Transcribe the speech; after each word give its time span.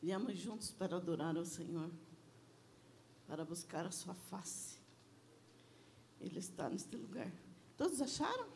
Viemos 0.00 0.38
juntos 0.38 0.70
para 0.70 0.96
adorar 0.96 1.36
ao 1.36 1.44
Senhor, 1.44 1.90
para 3.26 3.44
buscar 3.44 3.84
a 3.84 3.90
sua 3.90 4.14
face. 4.14 4.78
Ele 6.20 6.38
está 6.38 6.68
neste 6.68 6.96
lugar. 6.96 7.30
Todos 7.76 8.00
acharam? 8.00 8.46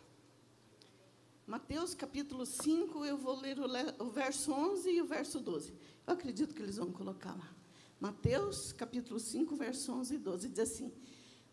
Mateus 1.46 1.94
capítulo 1.94 2.46
5, 2.46 3.04
eu 3.04 3.18
vou 3.18 3.40
ler 3.40 3.58
o, 3.98 4.10
verso 4.10 4.52
11 4.52 4.90
e 4.90 5.02
o 5.02 5.06
verso 5.06 5.40
12. 5.40 5.72
Eu 6.06 6.14
acredito 6.14 6.54
que 6.54 6.62
eles 6.62 6.76
vão 6.76 6.92
colocar 6.92 7.36
lá. 7.36 7.52
Mateus 8.00 8.72
capítulo 8.72 9.18
5, 9.18 9.54
verso 9.56 9.92
11 9.92 10.14
e 10.14 10.18
12. 10.18 10.48
Diz 10.48 10.58
assim: 10.60 10.92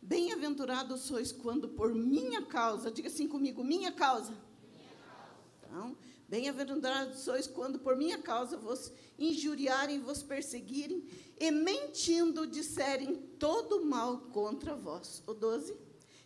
Bem-aventurados 0.01 1.01
sois 1.01 1.31
quando 1.31 1.67
por 1.69 1.93
minha 1.93 2.45
causa, 2.45 2.91
diga 2.91 3.07
assim 3.07 3.27
comigo, 3.27 3.63
minha 3.63 3.91
causa. 3.91 4.31
Minha 4.31 4.95
causa. 5.03 5.37
Então, 5.63 5.97
Bem-aventurados 6.29 7.21
sois 7.21 7.47
quando 7.47 7.79
por 7.79 7.95
minha 7.95 8.19
causa 8.19 8.55
vos 8.55 8.93
injuriarem, 9.17 9.99
vos 9.99 10.21
perseguirem 10.21 11.03
e 11.39 11.49
mentindo 11.49 12.45
disserem 12.45 13.15
todo 13.39 13.83
mal 13.83 14.19
contra 14.31 14.75
vós. 14.75 15.23
O 15.25 15.33
12. 15.33 15.75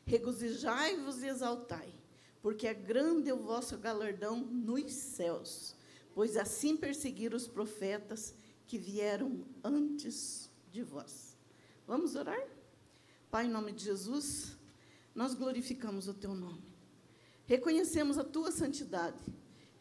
Regozijai-vos 0.05 1.23
e 1.23 1.27
exaltai, 1.27 1.89
porque 2.41 2.67
é 2.67 2.73
grande 2.73 3.31
o 3.31 3.37
vosso 3.37 3.77
galardão 3.77 4.41
nos 4.41 4.91
céus, 4.91 5.73
pois 6.13 6.35
assim 6.35 6.75
perseguiram 6.75 7.37
os 7.37 7.47
profetas 7.47 8.35
que 8.67 8.77
vieram 8.77 9.45
antes 9.63 10.49
de 10.69 10.83
vós. 10.83 11.37
Vamos 11.87 12.13
orar? 12.15 12.45
Pai, 13.31 13.45
em 13.45 13.49
nome 13.49 13.71
de 13.71 13.85
Jesus, 13.85 14.57
nós 15.15 15.33
glorificamos 15.33 16.09
o 16.09 16.13
teu 16.13 16.33
nome. 16.33 16.61
Reconhecemos 17.45 18.17
a 18.17 18.23
tua 18.25 18.51
santidade 18.51 19.31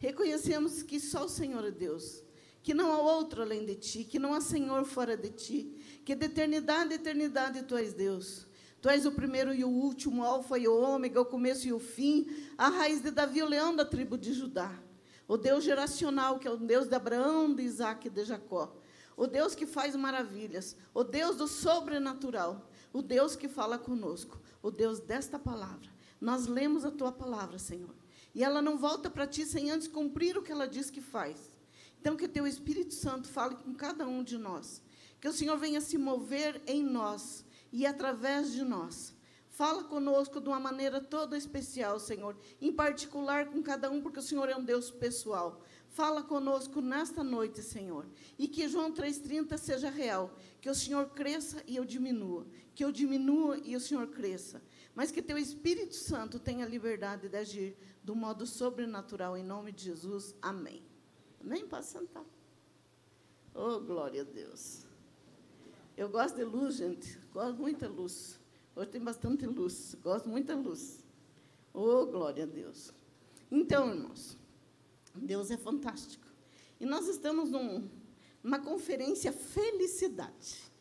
Reconhecemos 0.03 0.83
que 0.83 0.99
só 0.99 1.23
o 1.23 1.29
Senhor 1.29 1.63
é 1.63 1.71
Deus, 1.71 2.25
que 2.61 2.73
não 2.73 2.91
há 2.91 2.99
outro 2.99 3.41
além 3.41 3.63
de 3.63 3.73
ti, 3.75 4.03
que 4.03 4.19
não 4.19 4.33
há 4.33 4.41
Senhor 4.41 4.83
fora 4.83 5.15
de 5.15 5.29
ti, 5.29 6.01
que 6.03 6.13
de 6.13 6.25
eternidade 6.25 6.91
a 6.91 6.95
eternidade 6.97 7.63
tu 7.63 7.77
és 7.77 7.93
Deus. 7.93 8.45
Tu 8.81 8.89
és 8.89 9.05
o 9.05 9.13
primeiro 9.13 9.53
e 9.53 9.63
o 9.63 9.69
último, 9.69 10.21
o 10.21 10.25
alfa 10.25 10.59
e 10.59 10.67
o 10.67 10.77
ômega, 10.77 11.21
o 11.21 11.25
começo 11.25 11.65
e 11.69 11.71
o 11.71 11.79
fim, 11.79 12.27
a 12.57 12.67
raiz 12.67 13.01
de 13.01 13.11
Davi, 13.11 13.41
o 13.41 13.47
leão 13.47 13.73
da 13.73 13.85
tribo 13.85 14.17
de 14.17 14.33
Judá. 14.33 14.77
O 15.25 15.37
Deus 15.37 15.63
geracional, 15.63 16.37
que 16.37 16.49
é 16.49 16.51
o 16.51 16.57
Deus 16.57 16.89
de 16.89 16.95
Abraão, 16.95 17.55
de 17.55 17.63
Isaac 17.63 18.07
e 18.07 18.09
de 18.09 18.25
Jacó. 18.25 18.75
O 19.15 19.25
Deus 19.25 19.55
que 19.55 19.65
faz 19.65 19.95
maravilhas. 19.95 20.75
O 20.93 21.05
Deus 21.05 21.37
do 21.37 21.47
sobrenatural. 21.47 22.69
O 22.91 23.01
Deus 23.01 23.37
que 23.37 23.47
fala 23.47 23.77
conosco. 23.77 24.37
O 24.61 24.69
Deus 24.69 24.99
desta 24.99 25.39
palavra. 25.39 25.89
Nós 26.19 26.45
lemos 26.45 26.83
a 26.83 26.91
tua 26.91 27.13
palavra, 27.13 27.57
Senhor. 27.57 28.02
E 28.33 28.43
ela 28.43 28.61
não 28.61 28.77
volta 28.77 29.09
para 29.09 29.27
ti 29.27 29.45
sem 29.45 29.69
antes 29.69 29.87
cumprir 29.87 30.37
o 30.37 30.41
que 30.41 30.51
ela 30.51 30.67
diz 30.67 30.89
que 30.89 31.01
faz. 31.01 31.53
Então, 31.99 32.17
que 32.17 32.25
o 32.25 32.29
teu 32.29 32.45
Espírito 32.45 32.93
Santo 32.93 33.27
fale 33.29 33.55
com 33.55 33.73
cada 33.73 34.05
um 34.05 34.23
de 34.23 34.37
nós. 34.37 34.81
Que 35.21 35.27
o 35.27 35.33
Senhor 35.33 35.57
venha 35.57 35.79
se 35.79 35.97
mover 35.97 36.61
em 36.67 36.83
nós 36.83 37.45
e 37.71 37.85
através 37.85 38.51
de 38.51 38.63
nós. 38.63 39.13
Fala 39.47 39.83
conosco 39.83 40.41
de 40.41 40.49
uma 40.49 40.59
maneira 40.59 40.99
toda 40.99 41.37
especial, 41.37 41.99
Senhor. 41.99 42.35
Em 42.59 42.73
particular 42.73 43.45
com 43.45 43.61
cada 43.61 43.89
um, 43.89 44.01
porque 44.01 44.19
o 44.19 44.23
Senhor 44.23 44.49
é 44.49 44.55
um 44.55 44.63
Deus 44.63 44.89
pessoal. 44.89 45.61
Fala 45.89 46.23
conosco 46.23 46.81
nesta 46.81 47.23
noite, 47.23 47.61
Senhor. 47.61 48.07
E 48.37 48.47
que 48.47 48.67
João 48.67 48.91
3,30 48.91 49.55
seja 49.57 49.91
real. 49.91 50.35
Que 50.59 50.69
o 50.69 50.75
Senhor 50.75 51.11
cresça 51.11 51.63
e 51.67 51.75
eu 51.75 51.85
diminua. 51.85 52.47
Que 52.73 52.83
eu 52.83 52.91
diminua 52.91 53.59
e 53.63 53.75
o 53.75 53.79
Senhor 53.79 54.07
cresça. 54.07 54.59
Mas 54.95 55.11
que 55.11 55.21
teu 55.21 55.37
Espírito 55.37 55.95
Santo 55.95 56.39
tenha 56.39 56.65
liberdade 56.65 57.29
de 57.29 57.37
agir 57.37 57.77
do 58.03 58.15
modo 58.15 58.45
sobrenatural, 58.45 59.37
em 59.37 59.43
nome 59.43 59.71
de 59.71 59.85
Jesus. 59.85 60.35
Amém. 60.41 60.83
Amém? 61.39 61.65
Pode 61.67 61.85
sentar. 61.85 62.25
Oh, 63.55 63.79
glória 63.79 64.21
a 64.21 64.25
Deus. 64.25 64.85
Eu 65.95 66.09
gosto 66.09 66.35
de 66.35 66.43
luz, 66.43 66.75
gente. 66.75 67.19
Gosto 67.31 67.59
muita 67.59 67.87
luz. 67.87 68.39
Hoje 68.75 68.89
tem 68.89 69.01
bastante 69.01 69.45
luz. 69.45 69.95
Gosto 70.01 70.27
muita 70.27 70.55
luz. 70.55 71.05
Oh, 71.73 72.05
glória 72.05 72.43
a 72.43 72.47
Deus. 72.47 72.91
Então, 73.49 73.89
irmãos, 73.89 74.37
Deus 75.15 75.51
é 75.51 75.57
fantástico. 75.57 76.25
E 76.79 76.85
nós 76.85 77.07
estamos 77.07 77.51
num, 77.51 77.89
numa 78.43 78.59
conferência 78.59 79.31
Felicidade. 79.31 80.71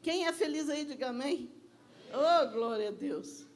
Quem 0.00 0.26
é 0.26 0.32
feliz 0.32 0.68
aí, 0.68 0.84
diga 0.84 1.10
amém. 1.10 1.50
Oh, 2.12 2.50
glória 2.52 2.88
a 2.88 2.92
Deus. 2.92 3.46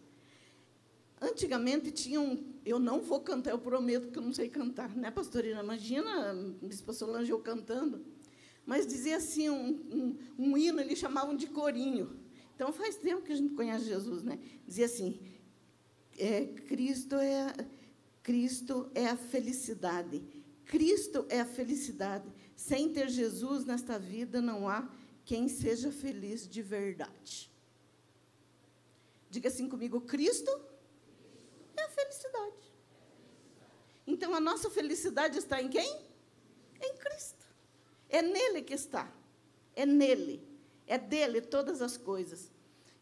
Antigamente 1.21 1.91
tinha 1.91 2.21
um. 2.21 2.45
Eu 2.65 2.79
não 2.79 3.01
vou 3.01 3.21
cantar, 3.21 3.51
eu 3.51 3.59
prometo 3.59 4.11
que 4.11 4.19
eu 4.19 4.23
não 4.23 4.33
sei 4.33 4.49
cantar, 4.49 4.95
né, 4.95 5.11
pastorina? 5.11 5.63
Imagina, 5.63 6.35
bispo 6.63 6.93
Solange 6.93 7.31
eu 7.31 7.39
cantando. 7.41 8.05
Mas 8.67 8.87
dizia 8.87 9.17
assim, 9.17 9.49
um, 9.49 9.71
um, 9.91 10.19
um, 10.39 10.59
hino, 10.59 10.81
eles 10.81 10.99
chamavam 10.99 11.35
de 11.35 11.47
corinho. 11.47 12.19
Então 12.55 12.73
faz 12.73 12.97
tempo 12.97 13.23
que 13.23 13.33
a 13.33 13.37
gente 13.37 13.55
conhece 13.55 13.87
Jesus, 13.87 14.25
né? 14.25 14.39
Dizia 14.67 14.87
assim: 14.87 15.19
é, 16.19 16.47
Cristo, 16.47 17.15
é, 17.17 17.55
Cristo 18.23 18.91
é 18.95 19.07
a 19.07 19.17
felicidade. 19.17 20.23
Cristo 20.67 21.25
é 21.29 21.41
a 21.41 21.47
felicidade. 21.47 22.27
Sem 22.57 22.93
ter 22.93 23.09
Jesus 23.09 23.65
nesta 23.65 23.99
vida, 23.99 24.43
não 24.43 24.69
há 24.69 24.91
quem 25.25 25.49
seja 25.49 25.91
feliz 25.91 26.47
de 26.47 26.61
verdade. 26.61 27.51
Diga 29.31 29.49
assim 29.49 29.69
comigo: 29.69 30.01
Cristo 30.01 30.51
é 31.77 31.85
a 31.85 31.89
felicidade. 31.89 32.73
Então 34.07 34.35
a 34.35 34.41
nossa 34.41 34.71
felicidade 34.71 35.39
está 35.39 35.61
em 35.61 35.69
quem? 35.69 36.07
Em 36.81 36.97
Cristo. 36.97 37.45
É 38.09 38.23
nele 38.23 38.63
que 38.63 38.75
está. 38.75 39.13
É 39.75 39.85
nele. 39.85 40.47
É 40.87 40.97
dele 40.97 41.41
todas 41.41 41.83
as 41.83 41.97
coisas. 41.97 42.51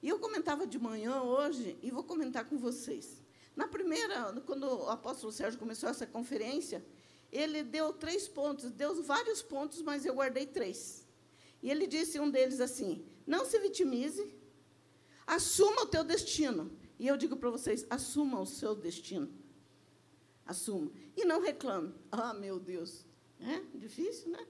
E 0.03 0.09
eu 0.09 0.19
comentava 0.19 0.67
de 0.67 0.79
manhã 0.79 1.23
hoje 1.23 1.79
e 1.83 1.91
vou 1.91 2.05
comentar 2.05 2.45
com 2.47 2.57
vocês. 2.57 3.23
Na 3.55 3.69
primeira, 3.69 4.33
quando 4.47 4.65
o 4.65 4.91
apóstolo 4.91 5.33
Sérgio 5.33 5.59
começou 5.59 5.89
essa 5.89 6.07
conferência, 6.07 6.84
ele 7.31 7.63
deu 7.63 7.93
três 7.93 8.29
pontos, 8.29 8.71
deu 8.71 9.03
vários 9.03 9.43
pontos, 9.43 9.83
mas 9.83 10.05
eu 10.05 10.15
guardei 10.15 10.47
três. 10.47 11.07
E 11.63 11.71
ele 11.71 11.87
disse 11.87 12.19
um 12.19 12.31
deles 12.31 12.61
assim: 12.61 13.05
não 13.27 13.45
se 13.45 13.59
vitimize, 13.59 14.34
assuma 15.27 15.83
o 15.83 15.87
teu 15.87 16.05
destino. 16.05 16.71
E 16.99 17.06
eu 17.06 17.16
digo 17.16 17.37
para 17.37 17.50
vocês: 17.50 17.87
assuma 17.91 18.41
o 18.41 18.47
seu 18.47 18.75
destino. 18.75 19.28
Assuma. 20.47 20.91
E 21.16 21.25
não 21.25 21.41
reclame. 21.41 21.94
Ah, 22.10 22.34
meu 22.34 22.59
Deus. 22.59 23.06
É 23.41 23.60
difícil, 23.77 24.31
né? 24.31 24.47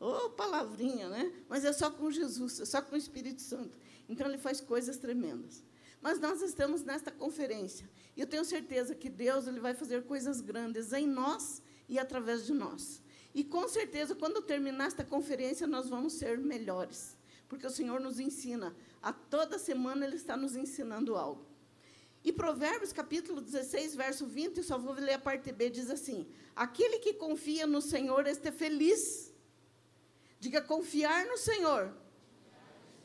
Ô, 0.00 0.06
oh, 0.06 0.30
palavrinha, 0.30 1.08
né? 1.08 1.32
Mas 1.48 1.64
é 1.64 1.72
só 1.72 1.90
com 1.90 2.10
Jesus, 2.10 2.60
é 2.60 2.64
só 2.64 2.80
com 2.80 2.94
o 2.94 2.98
Espírito 2.98 3.42
Santo. 3.42 3.76
Então, 4.08 4.28
ele 4.28 4.38
faz 4.38 4.60
coisas 4.60 4.96
tremendas. 4.96 5.62
Mas 6.00 6.20
nós 6.20 6.40
estamos 6.40 6.84
nesta 6.84 7.10
conferência. 7.10 7.88
E 8.16 8.20
eu 8.20 8.26
tenho 8.26 8.44
certeza 8.44 8.94
que 8.94 9.08
Deus 9.08 9.48
ele 9.48 9.58
vai 9.58 9.74
fazer 9.74 10.04
coisas 10.04 10.40
grandes 10.40 10.92
em 10.92 11.06
nós 11.06 11.60
e 11.88 11.98
através 11.98 12.46
de 12.46 12.52
nós. 12.52 13.02
E 13.34 13.42
com 13.42 13.66
certeza, 13.68 14.14
quando 14.14 14.40
terminar 14.40 14.86
esta 14.86 15.04
conferência, 15.04 15.66
nós 15.66 15.88
vamos 15.88 16.12
ser 16.12 16.38
melhores. 16.38 17.16
Porque 17.48 17.66
o 17.66 17.70
Senhor 17.70 18.00
nos 18.00 18.20
ensina. 18.20 18.74
A 19.02 19.12
toda 19.12 19.58
semana 19.58 20.06
Ele 20.06 20.16
está 20.16 20.36
nos 20.36 20.54
ensinando 20.54 21.16
algo. 21.16 21.47
E 22.28 22.32
Provérbios, 22.32 22.92
capítulo 22.92 23.40
16, 23.40 23.96
verso 23.96 24.26
20, 24.26 24.62
só 24.62 24.76
vou 24.76 24.92
ler 24.92 25.14
a 25.14 25.18
parte 25.18 25.50
B, 25.50 25.70
diz 25.70 25.88
assim: 25.88 26.28
Aquele 26.54 26.98
que 26.98 27.14
confia 27.14 27.66
no 27.66 27.80
Senhor, 27.80 28.26
este 28.26 28.48
é 28.48 28.52
feliz. 28.52 29.32
Diga, 30.38 30.60
confiar 30.60 31.24
no 31.24 31.38
Senhor 31.38 31.90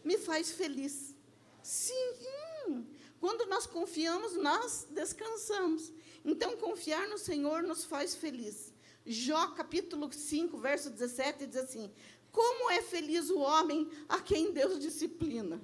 me 0.04 0.18
faz 0.18 0.52
feliz. 0.52 1.16
Sim, 1.62 2.86
quando 3.22 3.46
nós 3.46 3.66
confiamos, 3.66 4.36
nós 4.36 4.88
descansamos. 4.90 5.94
Então, 6.26 6.58
confiar 6.58 7.08
no 7.08 7.18
Senhor 7.18 7.64
nos 7.64 7.86
faz 7.86 8.14
feliz. 8.14 8.74
Jó, 9.06 9.52
capítulo 9.52 10.12
5, 10.12 10.58
verso 10.58 10.90
17, 10.90 11.48
diz 11.48 11.56
assim: 11.56 11.90
Como 12.30 12.70
é 12.72 12.82
feliz 12.82 13.30
o 13.30 13.40
homem 13.40 13.90
a 14.10 14.20
quem 14.20 14.52
Deus 14.52 14.78
disciplina. 14.80 15.62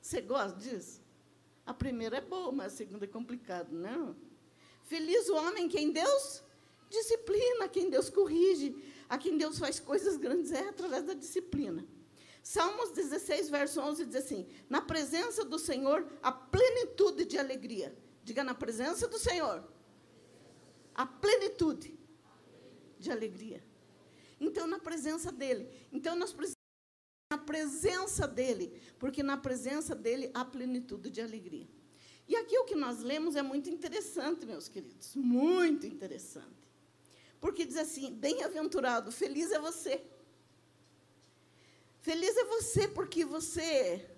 Você 0.00 0.20
gosta 0.20 0.58
disso? 0.58 1.01
A 1.64 1.72
primeira 1.72 2.16
é 2.16 2.20
boa, 2.20 2.52
mas 2.52 2.72
a 2.72 2.76
segunda 2.76 3.04
é 3.04 3.08
complicada, 3.08 3.68
não? 3.70 4.16
Feliz 4.82 5.28
o 5.28 5.36
homem 5.36 5.68
quem 5.68 5.92
Deus 5.92 6.42
disciplina, 6.90 7.68
quem 7.68 7.88
Deus 7.88 8.10
corrige, 8.10 8.76
a 9.08 9.16
quem 9.16 9.38
Deus 9.38 9.58
faz 9.58 9.80
coisas 9.80 10.16
grandes 10.16 10.52
é 10.52 10.68
através 10.68 11.04
da 11.04 11.14
disciplina. 11.14 11.86
Salmos 12.42 12.90
16, 12.90 13.48
verso 13.48 13.80
11 13.80 14.06
diz 14.06 14.16
assim: 14.16 14.46
Na 14.68 14.80
presença 14.80 15.44
do 15.44 15.58
Senhor, 15.58 16.06
a 16.22 16.32
plenitude 16.32 17.24
de 17.24 17.38
alegria. 17.38 17.96
Diga, 18.24 18.42
na 18.42 18.54
presença 18.54 19.08
do 19.08 19.18
Senhor, 19.18 19.64
a 20.94 21.06
plenitude 21.06 21.98
de 22.98 23.10
alegria. 23.10 23.64
Então, 24.40 24.66
na 24.66 24.78
presença 24.78 25.30
dEle. 25.30 25.68
Então, 25.92 26.16
nós 26.16 26.32
precisamos 26.32 26.61
na 27.32 27.38
presença 27.38 28.28
dele, 28.28 28.78
porque 28.98 29.22
na 29.22 29.38
presença 29.38 29.94
dele 29.94 30.30
há 30.34 30.44
plenitude 30.44 31.08
de 31.08 31.22
alegria. 31.22 31.66
E 32.28 32.36
aqui 32.36 32.58
o 32.58 32.64
que 32.64 32.74
nós 32.74 32.98
lemos 33.00 33.36
é 33.36 33.42
muito 33.42 33.70
interessante, 33.70 34.44
meus 34.44 34.68
queridos, 34.68 35.16
muito 35.16 35.86
interessante. 35.86 36.62
Porque 37.40 37.64
diz 37.64 37.78
assim: 37.78 38.12
bem-aventurado, 38.12 39.10
feliz 39.10 39.50
é 39.50 39.58
você. 39.58 40.02
Feliz 42.00 42.36
é 42.36 42.44
você 42.44 42.86
porque 42.86 43.24
você 43.24 44.08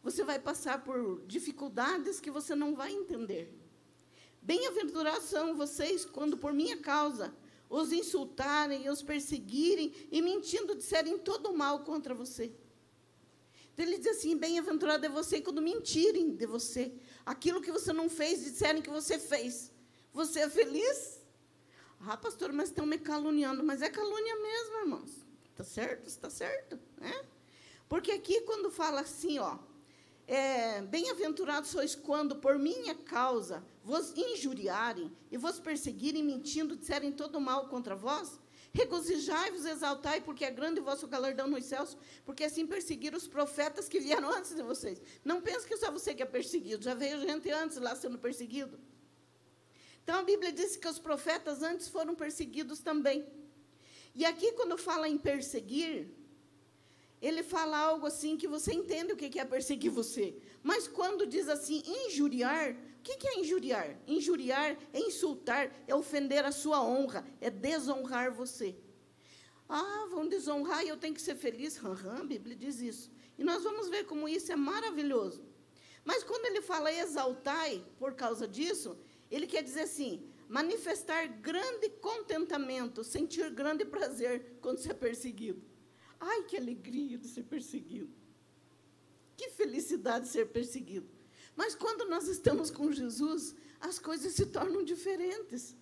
você 0.00 0.22
vai 0.22 0.38
passar 0.38 0.84
por 0.84 1.22
dificuldades 1.26 2.20
que 2.20 2.30
você 2.30 2.54
não 2.54 2.76
vai 2.76 2.92
entender. 2.92 3.52
Bem-aventurados 4.40 5.24
são 5.24 5.56
vocês 5.56 6.04
quando 6.04 6.36
por 6.36 6.52
minha 6.52 6.76
causa 6.76 7.34
os 7.68 7.92
insultarem, 7.92 8.88
os 8.88 9.02
perseguirem 9.02 9.92
e 10.10 10.22
mentindo 10.22 10.74
disserem 10.74 11.18
todo 11.18 11.52
mal 11.52 11.80
contra 11.80 12.14
você. 12.14 12.52
Então 13.72 13.84
ele 13.84 13.98
diz 13.98 14.18
assim: 14.18 14.36
bem-aventurado 14.36 15.04
é 15.04 15.08
você 15.08 15.40
quando 15.40 15.60
mentirem 15.60 16.34
de 16.34 16.46
você. 16.46 16.92
Aquilo 17.24 17.60
que 17.60 17.72
você 17.72 17.92
não 17.92 18.08
fez, 18.08 18.42
disserem 18.42 18.80
que 18.80 18.90
você 18.90 19.18
fez. 19.18 19.72
Você 20.12 20.40
é 20.40 20.48
feliz? 20.48 21.20
Ah, 22.00 22.16
pastor, 22.16 22.52
mas 22.52 22.68
estão 22.68 22.86
me 22.86 22.98
caluniando. 22.98 23.62
Mas 23.62 23.82
é 23.82 23.90
calúnia 23.90 24.36
mesmo, 24.36 24.76
irmãos. 24.80 25.10
Está 25.50 25.64
certo? 25.64 26.06
Está 26.06 26.30
certo. 26.30 26.78
Né? 26.98 27.24
Porque 27.88 28.12
aqui, 28.12 28.40
quando 28.42 28.70
fala 28.70 29.00
assim, 29.00 29.38
ó, 29.38 29.58
é, 30.26 30.82
bem-aventurados 30.82 31.70
sois 31.70 31.94
quando, 31.94 32.36
por 32.36 32.58
minha 32.58 32.94
causa, 32.94 33.64
vos 33.84 34.12
injuriarem 34.16 35.10
e 35.30 35.36
vos 35.36 35.60
perseguirem, 35.60 36.24
mentindo, 36.24 36.76
disserem 36.76 37.12
todo 37.12 37.40
mal 37.40 37.68
contra 37.68 37.94
vós. 37.94 38.40
Regozijai-vos, 38.72 39.64
exaltai, 39.64 40.20
porque 40.20 40.44
é 40.44 40.50
grande 40.50 40.80
o 40.80 40.84
vosso 40.84 41.06
galardão 41.06 41.46
nos 41.46 41.64
céus, 41.64 41.96
porque 42.24 42.44
assim 42.44 42.66
perseguiram 42.66 43.16
os 43.16 43.28
profetas 43.28 43.88
que 43.88 44.00
vieram 44.00 44.28
antes 44.30 44.54
de 44.54 44.62
vocês. 44.62 45.00
Não 45.24 45.40
pense 45.40 45.66
que 45.66 45.76
só 45.76 45.90
você 45.90 46.12
que 46.12 46.22
é 46.22 46.26
perseguido, 46.26 46.82
já 46.82 46.92
veio 46.92 47.20
gente 47.20 47.48
antes 47.50 47.78
lá 47.78 47.94
sendo 47.94 48.18
perseguido. 48.18 48.78
Então 50.02 50.18
a 50.18 50.22
Bíblia 50.22 50.52
diz 50.52 50.76
que 50.76 50.88
os 50.88 50.98
profetas 50.98 51.62
antes 51.62 51.88
foram 51.88 52.14
perseguidos 52.14 52.80
também. 52.80 53.26
E 54.14 54.24
aqui, 54.24 54.52
quando 54.52 54.76
fala 54.76 55.08
em 55.08 55.16
perseguir, 55.16 56.08
ele 57.20 57.42
fala 57.42 57.78
algo 57.78 58.06
assim 58.06 58.36
que 58.36 58.46
você 58.46 58.72
entende 58.72 59.12
o 59.12 59.16
que 59.16 59.38
é 59.38 59.44
perseguir 59.44 59.90
você. 59.90 60.36
Mas 60.62 60.86
quando 60.86 61.26
diz 61.26 61.48
assim, 61.48 61.82
injuriar, 61.86 62.72
o 62.72 63.02
que 63.02 63.26
é 63.26 63.40
injuriar? 63.40 63.98
Injuriar 64.06 64.76
é 64.92 64.98
insultar, 64.98 65.72
é 65.86 65.94
ofender 65.94 66.44
a 66.44 66.52
sua 66.52 66.82
honra, 66.82 67.26
é 67.40 67.48
desonrar 67.48 68.32
você. 68.32 68.76
Ah, 69.68 70.06
vão 70.10 70.28
desonrar 70.28 70.84
e 70.84 70.88
eu 70.88 70.96
tenho 70.96 71.14
que 71.14 71.20
ser 71.22 71.34
feliz. 71.34 71.82
Aham, 71.82 72.20
a 72.20 72.24
Bíblia 72.24 72.54
diz 72.54 72.80
isso. 72.80 73.10
E 73.38 73.44
nós 73.44 73.62
vamos 73.62 73.88
ver 73.88 74.04
como 74.04 74.28
isso 74.28 74.52
é 74.52 74.56
maravilhoso. 74.56 75.44
Mas 76.04 76.22
quando 76.22 76.46
ele 76.46 76.62
fala 76.62 76.92
exaltai 76.92 77.84
por 77.98 78.14
causa 78.14 78.46
disso, 78.46 78.96
ele 79.30 79.46
quer 79.46 79.62
dizer 79.62 79.82
assim: 79.82 80.28
manifestar 80.48 81.26
grande 81.26 81.88
contentamento, 82.00 83.02
sentir 83.02 83.50
grande 83.50 83.84
prazer 83.84 84.58
quando 84.60 84.78
você 84.78 84.90
é 84.90 84.94
perseguido. 84.94 85.62
Ai, 86.18 86.42
que 86.44 86.56
alegria 86.56 87.18
de 87.18 87.28
ser 87.28 87.44
perseguido. 87.44 88.12
Que 89.36 89.50
felicidade 89.50 90.28
ser 90.28 90.46
perseguido. 90.46 91.08
Mas 91.54 91.74
quando 91.74 92.08
nós 92.08 92.28
estamos 92.28 92.70
com 92.70 92.92
Jesus, 92.92 93.54
as 93.80 93.98
coisas 93.98 94.32
se 94.32 94.46
tornam 94.46 94.82
diferentes. 94.82 95.76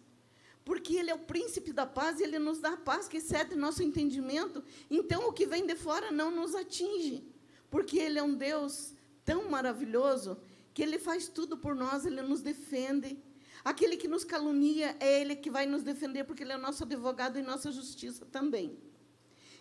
Porque 0.64 0.96
Ele 0.96 1.10
é 1.10 1.14
o 1.14 1.18
príncipe 1.18 1.72
da 1.72 1.86
paz 1.86 2.18
e 2.18 2.22
Ele 2.22 2.38
nos 2.38 2.58
dá 2.58 2.72
a 2.72 2.76
paz 2.76 3.06
que 3.06 3.18
excede 3.18 3.54
nosso 3.54 3.82
entendimento. 3.82 4.64
Então, 4.90 5.28
o 5.28 5.32
que 5.32 5.46
vem 5.46 5.66
de 5.66 5.76
fora 5.76 6.10
não 6.10 6.30
nos 6.30 6.54
atinge. 6.54 7.22
Porque 7.70 7.98
Ele 7.98 8.18
é 8.18 8.22
um 8.22 8.34
Deus 8.34 8.94
tão 9.24 9.50
maravilhoso 9.50 10.38
que 10.72 10.82
Ele 10.82 10.98
faz 10.98 11.28
tudo 11.28 11.56
por 11.56 11.74
nós, 11.74 12.06
Ele 12.06 12.22
nos 12.22 12.40
defende. 12.40 13.18
Aquele 13.64 13.96
que 13.96 14.08
nos 14.08 14.24
calunia 14.24 14.96
é 15.00 15.20
Ele 15.20 15.36
que 15.36 15.50
vai 15.50 15.66
nos 15.66 15.82
defender, 15.82 16.24
porque 16.24 16.42
Ele 16.42 16.52
é 16.52 16.56
nosso 16.56 16.82
advogado 16.84 17.38
e 17.38 17.42
nossa 17.42 17.70
justiça 17.70 18.24
também. 18.26 18.78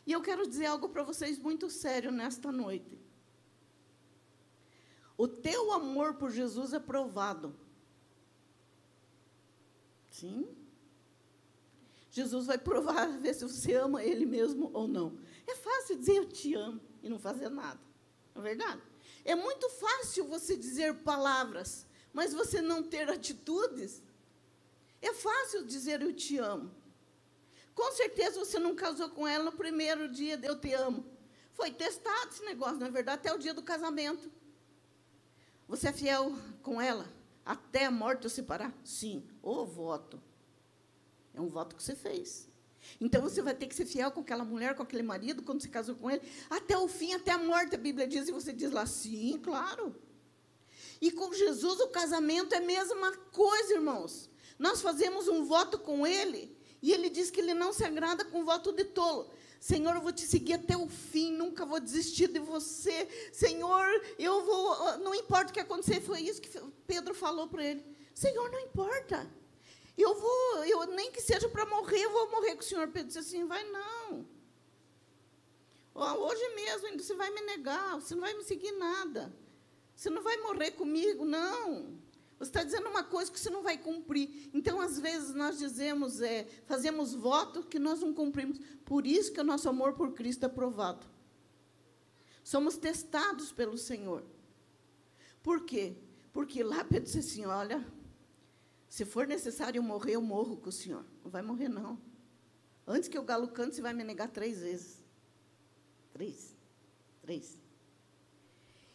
E 0.05 0.11
eu 0.11 0.21
quero 0.21 0.47
dizer 0.47 0.65
algo 0.65 0.89
para 0.89 1.03
vocês 1.03 1.39
muito 1.39 1.69
sério 1.69 2.11
nesta 2.11 2.51
noite. 2.51 2.99
O 5.17 5.27
teu 5.27 5.71
amor 5.71 6.15
por 6.15 6.31
Jesus 6.31 6.73
é 6.73 6.79
provado. 6.79 7.55
Sim. 10.09 10.47
Jesus 12.11 12.45
vai 12.45 12.57
provar, 12.57 13.07
ver 13.19 13.33
se 13.33 13.45
você 13.45 13.73
ama 13.73 14.03
Ele 14.03 14.25
mesmo 14.25 14.69
ou 14.73 14.87
não. 14.87 15.17
É 15.47 15.55
fácil 15.55 15.97
dizer 15.97 16.17
eu 16.17 16.29
te 16.29 16.53
amo 16.53 16.79
e 17.01 17.09
não 17.09 17.17
fazer 17.17 17.49
nada. 17.49 17.79
Não 18.35 18.41
é 18.41 18.45
verdade? 18.45 18.81
É 19.25 19.35
muito 19.35 19.69
fácil 19.69 20.25
você 20.25 20.55
dizer 20.55 20.93
palavras, 20.95 21.85
mas 22.13 22.33
você 22.33 22.61
não 22.61 22.83
ter 22.83 23.09
atitudes. 23.09 24.01
É 25.01 25.13
fácil 25.13 25.65
dizer 25.65 26.01
eu 26.01 26.13
te 26.13 26.37
amo, 26.37 26.71
com 27.73 27.91
certeza 27.93 28.39
você 28.39 28.59
não 28.59 28.75
casou 28.75 29.09
com 29.09 29.27
ela 29.27 29.45
no 29.45 29.51
primeiro 29.51 30.07
dia 30.07 30.37
de 30.37 30.47
eu 30.47 30.59
te 30.59 30.73
amo. 30.73 31.05
Foi 31.53 31.71
testado 31.71 32.29
esse 32.29 32.43
negócio, 32.43 32.77
na 32.77 32.87
é 32.87 32.91
verdade, 32.91 33.19
até 33.19 33.33
o 33.33 33.37
dia 33.37 33.53
do 33.53 33.61
casamento. 33.61 34.31
Você 35.67 35.89
é 35.89 35.93
fiel 35.93 36.35
com 36.61 36.81
ela 36.81 37.11
até 37.45 37.85
a 37.85 37.91
morte 37.91 38.27
o 38.27 38.29
separar? 38.29 38.73
Sim. 38.83 39.27
O 39.41 39.65
voto. 39.65 40.21
É 41.33 41.41
um 41.41 41.49
voto 41.49 41.75
que 41.75 41.83
você 41.83 41.95
fez. 41.95 42.49
Então 42.99 43.21
você 43.21 43.41
vai 43.41 43.53
ter 43.53 43.67
que 43.67 43.75
ser 43.75 43.85
fiel 43.85 44.11
com 44.11 44.21
aquela 44.21 44.43
mulher, 44.43 44.75
com 44.75 44.83
aquele 44.83 45.03
marido, 45.03 45.41
quando 45.41 45.61
você 45.61 45.69
casou 45.69 45.95
com 45.95 46.11
ele, 46.11 46.21
até 46.49 46.77
o 46.77 46.87
fim, 46.87 47.13
até 47.13 47.31
a 47.31 47.37
morte, 47.37 47.75
a 47.75 47.77
Bíblia 47.77 48.07
diz, 48.07 48.27
e 48.27 48.31
você 48.31 48.51
diz 48.51 48.71
lá, 48.71 48.85
sim, 48.85 49.39
claro. 49.41 49.95
E 50.99 51.11
com 51.11 51.33
Jesus 51.33 51.79
o 51.79 51.87
casamento 51.87 52.53
é 52.53 52.57
a 52.57 52.61
mesma 52.61 53.15
coisa, 53.31 53.73
irmãos. 53.73 54.29
Nós 54.59 54.81
fazemos 54.81 55.27
um 55.27 55.45
voto 55.45 55.79
com 55.79 56.05
ele 56.05 56.55
e 56.83 56.91
ele 56.91 57.09
diz 57.09 57.31
que 57.31 57.39
ele 57.39 57.53
não 57.53 57.71
se 57.71 57.85
agrada 57.85 58.25
com 58.25 58.43
voto 58.43 58.73
de 58.73 58.83
tolo. 58.83 59.31
Senhor, 59.57 59.95
eu 59.95 60.01
vou 60.01 60.11
te 60.11 60.23
seguir 60.23 60.55
até 60.55 60.75
o 60.75 60.89
fim, 60.89 61.31
nunca 61.31 61.65
vou 61.65 61.79
desistir 61.79 62.27
de 62.27 62.39
você. 62.39 63.07
Senhor, 63.31 63.87
eu 64.19 64.43
vou. 64.43 64.97
Não 64.97 65.15
importa 65.15 65.49
o 65.49 65.53
que 65.53 65.61
acontecer, 65.61 66.01
foi 66.01 66.19
isso 66.19 66.41
que 66.41 66.49
Pedro 66.85 67.15
falou 67.15 67.47
para 67.47 67.63
ele. 67.63 67.85
Senhor, 68.13 68.51
não 68.51 68.59
importa. 68.59 69.25
Eu 69.97 70.13
vou, 70.13 70.65
eu, 70.65 70.85
nem 70.87 71.09
que 71.09 71.21
seja 71.21 71.47
para 71.47 71.65
morrer, 71.65 72.03
eu 72.03 72.11
vou 72.11 72.29
morrer 72.31 72.55
com 72.55 72.61
o 72.61 72.65
Senhor. 72.65 72.85
Pedro 72.89 73.07
disse 73.07 73.19
assim: 73.19 73.45
vai 73.45 73.63
não. 73.71 74.27
Hoje 75.95 76.49
mesmo 76.55 76.87
ainda 76.87 77.01
você 77.01 77.15
vai 77.15 77.29
me 77.29 77.41
negar, 77.43 77.95
você 77.95 78.13
não 78.13 78.21
vai 78.21 78.33
me 78.33 78.43
seguir 78.43 78.73
nada. 78.73 79.33
Você 79.95 80.09
não 80.09 80.21
vai 80.21 80.35
morrer 80.35 80.71
comigo, 80.71 81.23
não. 81.23 81.97
Você 82.43 82.49
está 82.49 82.63
dizendo 82.63 82.89
uma 82.89 83.03
coisa 83.03 83.31
que 83.31 83.39
você 83.39 83.49
não 83.49 83.63
vai 83.63 83.77
cumprir. 83.77 84.49
Então, 84.53 84.81
às 84.81 84.99
vezes, 84.99 85.33
nós 85.33 85.57
dizemos, 85.57 86.21
é, 86.21 86.45
fazemos 86.65 87.13
voto 87.13 87.63
que 87.63 87.79
nós 87.79 88.01
não 88.01 88.13
cumprimos. 88.13 88.59
Por 88.83 89.07
isso 89.07 89.31
que 89.31 89.39
o 89.39 89.43
nosso 89.43 89.69
amor 89.69 89.93
por 89.93 90.13
Cristo 90.13 90.45
é 90.45 90.49
provado. 90.49 91.05
Somos 92.43 92.77
testados 92.77 93.51
pelo 93.51 93.77
Senhor. 93.77 94.23
Por 95.41 95.63
quê? 95.65 95.95
Porque 96.31 96.63
lá 96.63 96.83
Pedro 96.83 97.05
disse 97.05 97.19
assim: 97.19 97.45
olha, 97.45 97.85
se 98.89 99.05
for 99.05 99.25
necessário 99.25 99.79
eu 99.79 99.83
morrer, 99.83 100.13
eu 100.13 100.21
morro 100.21 100.57
com 100.57 100.69
o 100.69 100.71
Senhor. 100.71 101.05
Não 101.23 101.31
vai 101.31 101.41
morrer, 101.41 101.69
não. 101.69 101.99
Antes 102.85 103.07
que 103.07 103.17
o 103.17 103.23
galo 103.23 103.47
cante, 103.47 103.75
você 103.75 103.81
vai 103.81 103.93
me 103.93 104.03
negar 104.03 104.29
três 104.29 104.59
vezes. 104.59 105.03
Três. 106.11 106.55
Três. 107.21 107.57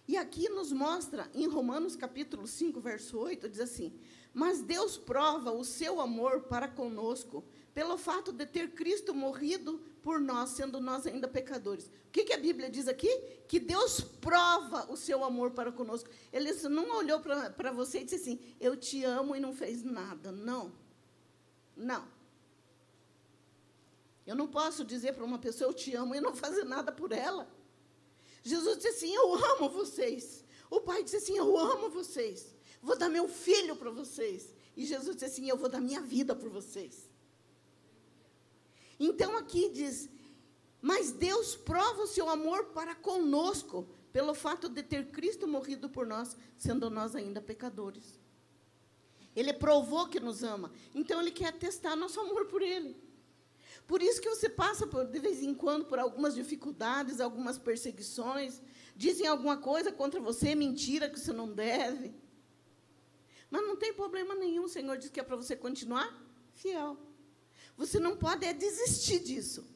E 0.09 0.17
aqui 0.17 0.49
nos 0.49 0.73
mostra, 0.73 1.31
em 1.35 1.47
Romanos 1.47 1.95
capítulo 1.95 2.47
5, 2.47 2.81
verso 2.81 3.19
8, 3.19 3.47
diz 3.47 3.61
assim: 3.61 3.93
Mas 4.33 4.63
Deus 4.63 4.97
prova 4.97 5.53
o 5.53 5.63
seu 5.63 6.01
amor 6.01 6.45
para 6.45 6.67
conosco 6.67 7.45
pelo 7.75 7.99
fato 7.99 8.33
de 8.33 8.47
ter 8.47 8.71
Cristo 8.71 9.15
morrido 9.15 9.79
por 10.03 10.19
nós, 10.19 10.51
sendo 10.51 10.81
nós 10.81 11.07
ainda 11.07 11.29
pecadores. 11.29 11.89
O 11.89 12.11
que, 12.11 12.25
que 12.25 12.33
a 12.33 12.39
Bíblia 12.39 12.71
diz 12.71 12.89
aqui? 12.89 13.09
Que 13.47 13.61
Deus 13.61 14.01
prova 14.01 14.91
o 14.91 14.97
seu 14.97 15.23
amor 15.23 15.51
para 15.51 15.71
conosco. 15.71 16.09
Ele 16.33 16.55
não 16.71 16.97
olhou 16.97 17.21
para 17.21 17.71
você 17.71 18.01
e 18.01 18.05
disse 18.05 18.17
assim: 18.17 18.41
Eu 18.59 18.79
te 18.79 19.05
amo 19.05 19.37
e 19.37 19.41
não 19.41 19.53
fez 19.53 19.83
nada. 19.83 20.33
Não. 20.33 20.73
Não. 21.77 22.09
Eu 24.27 24.35
não 24.35 24.49
posso 24.49 24.87
dizer 24.87 25.13
para 25.13 25.25
uma 25.25 25.39
pessoa: 25.39 25.69
Eu 25.69 25.75
te 25.75 25.95
amo 25.95 26.15
e 26.15 26.21
não 26.21 26.35
fazer 26.35 26.65
nada 26.65 26.91
por 26.91 27.13
ela. 27.13 27.47
Jesus 28.49 28.79
disse 28.79 28.89
assim: 28.89 29.15
Eu 29.15 29.35
amo 29.35 29.69
vocês. 29.69 30.45
O 30.71 30.81
pai 30.81 31.03
disse 31.05 31.17
assim: 31.17 31.37
Eu 31.37 31.57
amo 31.59 31.91
vocês. 31.91 32.55
Vou 32.83 32.97
dar 32.97 33.09
meu 33.09 33.29
filho 33.29 33.77
para 33.77 33.91
vocês. 33.91 34.55
E 34.77 34.87
Jesus 34.87 35.17
disse 35.17 35.27
assim: 35.27 35.49
Eu 35.49 35.57
vou 35.57 35.69
dar 35.69 35.81
minha 35.81 36.01
vida 36.01 36.35
por 36.35 36.49
vocês. 36.49 37.11
Então 38.99 39.37
aqui 39.37 39.69
diz: 39.69 40.09
Mas 40.81 41.13
Deus 41.13 41.55
prova 41.57 42.03
o 42.03 42.07
seu 42.07 42.29
amor 42.31 42.67
para 42.67 42.95
conosco, 42.95 43.87
pelo 44.13 44.35
fato 44.35 44.67
de 44.69 44.83
ter 44.83 45.11
Cristo 45.11 45.47
morrido 45.47 45.91
por 45.91 46.07
nós, 46.07 46.35
sendo 46.57 46.89
nós 46.89 47.15
ainda 47.15 47.43
pecadores. 47.43 48.19
Ele 49.37 49.53
provou 49.53 50.09
que 50.09 50.19
nos 50.19 50.43
ama. 50.43 50.73
Então 50.95 51.21
ele 51.21 51.31
quer 51.31 51.53
testar 51.53 51.95
nosso 51.95 52.19
amor 52.19 52.47
por 52.47 52.63
ele. 52.63 52.97
Por 53.89 54.03
isso 54.03 54.21
que 54.21 54.29
você 54.29 54.51
passa, 54.51 54.87
por, 54.87 55.07
de 55.07 55.19
vez 55.19 55.43
em 55.43 55.55
quando, 55.55 55.87
por 55.87 55.99
algumas 55.99 56.35
dificuldades, 56.35 57.21
algumas 57.21 57.59
perseguições. 57.59 58.61
Dizem 58.95 59.27
alguma 59.27 59.57
coisa 59.57 59.91
contra 59.91 60.21
você, 60.21 60.55
mentira 60.55 61.09
que 61.09 61.19
você 61.19 61.33
não 61.33 61.51
deve. 61.51 62.15
Mas 63.51 63.63
não 63.63 63.77
tem 63.77 63.95
problema 63.95 64.35
nenhum. 64.35 64.65
O 64.65 64.69
Senhor 64.69 64.99
diz 64.99 65.09
que 65.09 65.19
é 65.19 65.23
para 65.23 65.37
você 65.37 65.57
continuar 65.57 66.15
fiel. 66.53 66.99
Você 67.79 67.99
não 67.99 68.15
pode 68.15 68.45
é 68.45 68.53
desistir 68.53 69.21
disso. 69.21 69.67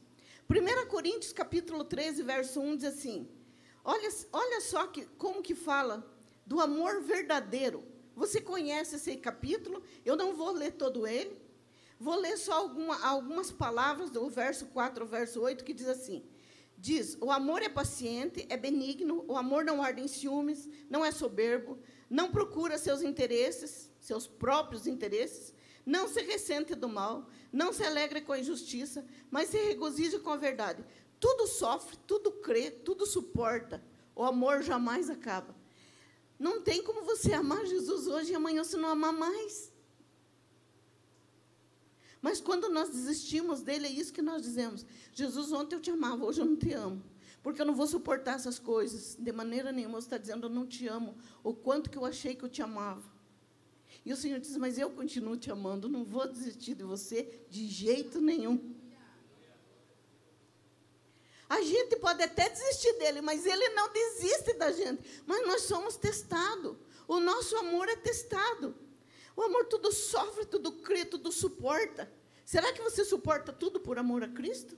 1 0.46 0.86
Coríntios 0.88 1.32
capítulo 1.32 1.82
13, 1.82 2.22
verso 2.22 2.60
1 2.60 2.76
diz 2.76 2.84
assim: 2.84 3.26
Olha, 3.82 4.10
olha 4.30 4.60
só 4.60 4.88
que, 4.88 5.06
como 5.16 5.42
que 5.42 5.54
fala 5.54 6.06
do 6.44 6.60
amor 6.60 7.00
verdadeiro. 7.00 7.82
Você 8.14 8.42
conhece 8.42 8.96
esse 8.96 9.16
capítulo? 9.16 9.82
Eu 10.04 10.16
não 10.16 10.34
vou 10.34 10.52
ler 10.52 10.72
todo 10.72 11.06
ele. 11.06 11.40
Vou 12.02 12.16
ler 12.16 12.36
só 12.36 12.54
alguma, 12.54 13.00
algumas 13.06 13.52
palavras 13.52 14.10
do 14.10 14.28
verso 14.28 14.66
4 14.66 15.04
ao 15.04 15.08
verso 15.08 15.40
8, 15.40 15.62
que 15.62 15.72
diz 15.72 15.86
assim: 15.86 16.24
Diz: 16.76 17.16
O 17.20 17.30
amor 17.30 17.62
é 17.62 17.68
paciente, 17.68 18.44
é 18.48 18.56
benigno, 18.56 19.24
o 19.28 19.36
amor 19.36 19.64
não 19.64 19.80
arde 19.80 20.00
em 20.02 20.08
ciúmes, 20.08 20.68
não 20.90 21.04
é 21.04 21.12
soberbo, 21.12 21.78
não 22.10 22.32
procura 22.32 22.76
seus 22.76 23.02
interesses, 23.02 23.88
seus 24.00 24.26
próprios 24.26 24.88
interesses, 24.88 25.54
não 25.86 26.08
se 26.08 26.20
ressente 26.22 26.74
do 26.74 26.88
mal, 26.88 27.28
não 27.52 27.72
se 27.72 27.84
alegra 27.84 28.20
com 28.20 28.32
a 28.32 28.40
injustiça, 28.40 29.06
mas 29.30 29.50
se 29.50 29.58
regozija 29.58 30.18
com 30.18 30.30
a 30.30 30.36
verdade. 30.36 30.84
Tudo 31.20 31.46
sofre, 31.46 31.96
tudo 32.04 32.32
crê, 32.32 32.68
tudo 32.68 33.06
suporta. 33.06 33.80
O 34.16 34.24
amor 34.24 34.60
jamais 34.64 35.08
acaba. 35.08 35.54
Não 36.36 36.60
tem 36.60 36.82
como 36.82 37.02
você 37.02 37.32
amar 37.32 37.64
Jesus 37.64 38.08
hoje 38.08 38.32
e 38.32 38.34
amanhã 38.34 38.64
você 38.64 38.76
não 38.76 38.88
amar 38.88 39.12
mais. 39.12 39.71
Mas 42.22 42.40
quando 42.40 42.68
nós 42.68 42.88
desistimos 42.88 43.62
dele, 43.62 43.88
é 43.88 43.90
isso 43.90 44.12
que 44.12 44.22
nós 44.22 44.40
dizemos. 44.40 44.86
Jesus, 45.12 45.52
ontem 45.52 45.74
eu 45.74 45.80
te 45.80 45.90
amava, 45.90 46.24
hoje 46.24 46.40
eu 46.40 46.46
não 46.46 46.56
te 46.56 46.72
amo. 46.72 47.02
Porque 47.42 47.60
eu 47.60 47.66
não 47.66 47.74
vou 47.74 47.88
suportar 47.88 48.36
essas 48.36 48.60
coisas. 48.60 49.16
De 49.18 49.32
maneira 49.32 49.72
nenhuma 49.72 50.00
você 50.00 50.06
está 50.06 50.18
dizendo, 50.18 50.46
eu 50.46 50.50
não 50.50 50.64
te 50.64 50.86
amo. 50.86 51.16
O 51.42 51.52
quanto 51.52 51.90
que 51.90 51.98
eu 51.98 52.04
achei 52.04 52.36
que 52.36 52.44
eu 52.44 52.48
te 52.48 52.62
amava. 52.62 53.02
E 54.06 54.12
o 54.12 54.16
Senhor 54.16 54.38
diz, 54.38 54.56
mas 54.56 54.78
eu 54.78 54.90
continuo 54.90 55.36
te 55.36 55.50
amando, 55.50 55.88
não 55.88 56.04
vou 56.04 56.26
desistir 56.28 56.74
de 56.74 56.84
você 56.84 57.44
de 57.50 57.66
jeito 57.66 58.20
nenhum. 58.20 58.72
A 61.48 61.60
gente 61.60 61.96
pode 61.96 62.22
até 62.22 62.48
desistir 62.48 62.92
dele, 62.94 63.20
mas 63.20 63.44
ele 63.44 63.68
não 63.70 63.92
desiste 63.92 64.54
da 64.54 64.72
gente. 64.72 65.02
Mas 65.26 65.46
nós 65.46 65.62
somos 65.62 65.96
testados. 65.96 66.76
O 67.06 67.20
nosso 67.20 67.56
amor 67.56 67.88
é 67.88 67.96
testado. 67.96 68.74
O 69.36 69.42
amor 69.42 69.66
tudo 69.66 69.92
sofre, 69.92 70.44
tudo 70.44 70.72
crê, 70.72 71.04
tudo 71.04 71.32
suporta. 71.32 72.12
Será 72.44 72.72
que 72.72 72.82
você 72.82 73.04
suporta 73.04 73.52
tudo 73.52 73.80
por 73.80 73.98
amor 73.98 74.22
a 74.22 74.28
Cristo? 74.28 74.76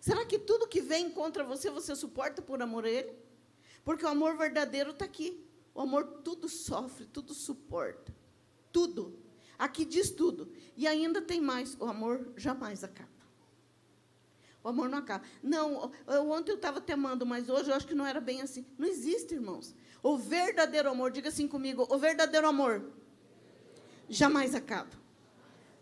Será 0.00 0.24
que 0.24 0.38
tudo 0.38 0.66
que 0.66 0.80
vem 0.80 1.10
contra 1.10 1.44
você, 1.44 1.70
você 1.70 1.94
suporta 1.94 2.40
por 2.40 2.60
amor 2.62 2.84
a 2.84 2.90
Ele? 2.90 3.14
Porque 3.84 4.04
o 4.04 4.08
amor 4.08 4.36
verdadeiro 4.36 4.90
está 4.90 5.04
aqui. 5.04 5.44
O 5.74 5.80
amor 5.80 6.04
tudo 6.24 6.48
sofre, 6.48 7.06
tudo 7.06 7.32
suporta. 7.32 8.14
Tudo. 8.72 9.18
Aqui 9.58 9.84
diz 9.84 10.10
tudo. 10.10 10.50
E 10.76 10.86
ainda 10.86 11.20
tem 11.20 11.40
mais: 11.40 11.76
o 11.78 11.84
amor 11.84 12.32
jamais 12.36 12.82
acaba. 12.82 13.08
O 14.62 14.68
amor 14.68 14.88
não 14.88 14.98
acaba. 14.98 15.24
Não, 15.42 15.90
eu, 16.06 16.30
ontem 16.30 16.52
eu 16.52 16.56
estava 16.56 16.80
te 16.80 16.92
amando, 16.92 17.24
mas 17.24 17.48
hoje 17.48 17.70
eu 17.70 17.74
acho 17.74 17.86
que 17.86 17.94
não 17.94 18.06
era 18.06 18.20
bem 18.20 18.42
assim. 18.42 18.66
Não 18.76 18.86
existe, 18.86 19.34
irmãos. 19.34 19.74
O 20.02 20.16
verdadeiro 20.16 20.90
amor, 20.90 21.10
diga 21.10 21.28
assim 21.28 21.46
comigo: 21.46 21.86
o 21.88 21.98
verdadeiro 21.98 22.48
amor 22.48 22.84
jamais 24.10 24.54
acaba. 24.54 24.90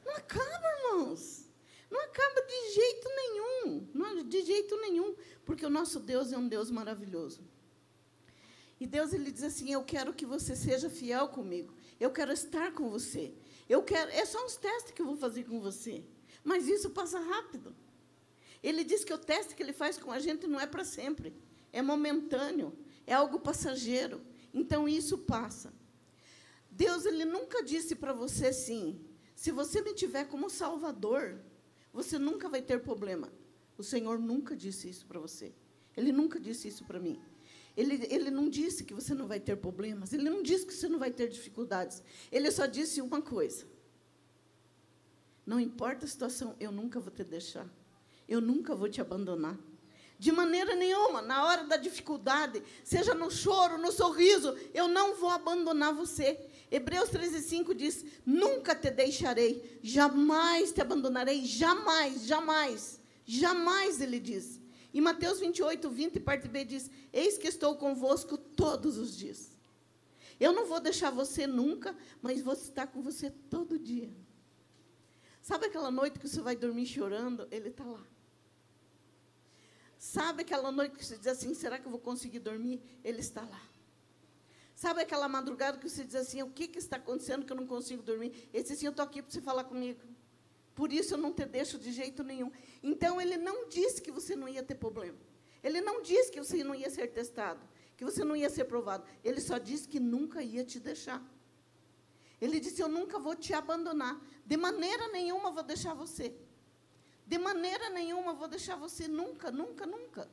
Não 0.05 0.15
acaba, 0.15 0.69
irmãos. 0.79 1.47
Não 1.91 2.01
acaba 2.05 2.43
de 2.43 2.75
jeito 2.75 3.09
nenhum. 3.09 3.89
Não, 3.95 4.23
de 4.23 4.43
jeito 4.43 4.77
nenhum. 4.77 5.17
Porque 5.45 5.65
o 5.65 5.71
nosso 5.71 5.99
Deus 5.99 6.33
é 6.33 6.39
um 6.39 6.47
Deus 6.47 6.71
maravilhoso. 6.71 7.43
E 8.79 8.87
Deus 8.87 9.13
ele 9.13 9.33
diz 9.33 9.43
assim: 9.43 9.73
Eu 9.73 9.83
quero 9.83 10.15
que 10.15 10.27
você 10.27 10.55
seja 10.55 10.89
fiel 10.89 11.29
comigo. 11.29 11.75
Eu 11.99 12.11
quero 12.11 12.33
estar 12.33 12.73
com 12.73 12.91
você. 12.91 13.35
Eu 13.69 13.83
quero. 13.83 14.11
É 14.11 14.25
só 14.25 14.45
uns 14.45 14.57
testes 14.57 14.93
que 14.93 15.03
eu 15.03 15.07
vou 15.07 15.17
fazer 15.17 15.45
com 15.45 15.61
você. 15.61 16.05
Mas 16.45 16.69
isso 16.69 16.91
passa 16.91 17.19
rápido. 17.19 17.75
Ele 18.63 18.85
diz 18.85 19.05
que 19.05 19.13
o 19.13 19.19
teste 19.19 19.55
que 19.55 19.63
ele 19.63 19.73
faz 19.73 19.99
com 19.99 20.13
a 20.13 20.19
gente 20.19 20.47
não 20.47 20.61
é 20.61 20.67
para 20.67 20.85
sempre, 20.85 21.33
é 21.73 21.81
momentâneo, 21.81 22.77
é 23.07 23.15
algo 23.15 23.39
passageiro. 23.39 24.21
Então 24.53 24.89
isso 24.89 25.17
passa. 25.19 25.73
Deus 26.83 27.05
ele 27.05 27.25
nunca 27.25 27.63
disse 27.63 27.95
para 28.03 28.13
você 28.13 28.47
assim: 28.55 28.83
se 29.35 29.51
você 29.51 29.83
me 29.83 29.93
tiver 29.93 30.25
como 30.33 30.49
Salvador, 30.49 31.39
você 31.93 32.19
nunca 32.19 32.49
vai 32.49 32.63
ter 32.63 32.79
problema. 32.81 33.29
O 33.77 33.83
Senhor 33.83 34.19
nunca 34.19 34.57
disse 34.57 34.89
isso 34.89 35.05
para 35.07 35.21
você. 35.21 35.53
Ele 35.97 36.13
nunca 36.13 36.39
disse 36.41 36.69
isso 36.69 36.85
para 36.85 37.01
mim. 37.01 37.21
Ele, 37.77 38.07
ele 38.11 38.31
não 38.31 38.49
disse 38.49 38.85
que 38.85 38.95
você 38.95 39.13
não 39.15 39.27
vai 39.27 39.41
ter 39.41 39.57
problemas. 39.57 40.13
Ele 40.13 40.29
não 40.31 40.43
disse 40.43 40.67
que 40.67 40.75
você 40.75 40.89
não 40.89 40.99
vai 40.99 41.11
ter 41.11 41.29
dificuldades. 41.29 42.03
Ele 42.31 42.51
só 42.51 42.67
disse 42.67 43.01
uma 43.01 43.21
coisa: 43.21 43.67
não 45.45 45.61
importa 45.61 46.07
a 46.07 46.09
situação, 46.09 46.57
eu 46.59 46.73
nunca 46.73 46.99
vou 47.01 47.13
te 47.13 47.25
deixar 47.25 47.69
eu 48.29 48.41
nunca 48.41 48.75
vou 48.75 48.89
te 48.89 49.01
abandonar. 49.01 49.59
De 50.19 50.31
maneira 50.33 50.75
nenhuma, 50.75 51.23
na 51.23 51.45
hora 51.45 51.65
da 51.65 51.77
dificuldade, 51.77 52.63
seja 52.85 53.15
no 53.15 53.31
choro, 53.31 53.79
no 53.79 53.91
sorriso, 53.91 54.55
eu 54.75 54.89
não 54.89 55.15
vou 55.15 55.31
abandonar 55.31 55.95
você. 55.95 56.48
Hebreus 56.71 57.11
13,5 57.11 57.75
diz: 57.75 58.05
Nunca 58.25 58.75
te 58.75 58.91
deixarei, 58.91 59.79
jamais 59.83 60.73
te 60.73 60.81
abandonarei, 60.81 61.45
jamais, 61.45 62.27
jamais, 62.27 63.01
jamais, 63.25 64.01
ele 64.01 64.21
diz. 64.21 64.61
E 64.93 65.01
Mateus 65.01 65.41
28, 65.41 65.89
20, 65.89 66.21
parte 66.21 66.49
B 66.49 66.65
diz: 66.65 66.91
Eis 67.13 67.39
que 67.39 67.49
estou 67.49 67.77
convosco 67.77 68.37
todos 68.37 68.99
os 68.99 69.17
dias. 69.17 69.57
Eu 70.41 70.53
não 70.53 70.67
vou 70.67 70.81
deixar 70.81 71.11
você 71.11 71.47
nunca, 71.47 71.97
mas 72.23 72.41
vou 72.41 72.55
estar 72.55 72.87
com 72.87 73.03
você 73.03 73.31
todo 73.31 73.79
dia. 73.79 74.11
Sabe 75.43 75.67
aquela 75.67 75.91
noite 75.91 76.19
que 76.19 76.29
você 76.29 76.41
vai 76.41 76.55
dormir 76.55 76.87
chorando? 76.87 77.49
Ele 77.51 77.69
está 77.71 77.85
lá. 77.85 78.07
Sabe 79.99 80.43
aquela 80.43 80.71
noite 80.71 80.97
que 80.97 81.05
você 81.05 81.19
diz 81.19 81.27
assim: 81.27 81.55
será 81.55 81.79
que 81.79 81.87
eu 81.87 81.91
vou 81.91 82.01
conseguir 82.01 82.39
dormir? 82.39 82.81
Ele 83.03 83.21
está 83.21 83.43
lá. 83.43 83.63
Sabe 84.79 85.03
aquela 85.03 85.29
madrugada 85.29 85.77
que 85.77 85.89
você 85.89 86.05
diz 86.05 86.15
assim: 86.15 86.41
o 86.41 86.51
que, 86.51 86.69
que 86.69 86.79
está 86.79 86.99
acontecendo 86.99 87.45
que 87.45 87.53
eu 87.53 87.57
não 87.57 87.67
consigo 87.67 88.01
dormir? 88.01 88.49
Ele 88.55 88.63
diz 88.63 88.71
assim: 88.71 88.87
eu 88.87 88.93
estou 88.93 89.05
aqui 89.05 89.21
para 89.21 89.33
você 89.33 89.41
falar 89.41 89.65
comigo. 89.65 90.01
Por 90.73 90.93
isso 90.93 91.15
eu 91.15 91.19
não 91.19 91.33
te 91.33 91.45
deixo 91.45 91.77
de 91.77 91.91
jeito 91.91 92.23
nenhum. 92.23 92.53
Então 92.81 93.21
ele 93.21 93.37
não 93.37 93.69
disse 93.69 94.01
que 94.01 94.13
você 94.13 94.37
não 94.37 94.49
ia 94.49 94.63
ter 94.63 94.77
problema. 94.77 95.19
Ele 95.65 95.81
não 95.81 96.01
disse 96.01 96.31
que 96.31 96.39
você 96.39 96.63
não 96.63 96.77
ia 96.77 96.89
ser 96.91 97.09
testado, 97.09 97.59
que 97.97 98.05
você 98.05 98.23
não 98.23 98.37
ia 98.37 98.49
ser 98.49 98.67
provado. 98.67 99.05
Ele 99.25 99.41
só 99.41 99.59
disse 99.59 99.89
que 99.89 99.99
nunca 99.99 100.45
ia 100.45 100.63
te 100.63 100.79
deixar. 100.79 101.21
Ele 102.41 102.61
disse: 102.61 102.81
Eu 102.81 102.89
nunca 102.89 103.19
vou 103.19 103.35
te 103.35 103.53
abandonar. 103.53 104.25
De 104.47 104.57
maneira 104.57 105.09
nenhuma 105.09 105.51
vou 105.51 105.65
deixar 105.65 105.93
você. 105.93 106.33
De 107.27 107.37
maneira 107.37 107.91
nenhuma 107.91 108.33
vou 108.33 108.47
deixar 108.47 108.77
você 108.77 109.09
nunca, 109.09 109.51
nunca, 109.51 109.85
nunca. 109.85 110.31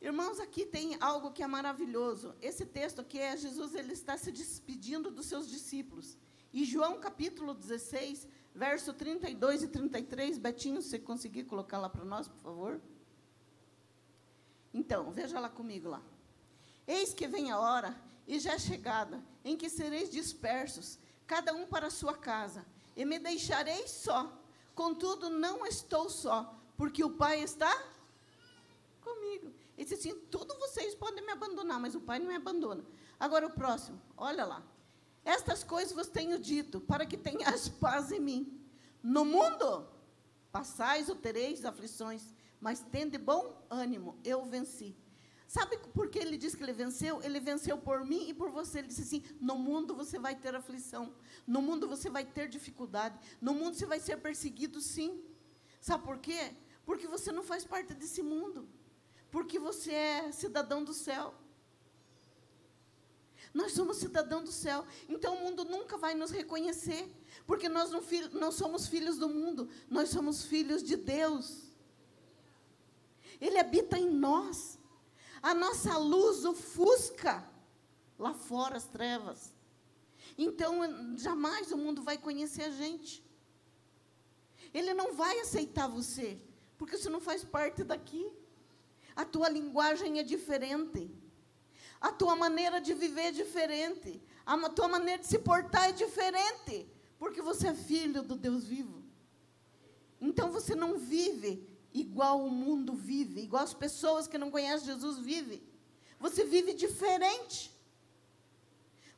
Irmãos, 0.00 0.40
aqui 0.40 0.64
tem 0.64 0.96
algo 0.98 1.30
que 1.30 1.42
é 1.42 1.46
maravilhoso. 1.46 2.34
Esse 2.40 2.64
texto 2.64 3.02
aqui 3.02 3.18
é 3.18 3.36
Jesus, 3.36 3.74
ele 3.74 3.92
está 3.92 4.16
se 4.16 4.32
despedindo 4.32 5.10
dos 5.10 5.26
seus 5.26 5.46
discípulos. 5.46 6.16
E 6.52 6.64
João 6.64 6.98
capítulo 6.98 7.52
16, 7.52 8.26
verso 8.54 8.94
32 8.94 9.62
e 9.62 9.68
33, 9.68 10.38
Betinho, 10.38 10.80
você 10.80 10.98
conseguir 10.98 11.44
colocar 11.44 11.78
lá 11.78 11.88
para 11.88 12.04
nós, 12.04 12.26
por 12.26 12.38
favor. 12.38 12.80
Então, 14.72 15.10
veja 15.12 15.38
lá 15.38 15.50
comigo 15.50 15.90
lá. 15.90 16.02
Eis 16.86 17.12
que 17.12 17.28
vem 17.28 17.50
a 17.50 17.58
hora, 17.58 17.94
e 18.26 18.40
já 18.40 18.54
é 18.54 18.58
chegada, 18.58 19.22
em 19.44 19.54
que 19.56 19.68
sereis 19.68 20.10
dispersos, 20.10 20.98
cada 21.26 21.52
um 21.52 21.66
para 21.66 21.88
a 21.88 21.90
sua 21.90 22.16
casa, 22.16 22.64
e 22.96 23.04
me 23.04 23.18
deixareis 23.18 23.90
só. 23.90 24.32
Contudo, 24.74 25.28
não 25.28 25.66
estou 25.66 26.08
só, 26.08 26.58
porque 26.76 27.04
o 27.04 27.10
Pai 27.10 27.42
está 27.42 27.70
comigo. 29.02 29.59
Disse 29.90 30.08
assim: 30.08 30.20
tudo 30.30 30.56
vocês 30.58 30.94
podem 30.94 31.24
me 31.24 31.32
abandonar, 31.32 31.80
mas 31.80 31.96
o 31.96 32.00
Pai 32.00 32.20
não 32.20 32.28
me 32.28 32.36
abandona. 32.36 32.84
Agora 33.18 33.46
o 33.46 33.50
próximo, 33.50 34.00
olha 34.16 34.44
lá. 34.44 34.62
Estas 35.24 35.64
coisas 35.64 35.92
vos 35.92 36.06
tenho 36.06 36.38
dito, 36.38 36.80
para 36.80 37.04
que 37.04 37.16
tenhas 37.16 37.68
paz 37.84 38.12
em 38.12 38.20
mim. 38.20 38.60
No 39.02 39.24
mundo 39.24 39.88
passais 40.52 41.08
ou 41.08 41.16
tereis 41.16 41.64
aflições, 41.64 42.32
mas 42.60 42.80
tende 42.80 43.18
bom 43.18 43.66
ânimo, 43.68 44.18
eu 44.24 44.44
venci. 44.44 44.96
Sabe 45.48 45.76
por 45.92 46.08
que 46.08 46.20
ele 46.20 46.38
diz 46.38 46.54
que 46.54 46.62
ele 46.62 46.72
venceu? 46.72 47.20
Ele 47.22 47.40
venceu 47.40 47.76
por 47.76 48.04
mim 48.04 48.28
e 48.28 48.34
por 48.34 48.50
você. 48.50 48.78
Ele 48.78 48.88
disse 48.88 49.02
assim: 49.02 49.24
no 49.40 49.58
mundo 49.58 49.94
você 49.94 50.20
vai 50.20 50.36
ter 50.36 50.54
aflição, 50.54 51.12
no 51.44 51.60
mundo 51.60 51.88
você 51.88 52.08
vai 52.08 52.24
ter 52.24 52.48
dificuldade, 52.48 53.18
no 53.40 53.52
mundo 53.54 53.74
você 53.74 53.86
vai 53.86 53.98
ser 53.98 54.18
perseguido, 54.18 54.80
sim. 54.80 55.20
Sabe 55.80 56.04
por 56.04 56.18
quê? 56.18 56.54
Porque 56.86 57.08
você 57.08 57.32
não 57.32 57.42
faz 57.42 57.64
parte 57.64 57.92
desse 57.94 58.22
mundo, 58.22 58.68
porque 59.30 59.58
você 59.58 59.92
é 59.92 60.32
cidadão 60.32 60.82
do 60.82 60.92
céu. 60.92 61.34
Nós 63.52 63.72
somos 63.72 63.96
cidadão 63.96 64.44
do 64.44 64.52
céu, 64.52 64.86
então 65.08 65.34
o 65.34 65.40
mundo 65.40 65.64
nunca 65.64 65.96
vai 65.96 66.14
nos 66.14 66.30
reconhecer, 66.30 67.10
porque 67.46 67.68
nós 67.68 67.90
não, 67.90 68.00
não 68.32 68.52
somos 68.52 68.86
filhos 68.86 69.18
do 69.18 69.28
mundo, 69.28 69.68
nós 69.88 70.10
somos 70.10 70.44
filhos 70.44 70.82
de 70.82 70.96
Deus. 70.96 71.72
Ele 73.40 73.58
habita 73.58 73.98
em 73.98 74.08
nós. 74.08 74.78
A 75.42 75.54
nossa 75.54 75.96
luz 75.96 76.44
ofusca 76.44 77.48
lá 78.18 78.34
fora 78.34 78.76
as 78.76 78.86
trevas. 78.86 79.52
Então, 80.36 81.16
jamais 81.16 81.72
o 81.72 81.76
mundo 81.76 82.02
vai 82.02 82.18
conhecer 82.18 82.64
a 82.64 82.70
gente. 82.70 83.24
Ele 84.72 84.94
não 84.94 85.14
vai 85.14 85.40
aceitar 85.40 85.88
você, 85.88 86.40
porque 86.78 86.96
você 86.96 87.08
não 87.08 87.20
faz 87.20 87.42
parte 87.42 87.82
daqui. 87.82 88.30
A 89.20 89.24
tua 89.26 89.50
linguagem 89.50 90.18
é 90.18 90.22
diferente. 90.22 91.10
A 92.00 92.10
tua 92.10 92.34
maneira 92.34 92.80
de 92.80 92.94
viver 92.94 93.26
é 93.26 93.32
diferente. 93.32 94.18
A 94.46 94.56
tua 94.70 94.88
maneira 94.88 95.20
de 95.20 95.26
se 95.26 95.38
portar 95.38 95.90
é 95.90 95.92
diferente. 95.92 96.88
Porque 97.18 97.42
você 97.42 97.68
é 97.68 97.74
filho 97.74 98.22
do 98.22 98.34
Deus 98.34 98.64
vivo. 98.64 99.04
Então 100.18 100.50
você 100.50 100.74
não 100.74 100.98
vive 100.98 101.68
igual 101.92 102.42
o 102.42 102.50
mundo 102.50 102.94
vive, 102.94 103.42
igual 103.42 103.62
as 103.62 103.74
pessoas 103.74 104.26
que 104.26 104.38
não 104.38 104.50
conhecem 104.50 104.86
Jesus 104.86 105.18
vivem. 105.18 105.62
Você 106.18 106.42
vive 106.42 106.72
diferente. 106.72 107.70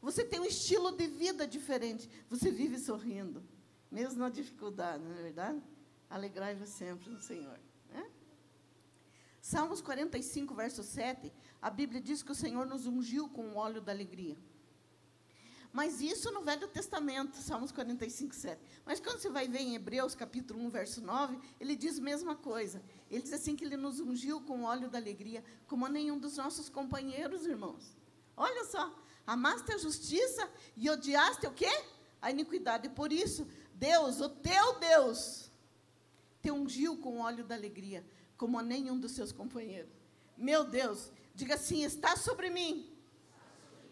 Você 0.01 0.25
tem 0.25 0.41
um 0.41 0.45
estilo 0.45 0.91
de 0.91 1.07
vida 1.07 1.47
diferente. 1.47 2.11
Você 2.29 2.51
vive 2.51 2.77
sorrindo, 2.77 3.41
mesmo 3.89 4.19
na 4.19 4.31
dificuldade, 4.31 5.05
não 5.05 5.13
é 5.13 5.23
verdade? 5.23 5.63
Alegrai-vos 6.11 6.71
sempre 6.71 7.09
no 7.09 7.21
Senhor. 7.21 7.61
Salmos 9.43 9.81
45, 9.81 10.55
verso 10.55 10.85
7, 10.85 11.33
a 11.61 11.69
Bíblia 11.69 12.01
diz 12.01 12.23
que 12.23 12.31
o 12.31 12.35
Senhor 12.35 12.65
nos 12.65 12.87
ungiu 12.87 13.29
com 13.29 13.49
o 13.49 13.57
óleo 13.57 13.81
da 13.81 13.91
alegria. 13.91 14.39
Mas 15.73 16.01
isso 16.01 16.31
no 16.31 16.43
Velho 16.43 16.69
Testamento, 16.69 17.37
Salmos 17.39 17.73
45, 17.73 18.37
7. 18.37 18.63
Mas 18.87 19.01
quando 19.01 19.19
você 19.19 19.29
vai 19.29 19.49
ver 19.49 19.59
em 19.59 19.75
Hebreus, 19.75 20.15
capítulo 20.15 20.65
1, 20.67 20.71
verso 20.71 21.01
9, 21.01 21.41
ele 21.59 21.75
diz 21.75 21.99
a 21.99 22.03
mesma 22.03 22.37
coisa. 22.37 22.81
Ele 23.11 23.21
diz 23.21 23.33
assim 23.33 23.57
que 23.57 23.65
ele 23.65 23.77
nos 23.77 23.99
ungiu 23.99 24.41
com 24.43 24.61
o 24.61 24.63
óleo 24.63 24.89
da 24.89 24.99
alegria, 24.99 25.43
como 25.67 25.87
a 25.87 25.89
nenhum 25.89 26.21
dos 26.21 26.37
nossos 26.37 26.69
companheiros, 26.69 27.45
irmãos. 27.45 27.97
Olha 28.37 28.65
só, 28.67 28.97
amaste 29.27 29.73
a 29.73 29.79
justiça 29.79 30.49
e 30.77 30.89
odiaste 30.89 31.49
o 31.49 31.53
quê? 31.53 31.85
A 32.21 32.31
iniquidade. 32.31 32.89
Por 32.91 33.13
isso, 33.13 33.49
Deus, 33.75 34.21
o 34.21 34.29
teu 34.29 34.79
Deus, 34.79 35.51
te 36.41 36.51
ungiu 36.51 36.97
com 36.99 37.19
o 37.19 37.23
óleo 37.23 37.45
da 37.45 37.57
alegria, 37.57 38.05
como 38.43 38.59
a 38.59 38.63
nenhum 38.75 38.99
dos 38.99 39.13
seus 39.13 39.31
companheiros. 39.31 39.93
Meu 40.37 40.65
Deus, 40.65 41.13
diga 41.33 41.55
assim: 41.55 41.85
está 41.85 42.17
sobre 42.17 42.51
mim 42.51 42.93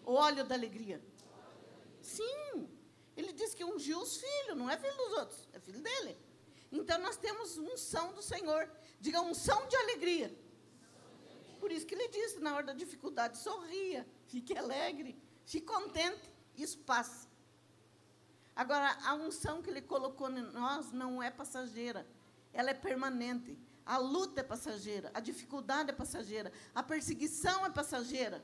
o 0.04 0.14
óleo 0.14 0.44
da 0.44 0.56
alegria. 0.56 1.00
Sim. 2.02 2.68
Ele 3.16 3.32
diz 3.32 3.54
que 3.54 3.64
ungiu 3.64 4.00
os 4.00 4.16
filhos, 4.16 4.56
não 4.56 4.68
é 4.68 4.76
filho 4.76 4.96
dos 4.96 5.12
outros, 5.18 5.48
é 5.52 5.60
filho 5.60 5.80
dele. 5.80 6.16
Então 6.72 6.98
nós 6.98 7.16
temos 7.16 7.58
unção 7.58 8.12
do 8.12 8.22
Senhor. 8.22 8.68
Diga 9.00 9.20
unção 9.20 9.68
de 9.68 9.76
alegria. 9.76 10.36
Por 11.60 11.70
isso 11.70 11.86
que 11.86 11.94
ele 11.94 12.08
disse, 12.08 12.40
na 12.40 12.52
hora 12.56 12.66
da 12.66 12.72
dificuldade, 12.72 13.38
sorria, 13.38 14.04
fique 14.26 14.58
alegre, 14.58 15.16
fique 15.44 15.66
contente, 15.66 16.28
isso 16.56 16.78
passa. 16.78 17.28
Agora, 18.56 18.98
a 19.04 19.14
unção 19.14 19.62
que 19.62 19.70
ele 19.70 19.82
colocou 19.82 20.28
em 20.28 20.42
nós 20.42 20.90
não 20.90 21.22
é 21.22 21.30
passageira, 21.30 22.04
ela 22.52 22.70
é 22.70 22.74
permanente. 22.74 23.56
A 23.90 23.98
luta 23.98 24.40
é 24.40 24.44
passageira, 24.44 25.10
a 25.12 25.20
dificuldade 25.20 25.90
é 25.90 25.92
passageira, 25.92 26.52
a 26.72 26.82
perseguição 26.82 27.58
é 27.66 27.70
passageira. 27.70 28.38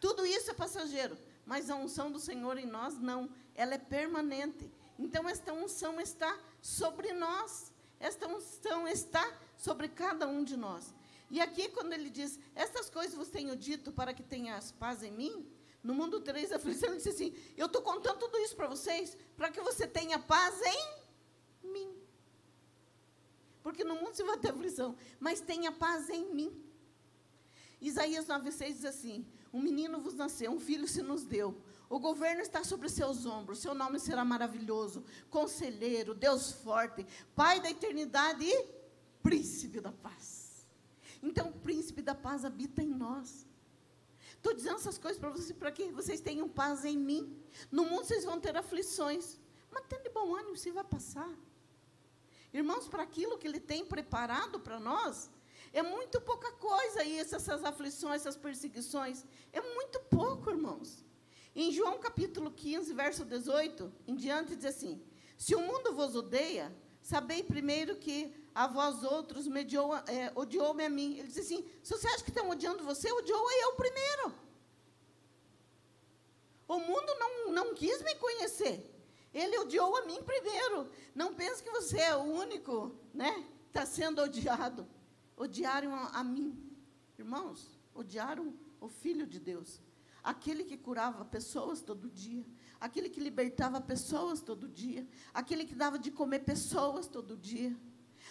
Tudo 0.00 0.24
isso 0.24 0.50
é 0.50 0.54
passageiro 0.54 1.16
mas 1.44 1.70
a 1.70 1.76
unção 1.76 2.10
do 2.10 2.18
Senhor 2.18 2.56
em 2.58 2.66
nós 2.66 2.98
não, 2.98 3.30
ela 3.54 3.74
é 3.74 3.78
permanente. 3.78 4.70
Então, 4.98 5.28
esta 5.28 5.52
unção 5.52 6.00
está 6.00 6.38
sobre 6.60 7.12
nós, 7.12 7.72
esta 7.98 8.28
unção 8.28 8.86
está 8.86 9.38
sobre 9.56 9.88
cada 9.88 10.28
um 10.28 10.44
de 10.44 10.56
nós. 10.56 10.94
E 11.30 11.40
aqui, 11.40 11.68
quando 11.68 11.92
ele 11.92 12.10
diz, 12.10 12.38
estas 12.54 12.90
coisas 12.90 13.14
vos 13.14 13.28
tenho 13.28 13.56
dito 13.56 13.90
para 13.92 14.12
que 14.12 14.22
tenhas 14.22 14.70
paz 14.72 15.02
em 15.02 15.10
mim, 15.10 15.50
no 15.82 15.94
mundo 15.94 16.20
três 16.20 16.52
aflição, 16.52 16.90
ele 16.90 16.98
disse 16.98 17.08
assim: 17.08 17.34
Eu 17.56 17.66
estou 17.66 17.82
contando 17.82 18.18
tudo 18.18 18.38
isso 18.38 18.54
para 18.54 18.68
vocês, 18.68 19.16
para 19.36 19.50
que 19.50 19.60
você 19.60 19.86
tenha 19.86 20.18
paz 20.18 20.60
em 20.62 21.68
mim. 21.72 22.01
Porque 23.62 23.84
no 23.84 23.94
mundo 23.94 24.14
você 24.14 24.24
vai 24.24 24.38
ter 24.38 24.50
aflição, 24.50 24.96
mas 25.20 25.40
tenha 25.40 25.70
paz 25.70 26.10
em 26.10 26.34
mim. 26.34 26.52
Isaías 27.80 28.26
9,6 28.26 28.66
diz 28.68 28.84
assim: 28.84 29.26
Um 29.52 29.60
menino 29.60 30.00
vos 30.00 30.14
nasceu, 30.14 30.50
um 30.52 30.60
filho 30.60 30.86
se 30.86 31.02
nos 31.02 31.24
deu. 31.24 31.56
O 31.88 31.98
governo 31.98 32.40
está 32.40 32.64
sobre 32.64 32.88
seus 32.88 33.26
ombros, 33.26 33.58
seu 33.58 33.74
nome 33.74 34.00
será 34.00 34.24
maravilhoso, 34.24 35.04
conselheiro, 35.28 36.14
Deus 36.14 36.50
forte, 36.52 37.06
Pai 37.34 37.60
da 37.60 37.70
eternidade 37.70 38.44
e 38.44 38.66
príncipe 39.22 39.80
da 39.80 39.92
paz. 39.92 40.66
Então, 41.22 41.50
o 41.50 41.52
príncipe 41.52 42.00
da 42.00 42.14
paz 42.14 42.44
habita 42.44 42.82
em 42.82 42.88
nós. 42.88 43.46
Estou 44.36 44.54
dizendo 44.54 44.76
essas 44.76 44.98
coisas 44.98 45.20
para 45.20 45.30
vocês, 45.30 45.52
para 45.52 45.70
que 45.70 45.92
vocês 45.92 46.20
tenham 46.20 46.48
paz 46.48 46.84
em 46.84 46.96
mim. 46.96 47.36
No 47.70 47.84
mundo 47.84 48.06
vocês 48.06 48.24
vão 48.24 48.40
ter 48.40 48.56
aflições, 48.56 49.38
mas 49.70 49.84
tendo 49.88 50.10
bom 50.12 50.34
ânimo, 50.34 50.54
isso 50.54 50.72
vai 50.72 50.82
passar. 50.82 51.32
Irmãos, 52.52 52.86
para 52.88 53.02
aquilo 53.02 53.38
que 53.38 53.46
Ele 53.46 53.60
tem 53.60 53.84
preparado 53.84 54.60
para 54.60 54.78
nós, 54.78 55.30
é 55.72 55.82
muito 55.82 56.20
pouca 56.20 56.52
coisa 56.52 57.02
isso, 57.02 57.34
essas 57.34 57.64
aflições, 57.64 58.20
essas 58.20 58.36
perseguições. 58.36 59.24
É 59.52 59.60
muito 59.60 59.98
pouco, 60.00 60.50
irmãos. 60.50 61.02
Em 61.54 61.72
João 61.72 61.98
capítulo 61.98 62.50
15, 62.50 62.92
verso 62.92 63.24
18, 63.24 63.92
em 64.06 64.14
diante, 64.14 64.54
diz 64.54 64.66
assim: 64.66 65.02
Se 65.36 65.54
o 65.54 65.60
mundo 65.60 65.94
vos 65.94 66.14
odeia, 66.14 66.74
sabei 67.00 67.42
primeiro 67.42 67.96
que 67.96 68.34
a 68.54 68.66
vós 68.66 69.02
outros 69.02 69.46
mediou, 69.46 69.94
é, 69.96 70.30
odiou-me 70.34 70.84
a 70.84 70.90
mim. 70.90 71.18
Ele 71.18 71.28
diz 71.28 71.38
assim: 71.38 71.66
se 71.82 71.90
você 71.90 72.06
acha 72.08 72.22
que 72.22 72.30
estão 72.30 72.50
odiando 72.50 72.84
você, 72.84 73.10
odiou 73.10 73.50
eu 73.50 73.72
primeiro. 73.74 74.34
O 76.68 76.78
mundo 76.78 77.14
não, 77.18 77.52
não 77.52 77.74
quis 77.74 78.02
me 78.02 78.14
conhecer. 78.16 78.91
Ele 79.32 79.58
odiou 79.58 79.96
a 79.96 80.06
mim 80.06 80.22
primeiro. 80.22 80.90
Não 81.14 81.34
pense 81.34 81.62
que 81.62 81.70
você 81.70 81.98
é 81.98 82.16
o 82.16 82.22
único, 82.22 82.94
né? 83.14 83.46
Está 83.68 83.86
sendo 83.86 84.20
odiado 84.20 84.86
odiaram 85.42 85.94
a, 85.94 86.22
mim. 86.22 86.56
Irmãos, 87.18 87.68
odiaram 87.94 88.54
o 88.80 88.88
Filho 88.88 89.26
de 89.26 89.40
Deus. 89.40 89.80
Aquele 90.22 90.62
que 90.62 90.76
curava 90.76 91.24
pessoas 91.24 91.80
todo 91.80 92.08
dia, 92.08 92.44
aquele 92.80 93.08
que 93.08 93.20
libertava 93.20 93.80
pessoas 93.80 94.40
todo 94.40 94.68
dia, 94.68 95.06
aquele 95.34 95.64
que 95.64 95.74
dava 95.74 95.98
de 95.98 96.12
comer 96.12 96.40
pessoas 96.40 97.08
todo 97.08 97.36
dia, 97.36 97.76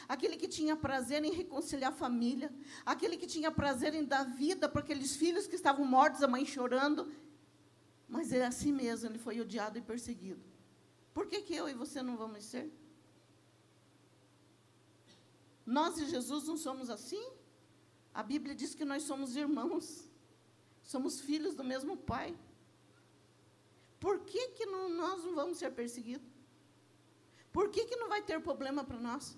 aquele 0.08 0.38
que 0.38 0.48
tinha 0.48 0.76
prazer 0.76 1.24
em 1.26 1.34
reconciliar 1.34 1.92
a 1.92 1.96
família, 1.96 2.50
aquele 2.86 3.18
que 3.18 3.28
tinha 3.28 3.52
prazer 3.52 3.94
em 3.94 4.06
dar 4.06 4.24
vida 4.24 4.70
para 4.70 4.80
aqueles 4.82 5.18
filhos 5.18 5.48
que 5.48 5.56
estavam 5.56 5.84
mortos, 5.84 6.24
a 6.24 6.30
mãe 6.30 6.46
chorando. 6.46 7.12
Mas 8.08 8.32
é 8.32 8.46
assim 8.46 8.72
mesmo, 8.72 9.10
ele 9.10 9.20
foi 9.20 9.42
odiado 9.42 9.78
e 9.78 9.82
perseguido. 9.82 10.51
Por 11.14 11.28
que, 11.28 11.42
que 11.42 11.56
eu 11.56 11.68
e 11.68 11.74
você 11.74 12.02
não 12.02 12.16
vamos 12.18 12.46
ser? 12.46 12.72
Nós 15.66 15.98
e 15.98 16.06
Jesus 16.08 16.48
não 16.48 16.58
somos 16.58 16.90
assim? 16.90 17.24
A 18.14 18.24
Bíblia 18.24 18.56
diz 18.56 18.76
que 18.76 18.84
nós 18.84 19.04
somos 19.04 19.36
irmãos, 19.36 20.06
somos 20.84 21.20
filhos 21.22 21.56
do 21.56 21.64
mesmo 21.64 21.96
Pai. 21.98 22.38
Por 24.00 24.20
que, 24.22 24.50
que 24.50 24.66
não, 24.66 24.90
nós 24.90 25.24
não 25.24 25.36
vamos 25.36 25.58
ser 25.58 25.72
perseguidos? 25.72 26.28
Por 27.54 27.70
que, 27.70 27.86
que 27.86 27.96
não 27.96 28.10
vai 28.10 28.22
ter 28.22 28.42
problema 28.42 28.84
para 28.84 29.00
nós? 29.00 29.38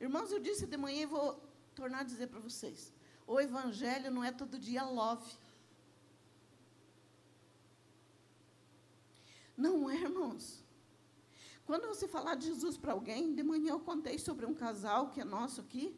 Irmãos, 0.00 0.32
eu 0.32 0.40
disse 0.40 0.66
de 0.66 0.76
manhã 0.76 1.02
e 1.02 1.06
vou 1.06 1.40
tornar 1.74 2.00
a 2.00 2.04
dizer 2.04 2.28
para 2.28 2.40
vocês: 2.40 2.92
o 3.26 3.40
Evangelho 3.40 4.10
não 4.10 4.24
é 4.24 4.32
todo 4.32 4.58
dia 4.58 4.84
love. 4.84 5.36
Não 9.56 9.90
é, 9.90 9.94
irmãos. 9.94 10.61
Quando 11.64 11.86
você 11.86 12.08
falar 12.08 12.34
de 12.34 12.46
Jesus 12.46 12.76
para 12.76 12.92
alguém, 12.92 13.34
de 13.34 13.42
manhã 13.42 13.72
eu 13.72 13.80
contei 13.80 14.18
sobre 14.18 14.44
um 14.46 14.54
casal 14.54 15.10
que 15.10 15.20
é 15.20 15.24
nosso 15.24 15.60
aqui. 15.60 15.96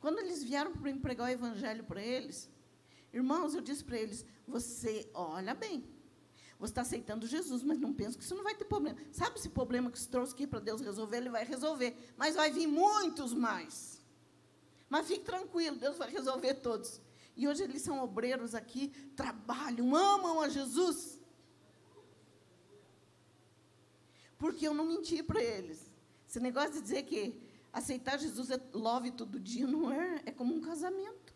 Quando 0.00 0.18
eles 0.18 0.42
vieram 0.42 0.72
para 0.72 0.92
pregar 0.96 1.28
o 1.28 1.30
evangelho 1.30 1.84
para 1.84 2.02
eles, 2.02 2.50
irmãos, 3.12 3.54
eu 3.54 3.60
disse 3.60 3.84
para 3.84 3.98
eles: 3.98 4.24
você 4.46 5.08
olha 5.14 5.54
bem, 5.54 5.84
você 6.58 6.70
está 6.70 6.82
aceitando 6.82 7.26
Jesus, 7.26 7.62
mas 7.62 7.78
não 7.78 7.92
pensa 7.92 8.16
que 8.16 8.24
isso 8.24 8.34
não 8.34 8.42
vai 8.42 8.54
ter 8.54 8.64
problema. 8.64 8.98
Sabe 9.12 9.38
esse 9.38 9.48
problema 9.48 9.90
que 9.90 9.98
você 9.98 10.08
trouxe 10.08 10.32
aqui 10.32 10.46
para 10.46 10.60
Deus 10.60 10.80
resolver? 10.80 11.18
Ele 11.18 11.30
vai 11.30 11.44
resolver, 11.44 11.96
mas 12.16 12.34
vai 12.34 12.50
vir 12.50 12.66
muitos 12.66 13.32
mais. 13.32 14.00
Mas 14.88 15.06
fique 15.06 15.24
tranquilo, 15.24 15.76
Deus 15.76 15.98
vai 15.98 16.10
resolver 16.10 16.54
todos. 16.54 17.00
E 17.36 17.46
hoje 17.46 17.62
eles 17.62 17.82
são 17.82 18.02
obreiros 18.02 18.54
aqui, 18.54 18.88
trabalham, 19.14 19.94
amam 19.94 20.40
a 20.40 20.48
Jesus. 20.48 21.15
Porque 24.38 24.66
eu 24.66 24.74
não 24.74 24.86
menti 24.86 25.22
para 25.22 25.42
eles. 25.42 25.90
Esse 26.28 26.40
negócio 26.40 26.72
de 26.74 26.82
dizer 26.82 27.02
que 27.04 27.40
aceitar 27.72 28.18
Jesus 28.18 28.50
é 28.50 28.60
love 28.72 29.10
todo 29.12 29.40
dia, 29.40 29.66
não 29.66 29.90
é. 29.90 30.22
É 30.26 30.32
como 30.32 30.54
um 30.54 30.60
casamento. 30.60 31.34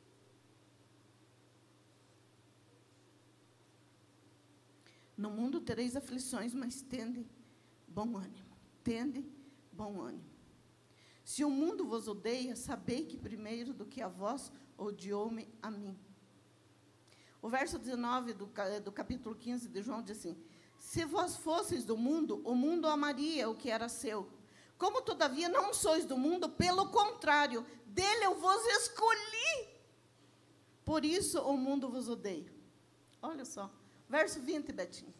No 5.16 5.30
mundo 5.30 5.60
tereis 5.60 5.96
aflições, 5.96 6.54
mas 6.54 6.80
tende 6.80 7.26
bom 7.86 8.16
ânimo. 8.16 8.56
Tende 8.82 9.24
bom 9.70 10.00
ânimo. 10.00 10.24
Se 11.24 11.44
o 11.44 11.50
mundo 11.50 11.84
vos 11.84 12.08
odeia, 12.08 12.56
sabei 12.56 13.04
que 13.04 13.16
primeiro 13.16 13.74
do 13.74 13.84
que 13.84 14.00
a 14.00 14.08
vós, 14.08 14.50
odiou-me 14.76 15.46
a 15.60 15.70
mim. 15.70 15.96
O 17.42 17.48
verso 17.48 17.78
19 17.78 18.32
do, 18.32 18.50
do 18.82 18.92
capítulo 18.92 19.34
15 19.34 19.68
de 19.68 19.82
João 19.82 20.02
diz 20.02 20.18
assim: 20.18 20.36
se 20.80 21.04
vós 21.04 21.36
fosseis 21.36 21.84
do 21.84 21.96
mundo, 21.96 22.40
o 22.42 22.54
mundo 22.54 22.88
amaria 22.88 23.48
o 23.48 23.54
que 23.54 23.70
era 23.70 23.86
seu. 23.86 24.28
Como, 24.78 25.02
todavia, 25.02 25.46
não 25.46 25.74
sois 25.74 26.06
do 26.06 26.16
mundo, 26.16 26.48
pelo 26.48 26.88
contrário, 26.88 27.66
dele 27.84 28.24
eu 28.24 28.40
vos 28.40 28.64
escolhi. 28.78 29.68
Por 30.82 31.04
isso 31.04 31.38
o 31.42 31.54
mundo 31.54 31.90
vos 31.90 32.08
odeia. 32.08 32.50
Olha 33.20 33.44
só, 33.44 33.70
verso 34.08 34.40
20, 34.40 34.72
Betinho. 34.72 35.14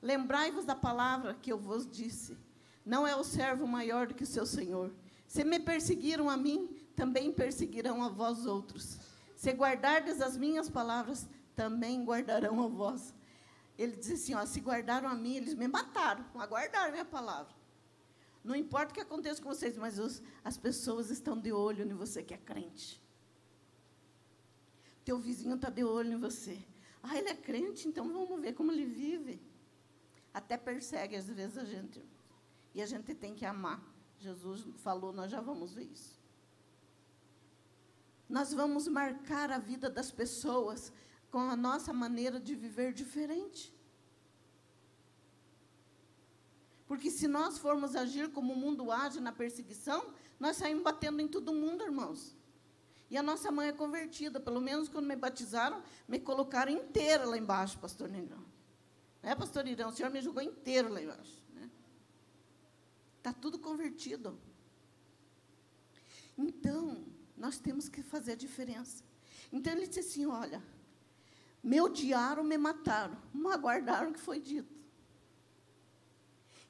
Lembrai-vos 0.00 0.64
da 0.64 0.76
palavra 0.76 1.34
que 1.34 1.52
eu 1.52 1.58
vos 1.58 1.84
disse. 1.84 2.38
Não 2.86 3.04
é 3.04 3.16
o 3.16 3.24
servo 3.24 3.66
maior 3.66 4.06
do 4.06 4.14
que 4.14 4.22
o 4.22 4.26
seu 4.26 4.46
senhor. 4.46 4.94
Se 5.26 5.42
me 5.42 5.58
perseguiram 5.58 6.30
a 6.30 6.36
mim, 6.36 6.68
também 6.94 7.32
perseguirão 7.32 8.00
a 8.02 8.08
vós 8.08 8.46
outros. 8.46 8.96
Se 9.34 9.50
guardardes 9.50 10.20
as 10.20 10.36
minhas 10.36 10.70
palavras, 10.70 11.28
também 11.56 12.04
guardarão 12.04 12.62
a 12.62 12.68
vós. 12.68 13.12
Ele 13.80 13.96
diz 13.96 14.10
assim: 14.10 14.34
ó, 14.34 14.44
se 14.44 14.60
guardaram 14.60 15.08
a 15.08 15.14
mim, 15.14 15.36
eles 15.36 15.54
me 15.54 15.66
mataram, 15.66 16.22
mas 16.34 16.46
guardaram 16.50 16.88
a 16.88 16.92
minha 16.92 17.04
palavra. 17.04 17.54
Não 18.44 18.54
importa 18.54 18.90
o 18.90 18.94
que 18.94 19.00
aconteça 19.00 19.40
com 19.40 19.48
vocês, 19.48 19.78
mas 19.78 19.98
os, 19.98 20.22
as 20.44 20.58
pessoas 20.58 21.08
estão 21.08 21.38
de 21.38 21.50
olho 21.50 21.82
em 21.82 21.94
você 21.94 22.22
que 22.22 22.34
é 22.34 22.36
crente. 22.36 23.02
Teu 25.02 25.18
vizinho 25.18 25.54
está 25.54 25.70
de 25.70 25.82
olho 25.82 26.12
em 26.12 26.20
você. 26.20 26.62
Ah, 27.02 27.16
ele 27.16 27.30
é 27.30 27.34
crente, 27.34 27.88
então 27.88 28.06
vamos 28.06 28.38
ver 28.42 28.52
como 28.52 28.70
ele 28.70 28.84
vive. 28.84 29.40
Até 30.32 30.58
persegue 30.58 31.16
às 31.16 31.28
vezes 31.28 31.56
a 31.56 31.64
gente. 31.64 32.04
E 32.74 32.82
a 32.82 32.86
gente 32.86 33.14
tem 33.14 33.34
que 33.34 33.46
amar. 33.46 33.82
Jesus 34.18 34.62
falou, 34.76 35.10
nós 35.10 35.30
já 35.30 35.40
vamos 35.40 35.72
ver 35.72 35.84
isso. 35.84 36.20
Nós 38.28 38.52
vamos 38.52 38.86
marcar 38.86 39.50
a 39.50 39.58
vida 39.58 39.88
das 39.88 40.10
pessoas 40.10 40.92
com 41.30 41.38
a 41.38 41.56
nossa 41.56 41.92
maneira 41.92 42.40
de 42.40 42.54
viver 42.54 42.92
diferente. 42.92 43.74
Porque 46.86 47.10
se 47.10 47.28
nós 47.28 47.56
formos 47.56 47.94
agir 47.94 48.30
como 48.32 48.52
o 48.52 48.56
mundo 48.56 48.90
age 48.90 49.20
na 49.20 49.30
perseguição, 49.30 50.12
nós 50.40 50.56
saímos 50.56 50.82
batendo 50.82 51.20
em 51.20 51.28
todo 51.28 51.54
mundo, 51.54 51.84
irmãos. 51.84 52.36
E 53.08 53.16
a 53.16 53.22
nossa 53.22 53.50
mãe 53.50 53.68
é 53.68 53.72
convertida, 53.72 54.40
pelo 54.40 54.60
menos 54.60 54.88
quando 54.88 55.06
me 55.06 55.16
batizaram, 55.16 55.82
me 56.08 56.18
colocaram 56.18 56.72
inteira 56.72 57.24
lá 57.24 57.38
embaixo, 57.38 57.78
pastor 57.78 58.08
Negrão. 58.08 58.44
Né, 59.22 59.34
pastor 59.34 59.66
Irão? 59.66 59.90
O 59.90 59.92
senhor 59.92 60.10
me 60.10 60.20
jogou 60.20 60.42
inteiro 60.42 60.88
lá 60.88 61.02
embaixo. 61.02 61.42
Está 61.48 61.60
né? 61.60 61.70
Tá 63.22 63.32
tudo 63.32 63.58
convertido. 63.58 64.38
Então, 66.36 67.04
nós 67.36 67.58
temos 67.58 67.88
que 67.88 68.02
fazer 68.02 68.32
a 68.32 68.36
diferença. 68.36 69.04
Então, 69.52 69.72
ele 69.72 69.86
disse 69.86 70.00
assim: 70.00 70.26
olha, 70.26 70.62
me 71.62 71.80
odiaram, 71.80 72.42
me 72.42 72.56
mataram, 72.56 73.16
mas 73.32 73.54
aguardaram 73.54 74.10
o 74.10 74.12
que 74.12 74.20
foi 74.20 74.40
dito. 74.40 74.74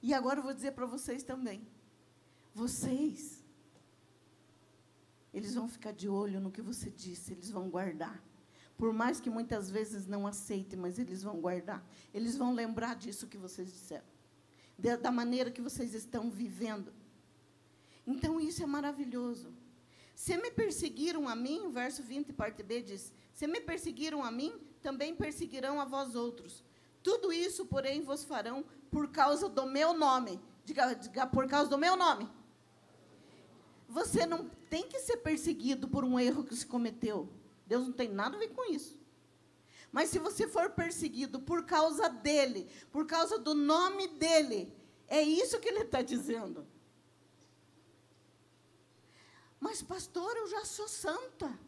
E 0.03 0.15
agora 0.15 0.41
eu 0.41 0.43
vou 0.43 0.55
dizer 0.55 0.73
para 0.73 0.87
vocês 0.87 1.23
também. 1.23 1.67
Vocês, 2.55 3.45
eles 5.33 5.55
vão 5.55 5.69
ficar 5.69 5.93
de 5.93 6.09
olho 6.09 6.41
no 6.41 6.51
que 6.51 6.63
você 6.63 6.91
disse, 6.91 7.33
eles 7.33 7.51
vão 7.51 7.69
guardar. 7.69 8.21
Por 8.77 8.93
mais 8.93 9.21
que 9.21 9.29
muitas 9.29 9.71
vezes 9.71 10.07
não 10.07 10.27
aceitem, 10.27 10.79
mas 10.79 10.99
eles 10.99 11.23
vão 11.23 11.39
guardar. 11.39 11.87
Eles 12.15 12.37
vão 12.37 12.55
lembrar 12.55 12.97
disso 12.97 13.27
que 13.27 13.37
vocês 13.37 13.71
disseram. 13.71 14.07
Da 15.03 15.13
maneira 15.13 15.51
que 15.51 15.61
vocês 15.61 15.95
estão 15.95 16.31
vivendo. 16.31 16.91
Então, 18.07 18.41
isso 18.41 18.63
é 18.63 18.67
maravilhoso. 18.67 19.53
Se 20.15 20.37
me 20.39 20.51
perseguiram 20.51 21.29
a 21.29 21.37
mim, 21.37 21.71
verso 21.71 22.03
20, 22.03 22.33
parte 22.33 22.63
B 22.63 22.81
diz: 22.81 23.13
Se 23.35 23.47
me 23.47 23.61
perseguiram 23.61 24.25
a 24.25 24.31
mim, 24.31 24.59
também 24.81 25.15
perseguirão 25.15 25.81
a 25.81 25.85
vós 25.85 26.15
outros. 26.15 26.65
Tudo 27.03 27.33
isso, 27.33 27.67
porém, 27.67 28.03
vos 28.03 28.25
farão 28.25 28.65
por 28.91 29.09
causa 29.09 29.49
do 29.49 29.67
meu 29.67 29.95
nome. 29.95 30.41
Diga, 30.65 30.95
diga 30.95 31.27
por 31.27 31.47
causa 31.47 31.71
do 31.71 31.79
meu 31.79 31.97
nome. 31.97 32.29
Você 33.89 34.27
não 34.27 34.49
tem 34.69 34.87
que 34.89 35.01
ser 35.01 35.19
perseguido 35.19 35.89
por 35.89 36.05
um 36.05 36.19
erro 36.19 36.45
que 36.45 36.55
se 36.55 36.67
cometeu. 36.67 37.29
Deus 37.67 37.87
não 37.87 37.93
tem 37.93 38.09
nada 38.09 38.37
a 38.37 38.39
ver 38.39 38.49
com 38.49 38.71
isso. 38.71 38.99
Mas 39.91 40.11
se 40.11 40.19
você 40.19 40.47
for 40.47 40.71
perseguido 40.71 41.41
por 41.41 41.65
causa 41.65 42.09
dele, 42.09 42.69
por 42.93 43.07
causa 43.07 43.39
do 43.39 43.55
nome 43.55 44.07
dele, 44.09 44.73
é 45.09 45.21
isso 45.21 45.59
que 45.59 45.69
ele 45.69 45.81
está 45.81 46.03
dizendo. 46.03 46.67
Mas, 49.59 49.83
pastor, 49.83 50.35
eu 50.37 50.47
já 50.47 50.65
sou 50.65 50.89
santa. 50.89 51.59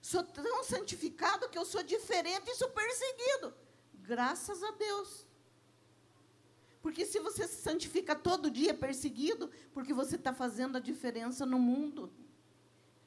Sou 0.00 0.22
tão 0.22 0.64
santificado 0.64 1.48
que 1.48 1.58
eu 1.58 1.64
sou 1.64 1.82
diferente 1.82 2.48
e 2.48 2.54
sou 2.54 2.70
perseguido. 2.70 3.54
Graças 3.94 4.62
a 4.62 4.70
Deus. 4.72 5.26
Porque 6.80 7.04
se 7.04 7.18
você 7.18 7.46
se 7.46 7.60
santifica 7.60 8.14
todo 8.14 8.50
dia 8.50 8.72
perseguido, 8.72 9.50
porque 9.72 9.92
você 9.92 10.16
está 10.16 10.32
fazendo 10.32 10.76
a 10.76 10.80
diferença 10.80 11.44
no 11.44 11.58
mundo. 11.58 12.12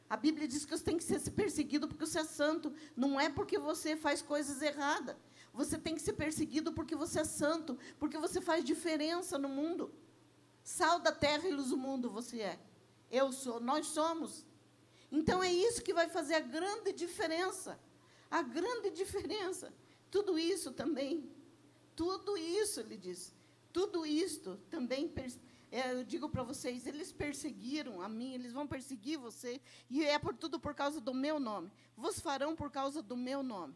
A 0.10 0.18
Bíblia 0.18 0.48
diz 0.48 0.66
que 0.66 0.78
você 0.78 0.84
tem 0.84 0.98
que 0.98 1.04
ser 1.04 1.20
perseguido 1.32 1.88
porque 1.88 2.06
você 2.06 2.20
é 2.20 2.24
santo. 2.26 2.74
Não 2.96 3.20
é 3.20 3.30
porque 3.30 3.58
você 3.58 3.96
faz 3.96 4.22
coisas 4.22 4.62
erradas. 4.62 5.16
Você 5.54 5.78
tem 5.78 5.96
que 5.96 6.02
ser 6.02 6.14
perseguido 6.14 6.72
porque 6.74 6.96
você 6.96 7.22
é 7.22 7.24
santo, 7.24 7.78
porque 8.00 8.18
você 8.18 8.40
faz 8.40 8.64
diferença 8.64 9.38
no 9.38 9.50
mundo. 9.50 9.94
Sal 10.64 11.00
da 11.00 11.12
terra 11.12 11.48
e 11.48 11.52
luz 11.52 11.70
do 11.70 11.78
mundo 11.78 12.10
você 12.10 12.42
é. 12.42 12.60
Eu 13.10 13.32
sou, 13.32 13.60
nós 13.60 13.88
somos. 13.88 14.46
Então 15.12 15.44
é 15.44 15.52
isso 15.52 15.84
que 15.84 15.94
vai 15.94 16.08
fazer 16.10 16.36
a 16.36 16.40
grande 16.40 16.94
diferença. 16.94 17.80
A 18.30 18.42
grande 18.42 18.90
diferença. 18.92 19.74
Tudo 20.10 20.40
isso 20.40 20.72
também. 20.72 21.30
Tudo 21.96 22.38
isso, 22.38 22.80
ele 22.80 22.98
diz. 22.98 23.34
Tudo 23.74 24.06
isto 24.06 24.58
também 24.70 25.08
é, 25.72 25.94
eu 25.94 26.04
digo 26.04 26.28
para 26.28 26.44
vocês, 26.44 26.86
eles 26.86 27.14
perseguiram 27.14 28.02
a 28.02 28.10
mim, 28.10 28.34
eles 28.34 28.52
vão 28.52 28.68
perseguir 28.68 29.18
você, 29.18 29.62
e 29.90 30.04
é 30.04 30.20
por 30.20 30.36
tudo 30.36 30.60
por 30.60 30.76
causa 30.76 31.00
do 31.00 31.14
meu 31.14 31.40
nome. 31.40 31.72
Vos 31.96 32.20
farão 32.20 32.54
por 32.54 32.70
causa 32.70 33.02
do 33.02 33.16
meu 33.16 33.42
nome. 33.42 33.74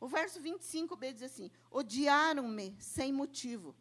O 0.00 0.08
verso 0.08 0.40
25b 0.40 1.12
diz 1.12 1.22
assim: 1.22 1.50
Odiaram-me 1.70 2.76
sem 2.80 3.12
motivo. 3.12 3.76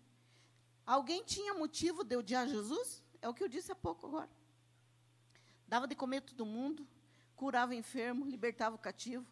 Alguém 0.86 1.24
tinha 1.24 1.54
motivo 1.56 2.04
de 2.04 2.16
odiar 2.16 2.48
Jesus? 2.48 3.04
É 3.20 3.28
o 3.28 3.34
que 3.34 3.44
eu 3.44 3.48
disse 3.48 3.72
há 3.72 3.76
pouco 3.76 4.06
agora. 4.06 4.30
Dava 5.70 5.88
de 5.88 5.96
comer 5.96 6.22
todo 6.22 6.48
mundo, 6.48 6.86
curava 7.36 7.76
enfermo, 7.76 8.26
libertava 8.26 8.76
o 8.76 8.80
cativo. 8.80 9.26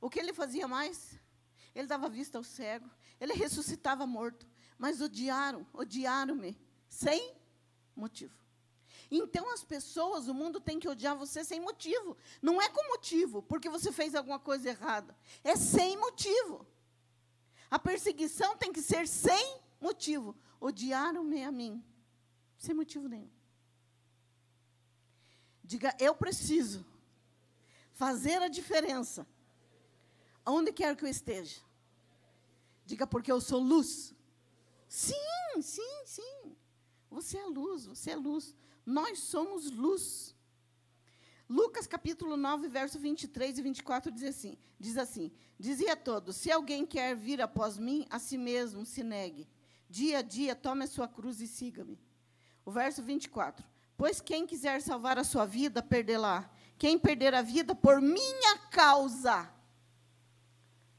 O 0.00 0.08
que 0.08 0.18
ele 0.18 0.32
fazia 0.32 0.66
mais? 0.66 1.20
Ele 1.74 1.86
dava 1.86 2.08
vista 2.08 2.38
ao 2.38 2.44
cego, 2.44 2.90
ele 3.20 3.34
ressuscitava 3.34 4.06
morto. 4.06 4.48
Mas 4.78 5.02
odiaram, 5.02 5.66
odiaram-me 5.74 6.58
sem 6.88 7.36
motivo. 7.94 8.34
Então 9.10 9.52
as 9.52 9.62
pessoas, 9.62 10.28
o 10.28 10.34
mundo 10.34 10.60
tem 10.60 10.80
que 10.80 10.88
odiar 10.88 11.14
você 11.14 11.44
sem 11.44 11.60
motivo. 11.60 12.16
Não 12.40 12.60
é 12.60 12.70
com 12.70 12.88
motivo, 12.88 13.42
porque 13.42 13.68
você 13.68 13.92
fez 13.92 14.14
alguma 14.14 14.38
coisa 14.38 14.70
errada. 14.70 15.14
É 15.44 15.56
sem 15.56 15.94
motivo. 15.98 16.66
A 17.70 17.78
perseguição 17.78 18.56
tem 18.56 18.72
que 18.72 18.80
ser 18.80 19.06
sem 19.06 19.60
motivo. 19.78 20.34
Odiaram-me 20.58 21.44
a 21.44 21.52
mim, 21.52 21.84
sem 22.56 22.74
motivo 22.74 23.08
nenhum. 23.08 23.30
Diga, 25.64 25.96
eu 25.98 26.14
preciso 26.14 26.84
fazer 27.94 28.42
a 28.42 28.48
diferença, 28.48 29.26
onde 30.44 30.70
quer 30.72 30.94
que 30.94 31.04
eu 31.04 31.08
esteja. 31.08 31.58
Diga, 32.84 33.06
porque 33.06 33.32
eu 33.32 33.40
sou 33.40 33.58
luz. 33.58 34.14
Sim, 34.86 35.62
sim, 35.62 36.02
sim. 36.04 36.56
Você 37.10 37.38
é 37.38 37.46
luz, 37.46 37.86
você 37.86 38.10
é 38.10 38.16
luz. 38.16 38.54
Nós 38.84 39.20
somos 39.20 39.70
luz. 39.70 40.34
Lucas 41.48 41.86
capítulo 41.86 42.36
9, 42.36 42.68
verso 42.68 42.98
23 42.98 43.58
e 43.58 43.62
24 43.62 44.12
diz 44.12 44.24
assim: 44.24 44.58
diz 44.78 44.98
assim: 44.98 45.32
Dizia 45.58 45.94
a 45.94 45.96
todos: 45.96 46.36
Se 46.36 46.50
alguém 46.50 46.84
quer 46.84 47.16
vir 47.16 47.40
após 47.40 47.78
mim, 47.78 48.06
a 48.10 48.18
si 48.18 48.36
mesmo 48.36 48.84
se 48.84 49.02
negue. 49.02 49.48
Dia 49.88 50.18
a 50.18 50.22
dia 50.22 50.54
tome 50.54 50.84
a 50.84 50.86
sua 50.86 51.08
cruz 51.08 51.40
e 51.40 51.46
siga-me. 51.46 51.98
O 52.64 52.70
verso 52.70 53.02
24: 53.02 53.64
Pois 53.96 54.20
quem 54.20 54.46
quiser 54.46 54.80
salvar 54.80 55.18
a 55.18 55.24
sua 55.24 55.44
vida, 55.44 55.82
perdê-la. 55.82 56.50
Quem 56.76 56.98
perder 56.98 57.34
a 57.34 57.42
vida 57.42 57.74
por 57.74 58.00
minha 58.00 58.58
causa, 58.70 59.48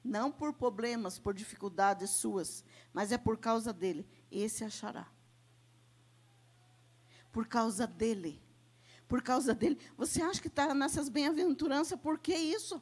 não 0.03 0.31
por 0.31 0.53
problemas, 0.53 1.19
por 1.19 1.33
dificuldades 1.33 2.11
suas, 2.11 2.63
mas 2.93 3.11
é 3.11 3.17
por 3.17 3.37
causa 3.37 3.73
dele, 3.73 4.07
esse 4.31 4.63
achará 4.63 5.07
por 7.35 7.47
causa 7.47 7.85
dele. 7.85 8.41
Por 9.09 9.21
causa 9.21 9.53
dele. 9.53 9.77
Você 9.97 10.21
acha 10.21 10.41
que 10.41 10.47
está 10.47 10.73
nessas 10.73 11.09
bem-aventuranças, 11.09 11.99
por 11.99 12.17
que 12.17 12.33
isso? 12.33 12.81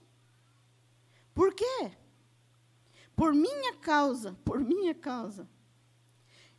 Por 1.33 1.55
quê? 1.55 1.97
Por 3.15 3.33
minha 3.33 3.73
causa, 3.77 4.37
por 4.45 4.59
minha 4.59 4.93
causa. 4.93 5.49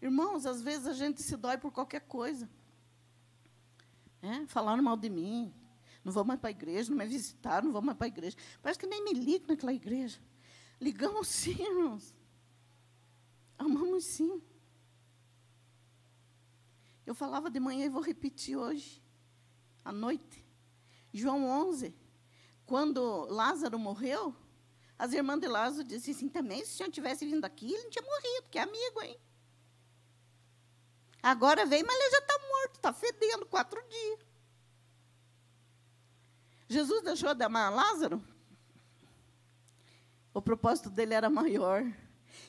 Irmãos, 0.02 0.44
às 0.44 0.60
vezes 0.60 0.88
a 0.88 0.92
gente 0.92 1.22
se 1.22 1.36
dói 1.36 1.56
por 1.56 1.70
qualquer 1.70 2.00
coisa. 2.00 2.50
É, 4.24 4.46
falaram 4.46 4.82
mal 4.82 4.96
de 4.96 5.10
mim. 5.10 5.52
Não 6.02 6.10
vou 6.12 6.24
mais 6.24 6.40
para 6.40 6.48
a 6.48 6.50
igreja, 6.50 6.90
não 6.90 6.96
me 6.96 7.06
visitaram, 7.06 7.66
não 7.66 7.72
vou 7.72 7.82
mais 7.82 7.96
para 7.96 8.06
a 8.06 8.08
igreja. 8.08 8.36
Parece 8.62 8.78
que 8.78 8.86
nem 8.86 9.04
me 9.04 9.12
ligo 9.12 9.46
naquela 9.46 9.72
igreja. 9.72 10.18
Ligamos 10.80 11.28
sim, 11.28 11.62
irmãos. 11.62 12.14
Amamos 13.58 14.04
sim. 14.04 14.42
Eu 17.06 17.14
falava 17.14 17.50
de 17.50 17.60
manhã 17.60 17.84
e 17.84 17.90
vou 17.90 18.02
repetir 18.02 18.56
hoje, 18.56 19.02
à 19.84 19.92
noite. 19.92 20.42
João 21.12 21.44
11, 21.68 21.94
quando 22.64 23.26
Lázaro 23.26 23.78
morreu, 23.78 24.34
as 24.98 25.12
irmãs 25.12 25.38
de 25.38 25.46
Lázaro 25.46 25.86
disseram 25.86 26.16
assim, 26.16 26.28
também, 26.28 26.64
se 26.64 26.72
o 26.72 26.76
senhor 26.76 26.90
tivesse 26.90 27.26
vindo 27.26 27.44
aqui, 27.44 27.66
ele 27.72 27.82
não 27.82 27.90
tinha 27.90 28.04
morrido, 28.04 28.48
que 28.50 28.58
é 28.58 28.62
amigo, 28.62 29.02
hein? 29.02 29.18
Agora 31.24 31.64
veio, 31.64 31.86
mas 31.86 31.96
ele 31.96 32.10
já 32.10 32.18
está 32.18 32.38
morto, 32.38 32.74
está 32.74 32.92
fedendo 32.92 33.46
quatro 33.46 33.82
dias. 33.88 34.20
Jesus 36.68 37.02
deixou 37.02 37.34
de 37.34 37.42
amar 37.42 37.72
Lázaro? 37.72 38.22
O 40.34 40.42
propósito 40.42 40.90
dele 40.90 41.14
era 41.14 41.30
maior. 41.30 41.82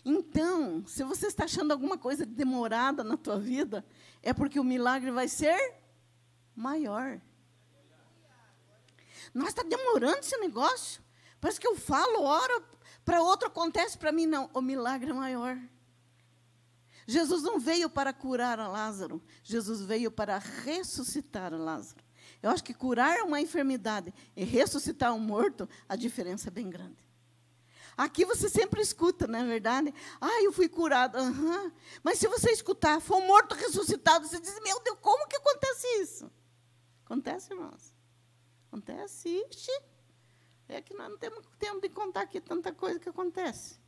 Então, 0.04 0.86
se 0.86 1.06
você 1.06 1.28
está 1.28 1.46
achando 1.46 1.72
alguma 1.72 1.98
coisa 1.98 2.26
demorada 2.26 3.02
na 3.02 3.16
tua 3.16 3.40
vida, 3.40 3.86
é 4.22 4.34
porque 4.34 4.60
o 4.60 4.64
milagre 4.64 5.10
vai 5.10 5.30
ser 5.30 5.76
maior. 6.54 7.22
Nós 9.34 9.50
está 9.50 9.64
demorando 9.64 10.20
esse 10.20 10.36
negócio. 10.36 11.02
Parece 11.40 11.62
que 11.62 11.68
eu 11.68 11.78
falo, 11.78 12.24
oro, 12.24 12.62
para 13.06 13.22
outro 13.22 13.48
acontece, 13.48 13.98
para 13.98 14.12
mim 14.12 14.26
não. 14.26 14.50
O 14.54 14.62
milagre 14.62 15.12
é 15.12 15.14
maior. 15.14 15.58
Jesus 17.06 17.44
não 17.44 17.60
veio 17.60 17.90
para 17.90 18.12
curar 18.12 18.60
a 18.60 18.68
Lázaro, 18.68 19.22
Jesus 19.44 19.82
veio 19.82 20.10
para 20.10 20.38
ressuscitar 20.38 21.54
a 21.54 21.58
Lázaro. 21.58 22.04
Eu 22.42 22.50
acho 22.50 22.64
que 22.64 22.74
curar 22.74 23.22
uma 23.24 23.40
enfermidade 23.40 24.14
e 24.36 24.44
ressuscitar 24.44 25.14
um 25.14 25.20
morto, 25.20 25.70
a 25.88 25.96
diferença 25.96 26.50
é 26.50 26.52
bem 26.52 26.70
grande. 26.70 27.06
Aqui 27.98 28.26
você 28.26 28.50
sempre 28.50 28.82
escuta, 28.82 29.26
não 29.26 29.40
é 29.40 29.46
verdade? 29.46 29.94
Ah, 30.20 30.44
eu 30.44 30.52
fui 30.52 30.68
curado. 30.68 31.18
Uhum. 31.18 31.72
Mas 32.04 32.20
se 32.20 32.28
você 32.28 32.52
escutar, 32.52 33.00
foi 33.00 33.18
um 33.18 33.28
morto 33.28 33.56
ressuscitado, 33.56 34.28
você 34.28 34.40
diz, 34.40 34.60
meu 34.62 34.82
Deus, 34.82 34.98
como 35.00 35.28
que 35.28 35.38
acontece 35.38 35.88
isso? 36.02 36.32
Acontece, 37.06 37.54
irmãos. 37.54 37.96
Acontece, 38.68 39.30
ixi. 39.50 39.72
É 40.68 40.82
que 40.82 40.94
nós 40.94 41.10
não 41.10 41.18
temos 41.18 41.46
tempo 41.58 41.80
de 41.80 41.90
contar 41.90 42.22
aqui 42.22 42.42
tanta 42.42 42.74
coisa 42.74 43.00
que 43.00 43.08
acontece. 43.08 43.80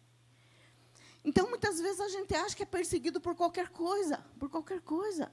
Então, 1.28 1.50
muitas 1.50 1.78
vezes 1.82 2.00
a 2.00 2.08
gente 2.08 2.34
acha 2.34 2.56
que 2.56 2.64
é 2.64 2.66
perseguido 2.66 3.20
por 3.20 3.36
qualquer 3.36 3.68
coisa, 3.68 4.26
por 4.40 4.50
qualquer 4.50 4.80
coisa. 4.80 5.30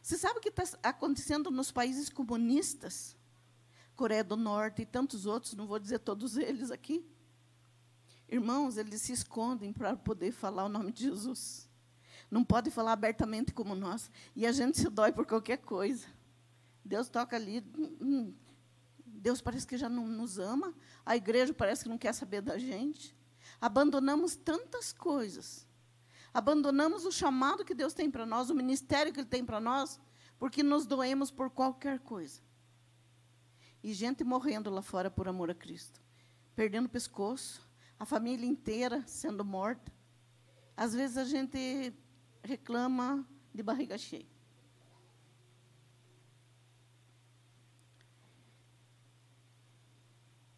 Você 0.00 0.16
sabe 0.16 0.38
o 0.38 0.40
que 0.40 0.50
está 0.50 0.62
acontecendo 0.84 1.50
nos 1.50 1.72
países 1.72 2.08
comunistas? 2.08 3.16
Coreia 3.96 4.22
do 4.22 4.36
Norte 4.36 4.82
e 4.82 4.86
tantos 4.86 5.26
outros, 5.26 5.54
não 5.54 5.66
vou 5.66 5.80
dizer 5.80 5.98
todos 5.98 6.36
eles 6.36 6.70
aqui. 6.70 7.04
Irmãos, 8.28 8.76
eles 8.76 9.02
se 9.02 9.12
escondem 9.12 9.72
para 9.72 9.96
poder 9.96 10.30
falar 10.30 10.66
o 10.66 10.68
nome 10.68 10.92
de 10.92 11.02
Jesus. 11.02 11.68
Não 12.30 12.44
pode 12.44 12.70
falar 12.70 12.92
abertamente 12.92 13.52
como 13.52 13.74
nós. 13.74 14.08
E 14.36 14.46
a 14.46 14.52
gente 14.52 14.78
se 14.78 14.88
dói 14.88 15.10
por 15.10 15.26
qualquer 15.26 15.58
coisa. 15.58 16.06
Deus 16.84 17.08
toca 17.08 17.34
ali. 17.34 17.64
Hum, 17.76 17.96
hum. 18.00 18.34
Deus 19.04 19.40
parece 19.40 19.66
que 19.66 19.76
já 19.76 19.88
não 19.88 20.06
nos 20.06 20.38
ama. 20.38 20.72
A 21.04 21.16
igreja 21.16 21.52
parece 21.52 21.82
que 21.82 21.88
não 21.88 21.98
quer 21.98 22.12
saber 22.12 22.42
da 22.42 22.56
gente. 22.56 23.16
Abandonamos 23.60 24.36
tantas 24.36 24.92
coisas. 24.92 25.66
Abandonamos 26.32 27.04
o 27.04 27.12
chamado 27.12 27.64
que 27.64 27.74
Deus 27.74 27.94
tem 27.94 28.10
para 28.10 28.26
nós, 28.26 28.50
o 28.50 28.54
ministério 28.54 29.12
que 29.12 29.20
Ele 29.20 29.28
tem 29.28 29.44
para 29.44 29.60
nós, 29.60 29.98
porque 30.38 30.62
nos 30.62 30.86
doemos 30.86 31.30
por 31.30 31.50
qualquer 31.50 31.98
coisa. 32.00 32.40
E 33.82 33.92
gente 33.94 34.22
morrendo 34.22 34.68
lá 34.68 34.82
fora 34.82 35.10
por 35.10 35.28
amor 35.28 35.50
a 35.50 35.54
Cristo, 35.54 36.00
perdendo 36.54 36.86
o 36.86 36.90
pescoço, 36.90 37.66
a 37.98 38.04
família 38.04 38.46
inteira 38.46 39.02
sendo 39.06 39.44
morta. 39.44 39.92
Às 40.76 40.92
vezes 40.92 41.16
a 41.16 41.24
gente 41.24 41.94
reclama 42.42 43.26
de 43.54 43.62
barriga 43.62 43.96
cheia. 43.96 44.26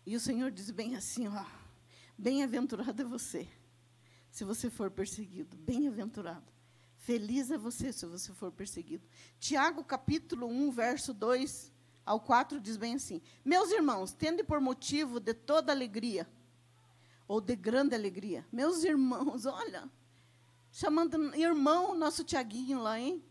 E 0.05 0.17
o 0.17 0.21
Senhor 0.21 0.51
diz 0.51 0.71
bem 0.71 0.97
assim, 0.97 1.29
ó, 1.29 1.45
bem-aventurado 2.19 3.01
é 3.01 3.05
você, 3.05 3.49
se 4.29 4.43
você 4.43 4.69
for 4.69 4.91
perseguido, 4.91 5.57
bem-aventurado. 5.57 6.53
Feliz 6.97 7.51
é 7.51 7.57
você 7.57 7.93
se 7.93 8.05
você 8.05 8.33
for 8.33 8.51
perseguido. 8.51 9.07
Tiago, 9.39 9.85
capítulo 9.85 10.47
1, 10.49 10.73
verso 10.73 11.15
2 11.15 11.73
ao 12.05 12.21
4, 12.21 12.61
diz 12.61 12.77
bem 12.77 12.97
assim: 12.97 13.23
Meus 13.45 13.71
irmãos, 13.71 14.13
tende 14.13 14.43
por 14.43 14.61
motivo 14.61 15.21
de 15.21 15.33
toda 15.33 15.73
alegria, 15.73 16.29
ou 17.29 17.41
de 17.41 17.55
grande 17.55 17.95
alegria. 17.95 18.45
Meus 18.51 18.83
irmãos, 18.83 19.47
olha, 19.47 19.89
chamando 20.73 21.35
irmão 21.37 21.97
nosso 21.97 22.25
Tiaguinho 22.25 22.81
lá, 22.81 22.99
hein? 22.99 23.23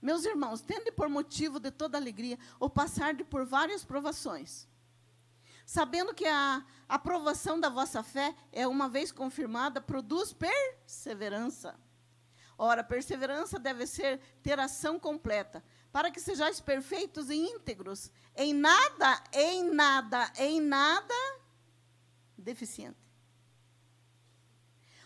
Meus 0.00 0.24
irmãos, 0.24 0.60
tende 0.60 0.92
por 0.92 1.08
motivo 1.08 1.58
de 1.58 1.70
toda 1.70 1.98
alegria, 1.98 2.38
ou 2.60 2.70
passar 2.70 3.12
de 3.12 3.24
por 3.24 3.44
várias 3.44 3.84
provações 3.84 4.68
sabendo 5.66 6.14
que 6.14 6.24
a 6.24 6.64
aprovação 6.88 7.58
da 7.58 7.68
vossa 7.68 8.00
fé 8.00 8.32
é, 8.52 8.68
uma 8.68 8.88
vez 8.88 9.10
confirmada, 9.10 9.80
produz 9.80 10.32
perseverança. 10.32 11.78
Ora, 12.56 12.84
perseverança 12.84 13.58
deve 13.58 13.84
ser 13.86 14.20
ter 14.42 14.58
ação 14.60 14.98
completa, 14.98 15.62
para 15.90 16.10
que 16.10 16.20
sejais 16.20 16.60
perfeitos 16.60 17.28
e 17.28 17.34
íntegros, 17.34 18.12
em 18.36 18.54
nada, 18.54 19.22
em 19.32 19.64
nada, 19.64 20.32
em 20.38 20.60
nada 20.60 21.14
deficiente. 22.38 23.04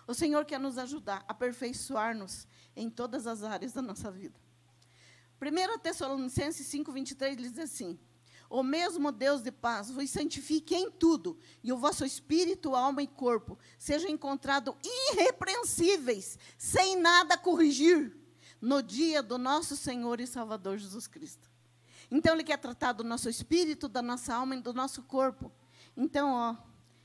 O 0.06 0.12
Senhor 0.12 0.44
quer 0.44 0.60
nos 0.60 0.76
ajudar 0.76 1.24
a 1.26 1.32
aperfeiçoar-nos 1.32 2.46
em 2.76 2.90
todas 2.90 3.26
as 3.26 3.42
áreas 3.42 3.72
da 3.72 3.80
nossa 3.80 4.10
vida. 4.10 4.38
1 5.40 5.78
Tessalonicenses 5.78 6.66
5, 6.66 6.92
23 6.92 7.36
diz 7.36 7.58
assim: 7.58 7.98
o 8.50 8.64
mesmo 8.64 9.12
Deus 9.12 9.40
de 9.40 9.52
paz 9.52 9.92
vos 9.92 10.10
santifique 10.10 10.74
em 10.74 10.90
tudo, 10.90 11.38
e 11.62 11.72
o 11.72 11.78
vosso 11.78 12.04
espírito, 12.04 12.74
alma 12.74 13.00
e 13.00 13.06
corpo 13.06 13.56
sejam 13.78 14.10
encontrados 14.10 14.74
irrepreensíveis, 14.84 16.36
sem 16.58 16.96
nada 16.96 17.38
corrigir, 17.38 18.12
no 18.60 18.82
dia 18.82 19.22
do 19.22 19.38
nosso 19.38 19.76
Senhor 19.76 20.20
e 20.20 20.26
Salvador 20.26 20.76
Jesus 20.76 21.06
Cristo. 21.06 21.48
Então, 22.10 22.34
Ele 22.34 22.42
quer 22.42 22.58
tratar 22.58 22.92
do 22.92 23.04
nosso 23.04 23.28
espírito, 23.30 23.88
da 23.88 24.02
nossa 24.02 24.34
alma 24.34 24.56
e 24.56 24.60
do 24.60 24.74
nosso 24.74 25.04
corpo. 25.04 25.52
Então, 25.96 26.32
ó, 26.32 26.56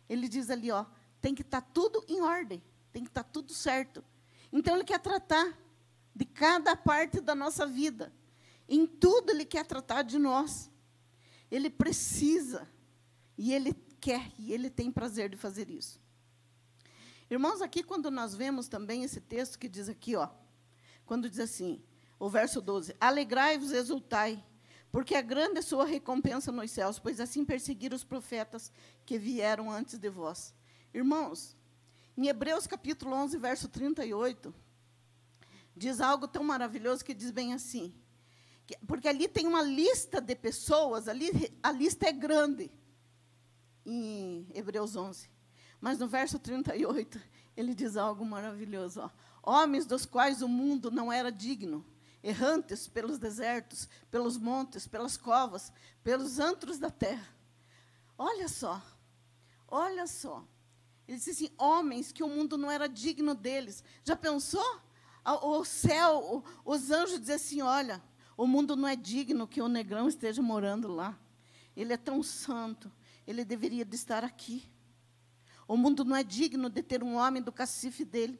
Ele 0.09 0.27
diz 0.27 0.49
ali, 0.49 0.71
ó, 0.71 0.83
tem 1.21 1.35
que 1.35 1.43
estar 1.43 1.61
tá 1.61 1.69
tudo 1.71 2.03
em 2.07 2.21
ordem, 2.21 2.61
tem 2.91 3.03
que 3.03 3.09
estar 3.09 3.23
tá 3.23 3.29
tudo 3.31 3.53
certo. 3.53 4.03
Então, 4.51 4.75
Ele 4.75 4.83
quer 4.83 4.99
tratar 4.99 5.55
de 6.13 6.25
cada 6.25 6.75
parte 6.75 7.21
da 7.21 7.35
nossa 7.35 7.67
vida. 7.67 8.11
Em 8.67 8.87
tudo, 8.87 9.29
Ele 9.29 9.45
quer 9.45 9.63
tratar 9.63 10.01
de 10.01 10.17
nós. 10.17 10.71
Ele 11.55 11.69
precisa, 11.69 12.67
e 13.37 13.53
ele 13.53 13.73
quer, 14.01 14.29
e 14.37 14.51
ele 14.51 14.69
tem 14.69 14.91
prazer 14.91 15.29
de 15.29 15.37
fazer 15.37 15.69
isso. 15.69 16.01
Irmãos, 17.29 17.61
aqui 17.61 17.81
quando 17.81 18.11
nós 18.11 18.35
vemos 18.35 18.67
também 18.67 19.05
esse 19.05 19.21
texto 19.21 19.57
que 19.57 19.69
diz 19.69 19.87
aqui, 19.87 20.17
ó, 20.17 20.27
quando 21.05 21.29
diz 21.29 21.39
assim, 21.39 21.81
o 22.19 22.27
verso 22.27 22.59
12: 22.59 22.93
Alegrai-vos, 22.99 23.71
exultai, 23.71 24.43
porque 24.91 25.15
é 25.15 25.21
grande 25.21 25.59
a 25.59 25.61
sua 25.61 25.85
recompensa 25.85 26.51
nos 26.51 26.71
céus, 26.71 26.99
pois 26.99 27.21
assim 27.21 27.45
perseguiram 27.45 27.95
os 27.95 28.03
profetas 28.03 28.69
que 29.05 29.17
vieram 29.17 29.71
antes 29.71 29.97
de 29.97 30.09
vós. 30.09 30.53
Irmãos, 30.93 31.55
em 32.17 32.27
Hebreus 32.27 32.67
capítulo 32.67 33.15
11, 33.15 33.37
verso 33.37 33.69
38, 33.69 34.53
diz 35.73 36.01
algo 36.01 36.27
tão 36.27 36.43
maravilhoso 36.43 37.05
que 37.05 37.13
diz 37.13 37.31
bem 37.31 37.53
assim: 37.53 37.95
porque 38.87 39.07
ali 39.07 39.27
tem 39.27 39.45
uma 39.45 39.61
lista 39.61 40.19
de 40.19 40.35
pessoas, 40.35 41.07
ali 41.07 41.53
a 41.61 41.71
lista 41.71 42.07
é 42.07 42.11
grande, 42.11 42.71
em 43.85 44.47
Hebreus 44.53 44.95
11. 44.95 45.29
Mas 45.79 45.99
no 45.99 46.07
verso 46.07 46.39
38, 46.39 47.21
ele 47.55 47.75
diz 47.75 47.95
algo 47.95 48.25
maravilhoso. 48.25 49.01
Ó. 49.01 49.09
Homens 49.43 49.85
dos 49.85 50.05
quais 50.05 50.41
o 50.41 50.47
mundo 50.47 50.89
não 50.89 51.13
era 51.13 51.31
digno, 51.31 51.85
errantes 52.23 52.87
pelos 52.87 53.19
desertos, 53.19 53.87
pelos 54.09 54.37
montes, 54.37 54.87
pelas 54.87 55.15
covas, 55.15 55.71
pelos 56.03 56.39
antros 56.39 56.79
da 56.79 56.89
terra. 56.89 57.27
Olha 58.17 58.47
só, 58.47 58.81
olha 59.67 60.07
só. 60.07 60.43
Ele 61.07 61.17
disse 61.17 61.29
assim: 61.29 61.51
homens 61.57 62.11
que 62.11 62.23
o 62.23 62.27
mundo 62.27 62.57
não 62.57 62.71
era 62.71 62.89
digno 62.89 63.35
deles. 63.35 63.83
Já 64.03 64.15
pensou? 64.15 64.81
O 65.43 65.63
céu, 65.63 66.43
os 66.63 66.89
anjos 66.89 67.19
diziam 67.19 67.35
assim: 67.35 67.61
olha, 67.61 68.01
o 68.37 68.45
mundo 68.45 68.75
não 68.75 68.87
é 68.87 68.95
digno 68.95 69.47
que 69.47 69.61
o 69.61 69.67
negrão 69.67 70.07
esteja 70.07 70.41
morando 70.41 70.87
lá. 70.87 71.17
Ele 71.75 71.93
é 71.93 71.97
tão 71.97 72.21
santo, 72.23 72.91
ele 73.25 73.45
deveria 73.45 73.85
de 73.85 73.95
estar 73.95 74.23
aqui. 74.23 74.69
O 75.67 75.75
mundo 75.75 76.03
não 76.05 76.15
é 76.15 76.23
digno 76.23 76.69
de 76.69 76.83
ter 76.83 77.03
um 77.03 77.15
homem 77.15 77.41
do 77.41 77.51
cacife 77.51 78.05
dele. 78.05 78.39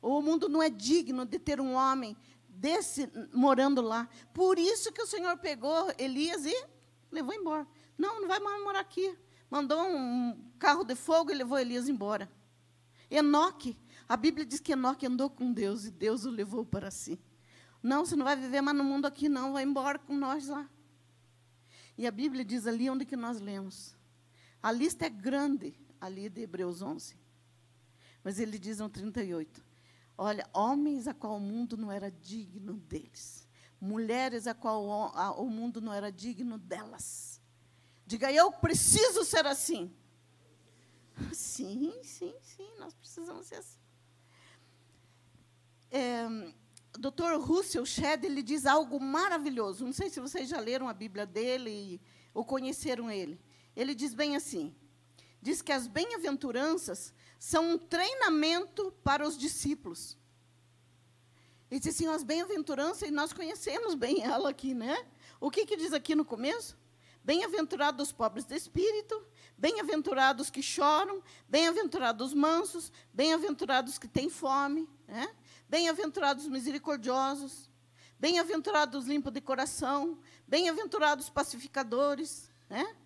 O 0.00 0.20
mundo 0.20 0.48
não 0.48 0.62
é 0.62 0.70
digno 0.70 1.24
de 1.24 1.38
ter 1.38 1.60
um 1.60 1.74
homem 1.74 2.16
desse 2.48 3.10
morando 3.32 3.80
lá. 3.80 4.08
Por 4.32 4.58
isso 4.58 4.92
que 4.92 5.02
o 5.02 5.06
Senhor 5.06 5.36
pegou 5.38 5.92
Elias 5.98 6.44
e 6.46 6.66
levou 7.10 7.34
embora. 7.34 7.66
Não, 7.98 8.20
não 8.20 8.28
vai 8.28 8.40
mais 8.40 8.62
morar 8.62 8.80
aqui. 8.80 9.16
Mandou 9.50 9.80
um 9.86 10.50
carro 10.58 10.84
de 10.84 10.94
fogo 10.94 11.30
e 11.30 11.34
levou 11.34 11.58
Elias 11.58 11.88
embora. 11.88 12.30
Enoque, 13.10 13.76
a 14.08 14.16
Bíblia 14.16 14.44
diz 14.44 14.60
que 14.60 14.72
Enoque 14.72 15.06
andou 15.06 15.30
com 15.30 15.52
Deus 15.52 15.84
e 15.84 15.90
Deus 15.90 16.24
o 16.24 16.30
levou 16.30 16.64
para 16.64 16.90
si. 16.90 17.20
Não, 17.84 18.06
você 18.06 18.16
não 18.16 18.24
vai 18.24 18.34
viver 18.34 18.62
mais 18.62 18.74
no 18.74 18.82
mundo 18.82 19.04
aqui, 19.04 19.28
não. 19.28 19.52
Vai 19.52 19.62
embora 19.62 19.98
com 19.98 20.16
nós 20.16 20.48
lá. 20.48 20.66
E 21.98 22.06
a 22.06 22.10
Bíblia 22.10 22.42
diz 22.42 22.66
ali 22.66 22.88
onde 22.88 23.04
que 23.04 23.14
nós 23.14 23.38
lemos. 23.38 23.94
A 24.62 24.72
lista 24.72 25.04
é 25.04 25.10
grande, 25.10 25.78
ali 26.00 26.30
de 26.30 26.40
Hebreus 26.40 26.80
11. 26.80 27.14
Mas 28.24 28.38
ele 28.38 28.58
diz 28.58 28.78
no 28.78 28.88
38. 28.88 29.62
Olha, 30.16 30.48
homens 30.54 31.06
a 31.06 31.12
qual 31.12 31.36
o 31.36 31.40
mundo 31.40 31.76
não 31.76 31.92
era 31.92 32.10
digno 32.10 32.72
deles. 32.72 33.46
Mulheres 33.78 34.46
a 34.46 34.54
qual 34.54 34.82
o 35.36 35.50
mundo 35.50 35.82
não 35.82 35.92
era 35.92 36.10
digno 36.10 36.56
delas. 36.56 37.38
Diga, 38.06 38.32
eu 38.32 38.50
preciso 38.50 39.26
ser 39.26 39.44
assim. 39.44 39.94
Sim, 41.34 41.92
sim, 42.02 42.34
sim, 42.40 42.68
nós 42.78 42.94
precisamos 42.94 43.46
ser 43.46 43.56
assim. 43.56 43.78
É, 45.90 46.26
Dr. 46.98 47.38
Russell 47.38 47.84
Shedd 47.84 48.24
ele 48.24 48.42
diz 48.42 48.66
algo 48.66 49.00
maravilhoso. 49.00 49.84
Não 49.84 49.92
sei 49.92 50.08
se 50.08 50.20
vocês 50.20 50.48
já 50.48 50.60
leram 50.60 50.88
a 50.88 50.94
Bíblia 50.94 51.26
dele 51.26 52.00
ou 52.32 52.44
conheceram 52.44 53.10
ele. 53.10 53.40
Ele 53.74 53.94
diz 53.94 54.14
bem 54.14 54.36
assim: 54.36 54.74
diz 55.42 55.60
que 55.60 55.72
as 55.72 55.86
bem-aventuranças 55.86 57.12
são 57.38 57.72
um 57.72 57.78
treinamento 57.78 58.92
para 59.02 59.26
os 59.26 59.36
discípulos. 59.36 60.16
Ele 61.70 61.80
diz 61.80 61.94
assim, 61.94 62.06
as 62.06 62.22
bem-aventuranças, 62.22 63.08
e 63.08 63.10
nós 63.10 63.32
conhecemos 63.32 63.94
bem 63.94 64.22
ela 64.22 64.50
aqui, 64.50 64.72
né? 64.72 65.04
O 65.40 65.50
que, 65.50 65.66
que 65.66 65.76
diz 65.76 65.92
aqui 65.92 66.14
no 66.14 66.24
começo? 66.24 66.78
Bem-aventurados 67.22 68.08
os 68.08 68.12
pobres 68.12 68.44
de 68.44 68.54
espírito, 68.54 69.26
bem-aventurados 69.56 70.50
que 70.50 70.62
choram, 70.62 71.22
bem-aventurados 71.48 72.28
os 72.28 72.34
mansos, 72.34 72.92
bem-aventurados 73.12 73.98
que 73.98 74.08
têm 74.08 74.28
fome, 74.28 74.88
né? 75.06 75.34
bem-aventurados 75.68 76.44
os 76.44 76.50
misericordiosos, 76.50 77.70
bem-aventurados 78.18 79.02
os 79.02 79.08
limpos 79.08 79.32
de 79.32 79.40
coração, 79.40 80.18
bem-aventurados 80.46 81.26
os 81.26 81.30
pacificadores, 81.30 82.50
né? 82.68 82.96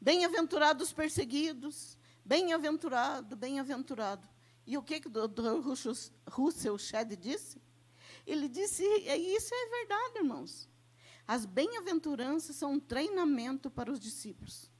bem-aventurados 0.00 0.88
os 0.88 0.92
perseguidos, 0.92 1.96
bem-aventurado, 2.24 3.36
bem-aventurado. 3.36 4.28
E 4.66 4.76
o 4.78 4.82
que, 4.82 5.00
que 5.00 5.08
o 5.08 5.10
Dr. 5.10 5.60
Russell 6.30 6.78
Shedd 6.78 7.16
disse? 7.16 7.60
Ele 8.26 8.48
disse, 8.48 8.84
é 8.84 9.16
isso 9.16 9.52
é 9.52 9.68
verdade, 9.68 10.18
irmãos. 10.18 10.68
As 11.26 11.44
bem-aventuranças 11.44 12.56
são 12.56 12.72
um 12.72 12.80
treinamento 12.80 13.70
para 13.70 13.90
os 13.90 13.98
discípulos. 13.98 14.71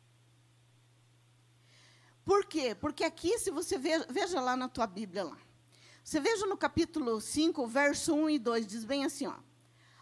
Por 2.25 2.45
quê? 2.45 2.75
Porque 2.75 3.05
aqui, 3.05 3.39
se 3.39 3.51
você 3.51 3.77
veja, 3.77 4.07
veja 4.09 4.41
lá 4.41 4.57
na 4.57 4.69
tua 4.69 4.87
Bíblia 4.87 5.25
lá. 5.25 5.39
Você 6.05 6.21
veja 6.21 6.47
no 6.47 6.57
capítulo 6.57 7.21
5, 7.21 7.67
verso 7.67 8.15
1 8.15 8.31
e 8.31 8.39
2, 8.39 8.67
diz 8.67 8.85
bem 8.85 9.05
assim, 9.05 9.27
ó. 9.27 9.35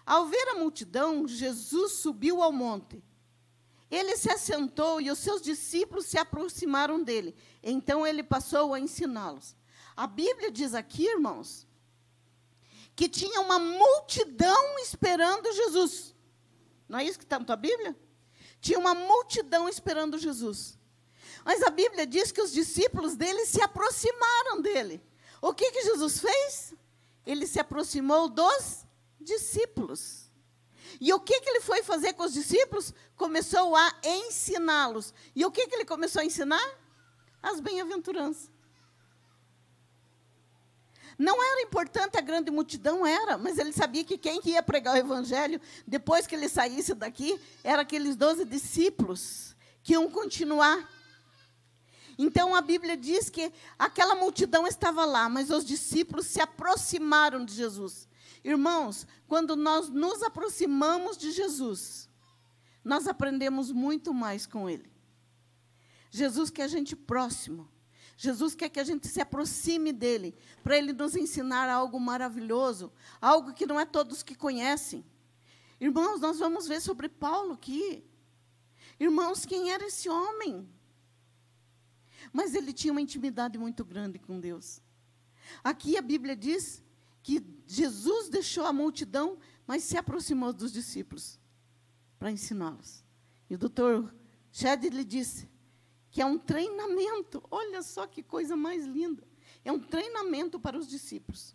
Ao 0.04 0.26
ver 0.26 0.48
a 0.48 0.54
multidão, 0.54 1.28
Jesus 1.28 1.92
subiu 1.92 2.42
ao 2.42 2.50
monte. 2.50 3.02
Ele 3.90 4.16
se 4.16 4.30
assentou 4.30 5.00
e 5.00 5.11
os 5.11 5.18
seus 5.18 5.42
discípulos 5.42 6.06
se 6.06 6.16
aproximaram 6.16 7.02
dele. 7.02 7.35
Então 7.62 8.06
ele 8.06 8.22
passou 8.22 8.72
a 8.72 8.80
ensiná-los. 8.80 9.54
A 9.96 10.06
Bíblia 10.06 10.50
diz 10.50 10.74
aqui, 10.74 11.06
irmãos, 11.06 11.66
que 12.96 13.09
tinha 13.09 13.40
uma 13.40 13.59
multidão 13.59 14.78
esperando 14.78 15.52
Jesus. 15.52 16.14
Não 16.88 16.98
é 16.98 17.04
isso 17.04 17.18
que 17.18 17.24
está 17.24 17.38
na 17.38 17.44
tua 17.44 17.56
Bíblia? 17.56 17.96
Tinha 18.61 18.78
uma 18.78 18.94
multidão 18.94 19.68
esperando 19.68 20.18
Jesus. 20.18 20.78
Mas 21.44 21.62
a 21.62 21.70
Bíblia 21.70 22.07
diz 22.07 22.33
que 22.33 22.40
os 22.40 22.53
discípulos 22.53 23.16
dele 23.16 23.44
se 23.46 23.62
aproximaram 23.62 24.61
dele. 24.61 25.03
O 25.40 25.55
que, 25.55 25.70
que 25.70 25.83
Jesus 25.83 26.20
fez? 26.20 26.74
Ele 27.26 27.46
se 27.46 27.59
aproximou 27.59 28.29
dos 28.29 28.85
discípulos. 29.20 30.31
E 31.00 31.12
o 31.12 31.20
que, 31.20 31.40
que 31.40 31.50
ele 31.50 31.61
foi 31.61 31.83
fazer 31.83 32.12
com 32.14 32.24
os 32.24 32.33
discípulos? 32.33 32.92
Começou 33.16 33.74
a 33.74 33.92
ensiná-los. 34.05 35.14
E 35.35 35.44
o 35.44 35.50
que, 35.50 35.66
que 35.66 35.74
ele 35.74 35.85
começou 35.85 36.20
a 36.20 36.24
ensinar? 36.24 36.79
As 37.42 37.61
bem-aventuranças. 37.61 38.50
Não 41.20 41.42
era 41.42 41.61
importante 41.61 42.16
a 42.16 42.20
grande 42.22 42.50
multidão, 42.50 43.07
era, 43.07 43.37
mas 43.37 43.59
ele 43.59 43.72
sabia 43.72 44.03
que 44.03 44.16
quem 44.16 44.40
ia 44.42 44.62
pregar 44.62 44.94
o 44.94 44.98
evangelho, 44.98 45.61
depois 45.87 46.26
que 46.26 46.35
ele 46.35 46.48
saísse 46.48 46.94
daqui, 46.94 47.38
eram 47.62 47.83
aqueles 47.83 48.16
doze 48.16 48.42
discípulos 48.42 49.55
que 49.83 49.92
iam 49.92 50.11
continuar. 50.11 50.88
Então 52.22 52.54
a 52.54 52.61
Bíblia 52.61 52.98
diz 52.98 53.30
que 53.30 53.50
aquela 53.78 54.14
multidão 54.14 54.66
estava 54.66 55.06
lá, 55.06 55.26
mas 55.26 55.48
os 55.48 55.64
discípulos 55.64 56.26
se 56.26 56.38
aproximaram 56.38 57.46
de 57.46 57.54
Jesus. 57.54 58.06
Irmãos, 58.44 59.06
quando 59.26 59.56
nós 59.56 59.88
nos 59.88 60.22
aproximamos 60.22 61.16
de 61.16 61.33
Jesus, 61.33 62.11
nós 62.85 63.09
aprendemos 63.09 63.72
muito 63.72 64.12
mais 64.12 64.44
com 64.44 64.68
Ele. 64.68 64.92
Jesus 66.11 66.50
quer 66.50 66.64
a 66.64 66.68
gente 66.68 66.94
próximo. 66.94 67.66
Jesus 68.18 68.54
quer 68.54 68.68
que 68.68 68.80
a 68.80 68.85
gente 68.85 69.09
se 69.09 69.18
aproxime 69.18 69.90
dele, 69.90 70.37
para 70.62 70.76
ele 70.76 70.92
nos 70.92 71.16
ensinar 71.16 71.70
algo 71.70 71.98
maravilhoso, 71.98 72.92
algo 73.18 73.54
que 73.54 73.64
não 73.64 73.80
é 73.80 73.87
todos 73.87 74.22
que 74.22 74.35
conhecem. 74.35 75.02
Irmãos, 75.80 76.20
nós 76.20 76.38
vamos 76.38 76.68
ver 76.68 76.83
sobre 76.83 77.09
Paulo 77.09 77.54
aqui. 77.54 78.04
Irmãos, 78.98 79.46
quem 79.46 79.72
era 79.72 79.87
esse 79.87 80.06
homem? 80.11 80.68
Mas 82.32 82.54
ele 82.54 82.72
tinha 82.72 82.92
uma 82.92 83.00
intimidade 83.00 83.58
muito 83.58 83.84
grande 83.84 84.18
com 84.18 84.38
Deus. 84.40 84.80
Aqui 85.64 85.96
a 85.96 86.02
Bíblia 86.02 86.36
diz 86.36 86.82
que 87.22 87.44
Jesus 87.66 88.28
deixou 88.28 88.64
a 88.64 88.72
multidão, 88.72 89.38
mas 89.66 89.84
se 89.84 89.96
aproximou 89.96 90.52
dos 90.52 90.72
discípulos 90.72 91.38
para 92.18 92.30
ensiná-los. 92.30 93.04
E 93.48 93.54
o 93.54 93.58
doutor 93.58 94.14
Shed 94.52 94.88
lhe 94.90 95.04
disse: 95.04 95.48
que 96.10 96.20
é 96.20 96.26
um 96.26 96.38
treinamento. 96.38 97.42
Olha 97.50 97.82
só 97.82 98.06
que 98.06 98.22
coisa 98.22 98.56
mais 98.56 98.84
linda. 98.84 99.26
É 99.64 99.70
um 99.70 99.78
treinamento 99.78 100.58
para 100.58 100.76
os 100.76 100.88
discípulos. 100.88 101.54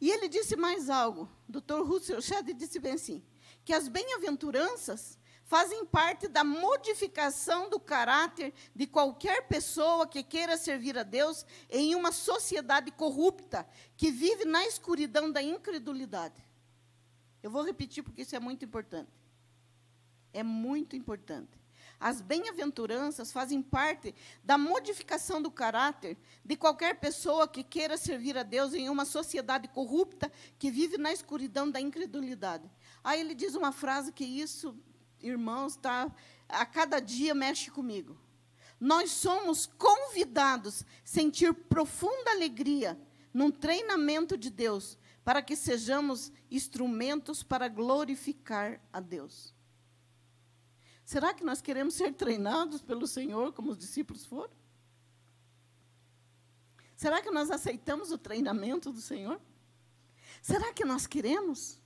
E 0.00 0.10
ele 0.10 0.28
disse 0.28 0.56
mais 0.56 0.88
algo. 0.88 1.28
Dr. 1.48 1.82
Russell 1.84 2.22
Shedd 2.22 2.52
disse 2.54 2.78
bem 2.78 2.92
assim: 2.92 3.22
que 3.64 3.72
as 3.72 3.88
bem-aventuranças 3.88 5.17
fazem 5.48 5.82
parte 5.86 6.28
da 6.28 6.44
modificação 6.44 7.70
do 7.70 7.80
caráter 7.80 8.52
de 8.76 8.86
qualquer 8.86 9.48
pessoa 9.48 10.06
que 10.06 10.22
queira 10.22 10.58
servir 10.58 10.98
a 10.98 11.02
Deus 11.02 11.44
em 11.70 11.94
uma 11.94 12.12
sociedade 12.12 12.90
corrupta 12.90 13.66
que 13.96 14.10
vive 14.10 14.44
na 14.44 14.66
escuridão 14.66 15.32
da 15.32 15.42
incredulidade. 15.42 16.44
Eu 17.42 17.50
vou 17.50 17.64
repetir 17.64 18.04
porque 18.04 18.22
isso 18.22 18.36
é 18.36 18.38
muito 18.38 18.62
importante. 18.62 19.10
É 20.34 20.42
muito 20.42 20.94
importante. 20.94 21.58
As 21.98 22.20
bem-aventuranças 22.20 23.32
fazem 23.32 23.62
parte 23.62 24.14
da 24.44 24.58
modificação 24.58 25.40
do 25.40 25.50
caráter 25.50 26.18
de 26.44 26.56
qualquer 26.56 27.00
pessoa 27.00 27.48
que 27.48 27.64
queira 27.64 27.96
servir 27.96 28.36
a 28.36 28.42
Deus 28.42 28.74
em 28.74 28.90
uma 28.90 29.06
sociedade 29.06 29.66
corrupta 29.68 30.30
que 30.58 30.70
vive 30.70 30.98
na 30.98 31.10
escuridão 31.10 31.70
da 31.70 31.80
incredulidade. 31.80 32.70
Aí 33.02 33.18
ele 33.18 33.34
diz 33.34 33.54
uma 33.54 33.72
frase 33.72 34.12
que 34.12 34.24
isso, 34.24 34.76
irmãos, 35.20 35.76
tá, 35.76 36.10
a 36.48 36.64
cada 36.64 37.00
dia 37.00 37.34
mexe 37.34 37.70
comigo. 37.70 38.16
Nós 38.80 39.10
somos 39.10 39.66
convidados 39.66 40.82
a 40.82 40.86
sentir 41.04 41.52
profunda 41.52 42.30
alegria 42.30 42.98
num 43.32 43.50
treinamento 43.50 44.36
de 44.36 44.50
Deus, 44.50 44.98
para 45.24 45.42
que 45.42 45.54
sejamos 45.54 46.32
instrumentos 46.50 47.42
para 47.42 47.68
glorificar 47.68 48.80
a 48.92 49.00
Deus. 49.00 49.54
Será 51.04 51.34
que 51.34 51.44
nós 51.44 51.60
queremos 51.60 51.94
ser 51.94 52.14
treinados 52.14 52.82
pelo 52.82 53.06
Senhor 53.06 53.52
como 53.52 53.70
os 53.70 53.78
discípulos 53.78 54.24
foram? 54.24 54.52
Será 56.96 57.22
que 57.22 57.30
nós 57.30 57.50
aceitamos 57.50 58.10
o 58.10 58.18
treinamento 58.18 58.90
do 58.90 59.00
Senhor? 59.00 59.40
Será 60.42 60.72
que 60.72 60.84
nós 60.84 61.06
queremos? 61.06 61.80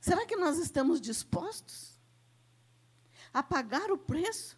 Será 0.00 0.24
que 0.26 0.36
nós 0.36 0.58
estamos 0.58 1.00
dispostos 1.00 1.98
a 3.32 3.42
pagar 3.42 3.90
o 3.90 3.98
preço? 3.98 4.56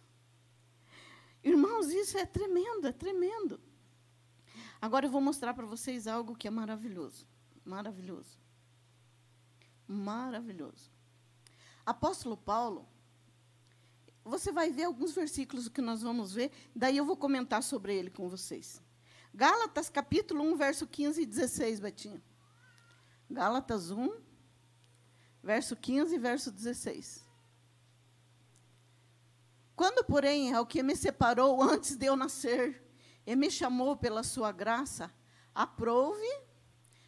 Irmãos, 1.43 1.87
isso 1.87 2.17
é 2.17 2.25
tremendo, 2.25 2.87
é 2.87 2.91
tremendo. 2.91 3.59
Agora 4.79 5.05
eu 5.05 5.11
vou 5.11 5.21
mostrar 5.21 5.53
para 5.53 5.65
vocês 5.65 6.07
algo 6.07 6.35
que 6.35 6.47
é 6.47 6.51
maravilhoso. 6.51 7.27
Maravilhoso. 7.63 8.39
Maravilhoso. 9.87 10.91
Apóstolo 11.85 12.37
Paulo, 12.37 12.87
você 14.23 14.51
vai 14.51 14.71
ver 14.71 14.83
alguns 14.83 15.13
versículos 15.13 15.67
que 15.67 15.81
nós 15.81 16.01
vamos 16.01 16.33
ver, 16.33 16.51
daí 16.75 16.97
eu 16.97 17.05
vou 17.05 17.17
comentar 17.17 17.63
sobre 17.63 17.95
ele 17.95 18.09
com 18.09 18.29
vocês. 18.29 18.81
Gálatas 19.33 19.89
capítulo 19.89 20.43
1, 20.43 20.55
verso 20.55 20.87
15 20.87 21.21
e 21.21 21.25
16, 21.25 21.79
Betinho. 21.79 22.21
Gálatas 23.29 23.89
1, 23.89 24.11
verso 25.43 25.75
15 25.75 26.15
e 26.15 26.19
verso 26.19 26.51
16. 26.51 27.25
Quando, 29.75 30.03
porém, 30.03 30.53
ao 30.53 30.65
que 30.65 30.83
me 30.83 30.95
separou 30.95 31.61
antes 31.61 31.95
de 31.95 32.05
eu 32.05 32.15
nascer, 32.15 32.81
e 33.25 33.35
me 33.35 33.49
chamou 33.49 33.95
pela 33.95 34.23
sua 34.23 34.51
graça, 34.51 35.11
aprove 35.53 36.27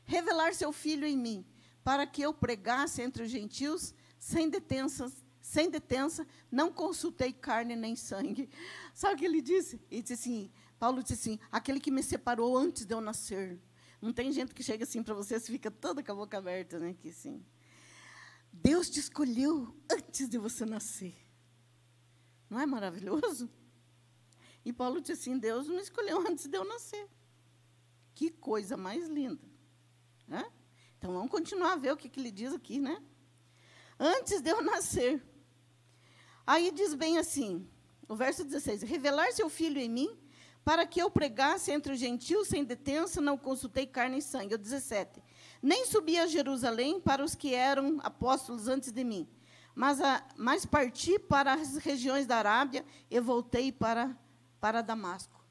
revelar 0.06 0.54
seu 0.54 0.72
filho 0.72 1.06
em 1.06 1.18
mim, 1.18 1.46
para 1.84 2.06
que 2.06 2.22
eu 2.22 2.34
pregasse 2.34 3.02
entre 3.02 3.24
os 3.24 3.30
gentios 3.30 3.94
sem 4.20 4.50
detença, 4.50 5.12
sem 5.42 5.70
detença, 5.70 6.26
não 6.52 6.72
consultei 6.72 7.34
carne 7.34 7.76
nem 7.76 7.96
sangue. 7.96 8.50
Sabe 8.94 9.16
o 9.16 9.18
que 9.18 9.26
ele 9.26 9.42
disse? 9.42 9.82
Ele 9.92 10.02
disse 10.02 10.14
assim, 10.14 10.52
Paulo 10.80 11.02
disse 11.02 11.14
assim, 11.14 11.40
aquele 11.52 11.80
que 11.80 11.92
me 11.92 12.02
separou 12.02 12.58
antes 12.58 12.86
de 12.86 12.94
eu 12.94 13.02
nascer. 13.02 13.60
Não 14.02 14.12
tem 14.14 14.32
gente 14.32 14.54
que 14.54 14.64
chega 14.64 14.84
assim 14.84 15.02
para 15.02 15.14
você, 15.14 15.40
você 15.40 15.52
fica 15.52 15.72
toda 15.72 16.04
com 16.04 16.12
a 16.12 16.16
boca 16.16 16.38
aberta, 16.38 16.80
né? 16.80 16.96
Que 17.00 17.12
sim. 17.12 17.44
Deus 18.54 18.90
te 18.90 19.00
escolheu 19.00 19.76
antes 19.92 20.30
de 20.30 20.38
você 20.38 20.64
nascer. 20.64 21.16
Não 22.50 22.60
é 22.60 22.66
maravilhoso? 22.68 23.50
E 24.64 24.72
Paulo 24.72 25.02
disse 25.02 25.14
assim: 25.14 25.38
Deus 25.38 25.68
me 25.68 25.82
escolheu 25.82 26.20
antes 26.28 26.48
de 26.48 26.56
eu 26.56 26.64
nascer. 26.64 27.10
Que 28.14 28.30
coisa 28.30 28.78
mais 28.78 29.08
linda. 29.08 29.42
Né? 30.28 30.46
Então 30.98 31.12
vamos 31.12 31.32
continuar 31.32 31.74
a 31.74 31.78
ver 31.78 31.92
o 31.92 31.98
que, 31.98 32.08
que 32.08 32.20
ele 32.20 32.32
diz 32.32 32.54
aqui, 32.54 32.80
né? 32.80 33.02
Antes 34.00 34.40
de 34.40 34.50
eu 34.50 34.62
nascer. 34.62 35.22
Aí 36.46 36.72
diz 36.72 36.94
bem 36.94 37.18
assim, 37.18 37.68
o 38.08 38.16
verso 38.16 38.44
16: 38.44 38.84
Revelar 38.84 39.32
seu 39.34 39.50
filho 39.50 39.80
em 39.80 39.90
mim, 39.90 40.18
para 40.64 40.86
que 40.86 41.02
eu 41.02 41.10
pregasse 41.10 41.72
entre 41.72 41.94
os 41.94 42.00
gentios 42.00 42.48
sem 42.48 42.64
detença, 42.64 43.20
não 43.20 43.38
consultei 43.38 43.86
carne 43.88 44.20
e 44.20 44.22
sangue. 44.22 44.56
O 44.56 44.58
17: 44.58 45.22
Nem 45.64 45.86
subi 45.86 46.20
a 46.20 46.28
Jerusalém 46.28 47.00
para 47.00 47.24
os 47.24 47.36
que 47.36 47.56
eram 47.56 47.98
apóstolos 48.04 48.68
antes 48.68 48.92
de 48.92 49.02
mim, 49.02 49.26
mas, 49.74 50.02
a, 50.02 50.22
mas 50.36 50.66
parti 50.66 51.18
para 51.18 51.54
as 51.54 51.78
regiões 51.78 52.28
da 52.28 52.36
Arábia 52.36 52.86
e 53.10 53.18
voltei 53.22 53.72
para, 53.72 54.14
para 54.60 54.82
Damasco. 54.82 55.42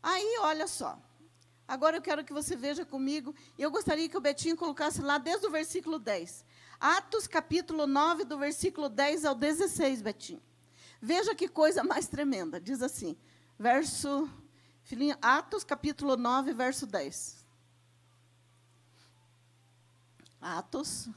Aí, 0.00 0.38
olha 0.42 0.68
só. 0.68 0.96
Agora 1.66 1.96
eu 1.96 2.00
quero 2.00 2.24
que 2.24 2.32
você 2.32 2.54
veja 2.54 2.84
comigo, 2.84 3.34
eu 3.58 3.68
gostaria 3.68 4.08
que 4.08 4.16
o 4.16 4.20
Betinho 4.20 4.56
colocasse 4.56 5.02
lá 5.02 5.18
desde 5.18 5.48
o 5.48 5.50
versículo 5.50 5.98
10. 5.98 6.44
Atos 6.78 7.26
capítulo 7.26 7.88
9, 7.88 8.24
do 8.24 8.38
versículo 8.38 8.88
10 8.88 9.24
ao 9.24 9.34
16, 9.34 10.00
Betinho. 10.00 10.40
Veja 11.02 11.34
que 11.34 11.48
coisa 11.48 11.82
mais 11.82 12.06
tremenda. 12.06 12.60
Diz 12.60 12.82
assim, 12.82 13.16
verso. 13.58 14.30
Filhinho, 14.84 15.16
Atos 15.20 15.64
capítulo 15.64 16.16
9, 16.16 16.52
verso 16.52 16.86
10. 16.86 17.45
Atos. 20.46 21.08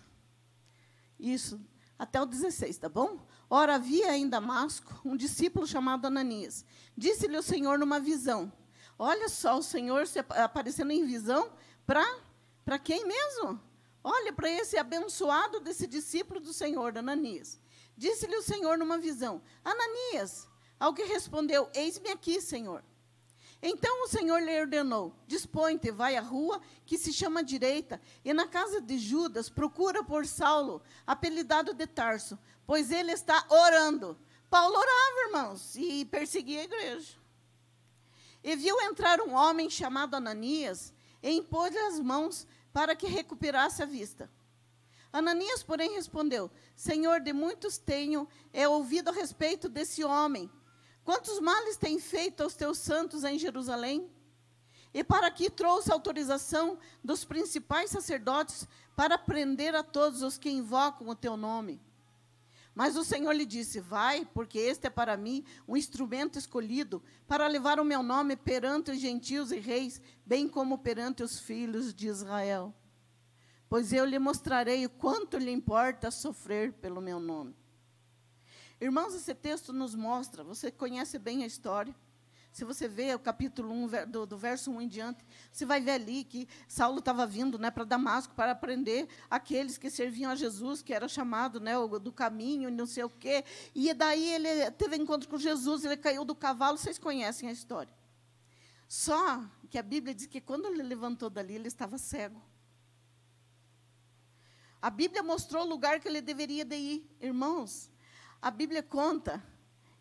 Isso, 1.20 1.60
até 1.98 2.22
o 2.22 2.26
16, 2.26 2.78
tá 2.78 2.90
bom? 2.90 3.26
Ora, 3.50 3.76
havia 3.76 4.18
em 4.18 4.28
Damasco 4.28 5.02
um 5.06 5.16
discípulo 5.16 5.68
chamado 5.68 6.06
Ananias. 6.06 6.66
Disse-lhe 6.98 7.38
o 7.38 7.44
Senhor 7.44 7.78
numa 7.78 8.00
visão. 8.00 8.52
Olha 8.98 9.30
só, 9.30 9.58
o 9.58 9.64
Senhor 9.64 10.04
aparecendo 10.44 10.92
em 10.92 11.06
visão 11.06 11.52
para 11.86 12.80
quem 12.80 13.06
mesmo? 13.06 13.62
Olha 14.04 14.32
para 14.32 14.50
esse 14.50 14.78
abençoado 14.78 15.60
desse 15.60 15.86
discípulo 15.86 16.40
do 16.40 16.54
Senhor, 16.54 16.98
Ananias. 16.98 17.60
Disse-lhe 17.98 18.36
o 18.36 18.44
Senhor 18.44 18.78
numa 18.78 18.98
visão: 18.98 19.42
Ananias. 19.64 20.48
Ao 20.80 20.94
que 20.94 21.04
respondeu: 21.04 21.70
Eis-me 21.74 22.10
aqui, 22.10 22.40
Senhor. 22.40 22.84
Então 23.62 24.06
o 24.06 24.08
Senhor 24.08 24.42
lhe 24.42 24.60
ordenou: 24.60 25.14
Dispõe-te, 25.28 25.92
vai 25.92 26.16
à 26.16 26.22
rua 26.22 26.62
que 26.86 26.98
se 26.98 27.12
chama 27.12 27.44
direita, 27.44 28.02
e 28.24 28.34
na 28.34 28.48
casa 28.48 28.80
de 28.80 28.98
Judas 28.98 29.50
procura 29.50 30.04
por 30.04 30.26
Saulo, 30.26 30.82
apelidado 31.06 31.74
de 31.74 31.86
Tarso, 31.86 32.40
pois 32.66 32.92
ele 32.92 33.12
está 33.12 33.46
orando. 33.50 34.18
Paulo 34.50 34.76
orava, 34.76 35.28
irmãos, 35.28 35.76
e 35.76 36.06
perseguia 36.06 36.62
a 36.62 36.64
igreja. 36.64 37.18
E 38.44 38.56
viu 38.56 38.80
entrar 38.82 39.20
um 39.20 39.34
homem 39.34 39.70
chamado 39.70 40.16
Ananias, 40.16 40.94
e 41.22 41.30
impôs-lhe 41.32 41.78
as 41.78 42.00
mãos 42.00 42.48
para 42.72 42.96
que 42.96 43.08
recuperasse 43.08 43.84
a 43.84 43.86
vista. 43.86 44.30
Ananias, 45.12 45.64
porém, 45.64 45.96
respondeu: 45.96 46.50
Senhor, 46.76 47.20
de 47.20 47.34
muitos 47.34 47.78
tenho 47.78 48.28
é, 48.54 48.68
ouvido 48.68 49.10
a 49.10 49.14
respeito 49.14 49.68
desse 49.68 50.04
homem. 50.04 50.50
Quantos 51.10 51.40
males 51.40 51.76
tem 51.76 51.98
feito 51.98 52.44
aos 52.44 52.54
teus 52.54 52.78
santos 52.78 53.24
em 53.24 53.40
Jerusalém? 53.40 54.08
E 54.94 55.04
para 55.04 55.32
que 55.32 55.50
trouxe 55.50 55.92
autorização 55.92 56.78
dos 57.04 57.26
principais 57.26 57.90
sacerdotes 57.90 58.68
para 58.96 59.18
prender 59.18 59.74
a 59.74 59.82
todos 59.82 60.22
os 60.22 60.38
que 60.38 60.52
invocam 60.52 61.10
o 61.10 61.16
teu 61.16 61.36
nome. 61.36 61.82
Mas 62.76 62.96
o 62.96 63.04
Senhor 63.04 63.32
lhe 63.32 63.48
disse: 63.48 63.80
Vai, 63.80 64.24
porque 64.36 64.60
este 64.60 64.86
é 64.86 64.90
para 64.92 65.18
mim 65.18 65.44
um 65.68 65.76
instrumento 65.76 66.38
escolhido 66.38 67.02
para 67.28 67.48
levar 67.48 67.80
o 67.80 67.84
meu 67.84 68.04
nome 68.04 68.36
perante 68.36 68.92
os 68.92 69.00
gentios 69.00 69.52
e 69.52 69.58
reis, 69.58 70.00
bem 70.24 70.48
como 70.48 70.78
perante 70.78 71.24
os 71.24 71.40
filhos 71.40 71.92
de 71.92 72.08
Israel. 72.08 72.72
Pois 73.68 73.92
eu 73.92 74.06
lhe 74.06 74.20
mostrarei 74.20 74.86
o 74.86 74.92
quanto 74.92 75.40
lhe 75.40 75.50
importa 75.50 76.12
sofrer 76.12 76.72
pelo 76.74 77.02
meu 77.02 77.20
nome. 77.20 77.56
Irmãos, 78.82 79.14
esse 79.14 79.36
texto 79.36 79.74
nos 79.74 79.94
mostra, 79.94 80.44
você 80.44 80.72
conhece 80.72 81.20
bem 81.20 81.44
a 81.44 81.46
história. 81.46 81.94
Se 82.52 82.66
você 82.66 82.88
vê 82.88 83.14
o 83.14 83.20
capítulo 83.20 83.72
1, 83.72 84.10
do, 84.10 84.26
do 84.26 84.38
verso 84.38 84.72
1 84.72 84.82
em 84.82 84.88
diante, 84.88 85.24
você 85.52 85.66
vai 85.66 85.80
ver 85.80 85.92
ali 85.92 86.24
que 86.24 86.48
Saulo 86.68 87.00
estava 87.00 87.26
vindo 87.26 87.60
né, 87.60 87.70
para 87.70 87.84
Damasco 87.84 88.34
para 88.34 88.54
aprender 88.54 89.08
aqueles 89.30 89.78
que 89.78 89.90
serviam 89.90 90.32
a 90.32 90.36
Jesus, 90.36 90.82
que 90.82 90.94
era 90.94 91.08
chamado 91.08 91.60
né, 91.60 91.74
do 92.02 92.12
caminho, 92.12 92.72
não 92.72 92.86
sei 92.86 93.04
o 93.04 93.10
quê. 93.10 93.44
E 93.76 93.94
daí 93.94 94.28
ele 94.34 94.72
teve 94.72 94.96
encontro 94.96 95.30
com 95.30 95.38
Jesus, 95.38 95.86
ele 95.86 95.98
caiu 95.98 96.26
do 96.26 96.34
cavalo, 96.34 96.78
vocês 96.78 96.98
conhecem 96.98 97.50
a 97.50 97.52
história. 97.52 97.94
Só 98.88 99.46
que 99.70 99.78
a 99.78 99.84
Bíblia 99.84 100.16
diz 100.16 100.26
que 100.26 100.42
quando 100.42 100.66
ele 100.66 100.82
levantou 100.82 101.30
dali, 101.30 101.54
ele 101.54 101.68
estava 101.68 101.98
cego. 101.98 102.42
A 104.82 104.90
Bíblia 104.90 105.22
mostrou 105.22 105.64
o 105.64 105.70
lugar 105.70 106.00
que 106.00 106.08
ele 106.08 106.22
deveria 106.22 106.66
de 106.66 106.76
ir. 106.76 107.18
Irmãos, 107.22 107.92
a 108.42 108.50
Bíblia 108.50 108.82
conta 108.82 109.44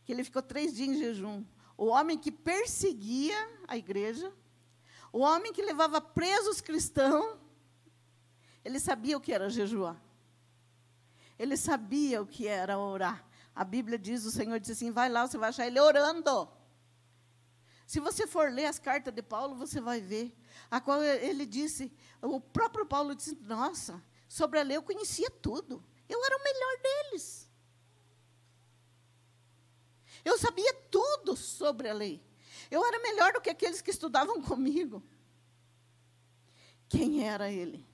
que 0.04 0.12
ele 0.12 0.24
ficou 0.24 0.42
três 0.42 0.74
dias 0.74 0.88
em 0.88 0.98
jejum. 0.98 1.44
O 1.76 1.86
homem 1.86 2.18
que 2.18 2.32
perseguia 2.32 3.36
a 3.66 3.76
igreja, 3.76 4.32
o 5.12 5.20
homem 5.20 5.52
que 5.52 5.62
levava 5.62 6.00
presos 6.00 6.60
cristãos, 6.60 7.38
ele 8.64 8.80
sabia 8.80 9.16
o 9.16 9.20
que 9.20 9.32
era 9.32 9.48
jejuar. 9.48 10.00
Ele 11.38 11.56
sabia 11.56 12.20
o 12.20 12.26
que 12.26 12.46
era 12.46 12.78
orar. 12.78 13.24
A 13.54 13.64
Bíblia 13.64 13.98
diz, 13.98 14.24
o 14.24 14.30
Senhor 14.30 14.58
disse 14.58 14.72
assim, 14.72 14.90
vai 14.90 15.08
lá, 15.08 15.26
você 15.26 15.38
vai 15.38 15.48
achar 15.48 15.66
ele 15.66 15.80
orando. 15.80 16.48
Se 17.86 18.00
você 18.00 18.26
for 18.26 18.52
ler 18.52 18.66
as 18.66 18.78
cartas 18.78 19.14
de 19.14 19.22
Paulo, 19.22 19.54
você 19.54 19.80
vai 19.80 20.00
ver. 20.00 20.36
A 20.70 20.80
qual 20.80 21.02
ele 21.02 21.46
disse, 21.46 21.92
o 22.20 22.40
próprio 22.40 22.84
Paulo 22.84 23.14
disse, 23.14 23.34
nossa, 23.40 24.02
sobre 24.28 24.58
a 24.58 24.62
lei 24.62 24.76
eu 24.76 24.82
conhecia 24.82 25.30
tudo. 25.30 25.82
Eu 26.08 26.22
era 26.24 26.36
o 26.36 26.42
melhor 26.42 26.82
deles. 26.82 27.47
Eu 30.28 30.36
sabia 30.36 30.74
tudo 30.90 31.34
sobre 31.34 31.88
a 31.88 31.94
lei. 31.94 32.22
Eu 32.70 32.84
era 32.84 32.98
melhor 33.00 33.32
do 33.32 33.40
que 33.40 33.48
aqueles 33.48 33.80
que 33.80 33.90
estudavam 33.90 34.42
comigo. 34.42 35.02
Quem 36.86 37.26
era 37.26 37.50
ele? 37.50 37.86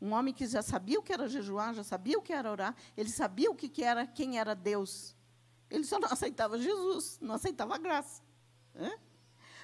Um 0.00 0.10
homem 0.14 0.34
que 0.34 0.44
já 0.48 0.62
sabia 0.62 0.98
o 0.98 1.02
que 1.02 1.12
era 1.12 1.28
jejuar, 1.28 1.74
já 1.74 1.84
sabia 1.84 2.18
o 2.18 2.22
que 2.22 2.32
era 2.32 2.50
orar, 2.50 2.74
ele 2.96 3.08
sabia 3.08 3.48
o 3.48 3.54
que 3.54 3.84
era, 3.84 4.04
quem 4.04 4.36
era 4.36 4.52
Deus. 4.52 5.14
Ele 5.70 5.84
só 5.84 5.96
não 6.00 6.08
aceitava 6.10 6.58
Jesus, 6.58 7.20
não 7.20 7.36
aceitava 7.36 7.76
a 7.76 7.78
graça. 7.78 8.20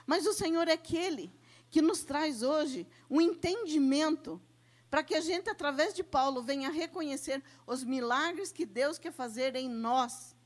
Mas 0.06 0.26
o 0.26 0.32
Senhor 0.32 0.68
é 0.68 0.74
aquele 0.74 1.34
que 1.70 1.82
nos 1.82 2.04
traz 2.04 2.40
hoje 2.40 2.86
um 3.10 3.20
entendimento 3.20 4.40
para 4.88 5.02
que 5.02 5.16
a 5.16 5.20
gente, 5.20 5.50
através 5.50 5.92
de 5.92 6.04
Paulo, 6.04 6.40
venha 6.40 6.70
reconhecer 6.70 7.42
os 7.66 7.82
milagres 7.82 8.52
que 8.52 8.64
Deus 8.64 8.96
quer 8.96 9.12
fazer 9.12 9.56
em 9.56 9.68
nós. 9.68 10.37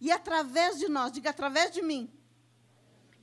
E 0.00 0.10
através 0.10 0.78
de 0.78 0.88
nós, 0.88 1.12
diga 1.12 1.30
através 1.30 1.72
de 1.72 1.82
mim. 1.82 2.10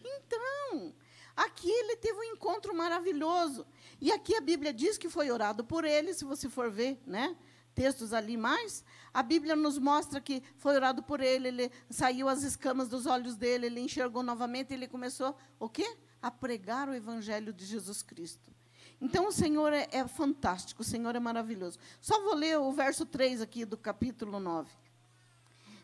Então, 0.03 0.93
aqui 1.35 1.69
ele 1.69 1.95
teve 1.97 2.17
um 2.19 2.23
encontro 2.23 2.75
maravilhoso. 2.75 3.65
E 3.99 4.11
aqui 4.11 4.35
a 4.35 4.41
Bíblia 4.41 4.73
diz 4.73 4.97
que 4.97 5.09
foi 5.09 5.29
orado 5.29 5.63
por 5.63 5.85
ele, 5.85 6.13
se 6.13 6.25
você 6.25 6.49
for 6.49 6.71
ver, 6.71 7.01
né? 7.05 7.35
Textos 7.73 8.11
ali 8.11 8.35
mais, 8.35 8.83
a 9.13 9.23
Bíblia 9.23 9.55
nos 9.55 9.77
mostra 9.77 10.19
que 10.19 10.43
foi 10.57 10.75
orado 10.75 11.01
por 11.01 11.21
ele, 11.21 11.47
ele 11.47 11.71
saiu 11.89 12.27
as 12.27 12.43
escamas 12.43 12.89
dos 12.89 13.05
olhos 13.05 13.37
dele, 13.37 13.67
ele 13.67 13.79
enxergou 13.79 14.21
novamente, 14.21 14.73
ele 14.73 14.87
começou 14.87 15.37
o 15.57 15.69
quê? 15.69 15.97
A 16.21 16.29
pregar 16.29 16.89
o 16.89 16.93
evangelho 16.93 17.53
de 17.53 17.65
Jesus 17.65 18.01
Cristo. 18.01 18.51
Então, 18.99 19.27
o 19.27 19.31
Senhor 19.31 19.73
é, 19.73 19.87
é, 19.91 20.07
fantástico, 20.07 20.81
o 20.81 20.85
Senhor 20.85 21.15
é 21.15 21.19
maravilhoso. 21.19 21.79
Só 21.99 22.21
vou 22.21 22.35
ler 22.35 22.59
o 22.59 22.71
verso 22.71 23.05
3 23.05 23.41
aqui 23.41 23.65
do 23.65 23.77
capítulo 23.77 24.39
9. 24.39 24.69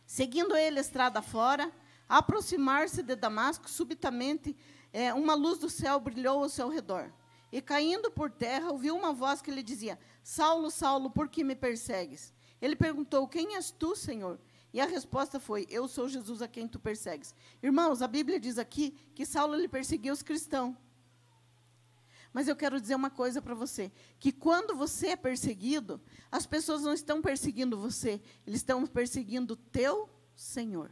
Seguindo 0.08 0.56
ele 0.56 0.80
estrada 0.80 1.22
fora, 1.22 1.70
aproximar-se 2.08 3.04
de 3.04 3.14
Damasco, 3.14 3.70
subitamente 3.70 4.56
é, 4.94 5.14
uma 5.14 5.36
luz 5.36 5.60
do 5.60 5.70
céu 5.70 6.00
brilhou 6.00 6.42
ao 6.42 6.50
seu 6.50 6.70
redor. 6.70 7.12
E 7.52 7.62
caindo 7.62 8.10
por 8.10 8.32
terra, 8.32 8.72
ouviu 8.72 8.96
uma 8.96 9.12
voz 9.12 9.42
que 9.42 9.52
lhe 9.52 9.62
dizia: 9.62 10.00
Saulo, 10.24 10.72
Saulo, 10.72 11.10
por 11.10 11.28
que 11.28 11.44
me 11.44 11.56
persegues? 11.56 12.34
Ele 12.62 12.76
perguntou: 12.76 13.28
Quem 13.28 13.56
és 13.56 13.70
tu, 13.70 13.98
Senhor? 13.98 14.40
E 14.74 14.80
a 14.80 14.86
resposta 14.86 15.42
foi: 15.42 15.68
Eu 15.70 15.90
sou 15.90 16.08
Jesus 16.08 16.42
a 16.42 16.48
quem 16.48 16.70
tu 16.70 16.80
persegues. 16.80 17.36
Irmãos, 17.62 18.02
a 18.02 18.08
Bíblia 18.08 18.40
diz 18.40 18.58
aqui 18.58 18.92
que 19.14 19.26
Saulo 19.26 19.56
lhe 19.56 19.68
perseguia 19.68 20.14
os 20.14 20.22
cristãos. 20.22 20.74
Mas 22.34 22.48
eu 22.48 22.56
quero 22.56 22.80
dizer 22.80 22.96
uma 22.96 23.10
coisa 23.10 23.42
para 23.42 23.56
você: 23.56 23.92
que 24.20 24.32
quando 24.32 24.76
você 24.76 25.08
é 25.08 25.16
perseguido, 25.16 26.02
as 26.32 26.46
pessoas 26.46 26.82
não 26.84 26.94
estão 26.94 27.22
perseguindo 27.22 27.78
você, 27.78 28.22
eles 28.46 28.60
estão 28.60 28.86
perseguindo 28.86 29.54
o 29.54 29.58
teu 29.58 30.10
Senhor. 30.36 30.92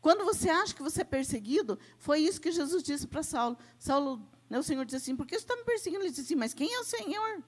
Quando 0.00 0.24
você 0.24 0.50
acha 0.50 0.74
que 0.74 0.82
você 0.82 1.00
é 1.00 1.04
perseguido, 1.04 1.78
foi 1.98 2.20
isso 2.20 2.40
que 2.40 2.52
Jesus 2.52 2.82
disse 2.82 3.06
para 3.06 3.22
Saulo. 3.22 3.56
Saulo, 3.78 4.20
né, 4.50 4.58
o 4.58 4.62
Senhor 4.62 4.84
disse 4.84 4.96
assim: 4.96 5.16
por 5.16 5.26
que 5.26 5.34
você 5.34 5.44
está 5.44 5.56
me 5.56 5.64
perseguindo? 5.64 6.02
Ele 6.02 6.10
disse 6.10 6.22
assim: 6.22 6.34
mas 6.34 6.52
quem 6.52 6.72
é 6.72 6.80
o 6.80 6.84
Senhor? 6.84 7.42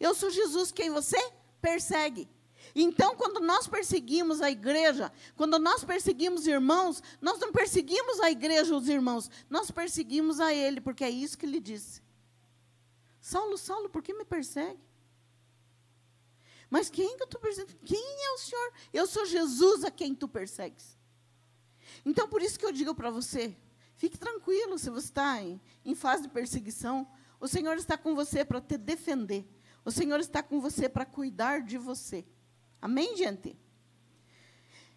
Eu 0.00 0.14
sou 0.14 0.30
Jesus, 0.30 0.72
quem 0.72 0.90
você 0.90 1.16
persegue. 1.62 2.28
Então, 2.74 3.14
quando 3.14 3.38
nós 3.40 3.68
perseguimos 3.68 4.42
a 4.42 4.50
igreja, 4.50 5.12
quando 5.36 5.58
nós 5.58 5.84
perseguimos 5.84 6.46
irmãos, 6.46 7.02
nós 7.20 7.38
não 7.38 7.52
perseguimos 7.52 8.18
a 8.18 8.30
igreja 8.30 8.74
os 8.74 8.88
irmãos, 8.88 9.30
nós 9.48 9.70
perseguimos 9.70 10.40
a 10.40 10.52
ele, 10.52 10.80
porque 10.80 11.04
é 11.04 11.10
isso 11.10 11.38
que 11.38 11.46
ele 11.46 11.60
disse. 11.60 12.02
Saulo, 13.20 13.56
Saulo, 13.56 13.88
por 13.88 14.02
que 14.02 14.12
me 14.12 14.24
persegue? 14.24 14.80
Mas 16.68 16.90
quem 16.90 17.16
que 17.16 17.22
eu 17.22 17.26
estou 17.26 17.40
perseguindo? 17.40 17.78
Quem 17.84 18.24
é 18.24 18.30
o 18.32 18.38
Senhor? 18.38 18.72
Eu 18.92 19.06
sou 19.06 19.24
Jesus 19.24 19.84
a 19.84 19.90
quem 19.90 20.12
tu 20.12 20.26
persegues. 20.26 20.98
Então, 22.04 22.28
por 22.28 22.42
isso 22.42 22.58
que 22.58 22.66
eu 22.66 22.72
digo 22.72 22.94
para 22.94 23.10
você, 23.10 23.56
fique 23.94 24.18
tranquilo 24.18 24.76
se 24.78 24.90
você 24.90 25.06
está 25.06 25.40
em, 25.40 25.60
em 25.84 25.94
fase 25.94 26.24
de 26.24 26.28
perseguição, 26.28 27.06
o 27.38 27.46
Senhor 27.46 27.76
está 27.76 27.96
com 27.96 28.14
você 28.16 28.44
para 28.44 28.60
te 28.60 28.76
defender. 28.76 29.48
O 29.84 29.90
Senhor 29.92 30.18
está 30.18 30.42
com 30.42 30.60
você 30.60 30.88
para 30.88 31.04
cuidar 31.04 31.62
de 31.62 31.78
você. 31.78 32.26
Amém, 32.84 33.16
gente? 33.16 33.58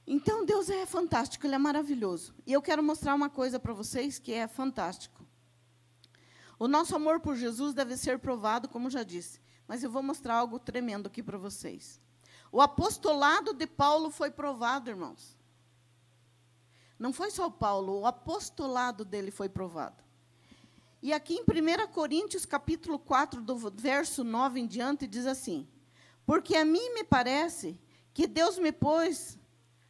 Então, 0.05 0.45
Deus 0.45 0.69
é 0.69 0.85
fantástico, 0.85 1.47
Ele 1.47 1.55
é 1.55 1.57
maravilhoso. 1.57 2.35
E 2.45 2.51
eu 2.51 2.61
quero 2.61 2.83
mostrar 2.83 3.15
uma 3.15 3.29
coisa 3.29 3.61
para 3.61 3.71
vocês 3.71 4.19
que 4.19 4.33
é 4.33 4.45
fantástico. 4.45 5.25
O 6.59 6.67
nosso 6.67 6.93
amor 6.97 7.21
por 7.21 7.37
Jesus 7.37 7.73
deve 7.73 7.95
ser 7.95 8.19
provado, 8.19 8.67
como 8.67 8.89
já 8.89 9.03
disse. 9.03 9.39
Mas 9.65 9.83
eu 9.83 9.89
vou 9.89 10.03
mostrar 10.03 10.35
algo 10.35 10.59
tremendo 10.59 11.07
aqui 11.07 11.23
para 11.23 11.37
vocês. 11.37 12.01
O 12.51 12.59
apostolado 12.59 13.53
de 13.53 13.65
Paulo 13.65 14.11
foi 14.11 14.31
provado, 14.31 14.89
irmãos. 14.89 15.37
Não 16.99 17.13
foi 17.13 17.31
só 17.31 17.47
o 17.47 17.51
Paulo, 17.51 18.01
o 18.01 18.05
apostolado 18.05 19.05
dele 19.05 19.31
foi 19.31 19.47
provado. 19.47 20.03
E 21.01 21.13
aqui 21.13 21.35
em 21.35 21.41
1 21.41 21.87
Coríntios, 21.93 22.45
capítulo 22.45 22.99
4, 22.99 23.41
do 23.41 23.55
verso 23.55 24.25
9 24.25 24.59
em 24.59 24.67
diante, 24.67 25.07
diz 25.07 25.25
assim: 25.25 25.65
Porque 26.27 26.57
a 26.57 26.65
mim 26.65 26.93
me 26.93 27.05
parece 27.05 27.79
que 28.13 28.27
Deus 28.27 28.59
me 28.59 28.73
pôs, 28.73 29.39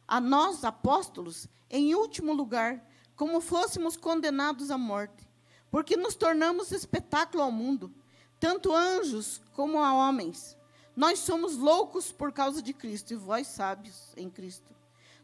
a 0.06 0.20
nós, 0.20 0.62
apóstolos, 0.62 1.48
em 1.68 1.96
último 1.96 2.32
lugar, 2.32 2.88
como 3.16 3.40
fôssemos 3.40 3.96
condenados 3.96 4.70
à 4.70 4.78
morte, 4.78 5.28
porque 5.68 5.96
nos 5.96 6.14
tornamos 6.14 6.70
espetáculo 6.70 7.42
ao 7.42 7.50
mundo, 7.50 7.92
tanto 8.38 8.72
anjos 8.72 9.42
como 9.52 9.82
a 9.82 9.92
homens. 9.92 10.56
Nós 10.94 11.18
somos 11.18 11.56
loucos 11.56 12.12
por 12.12 12.32
causa 12.32 12.62
de 12.62 12.72
Cristo, 12.72 13.12
e 13.12 13.16
vós 13.16 13.48
sábios 13.48 14.12
em 14.16 14.30
Cristo. 14.30 14.72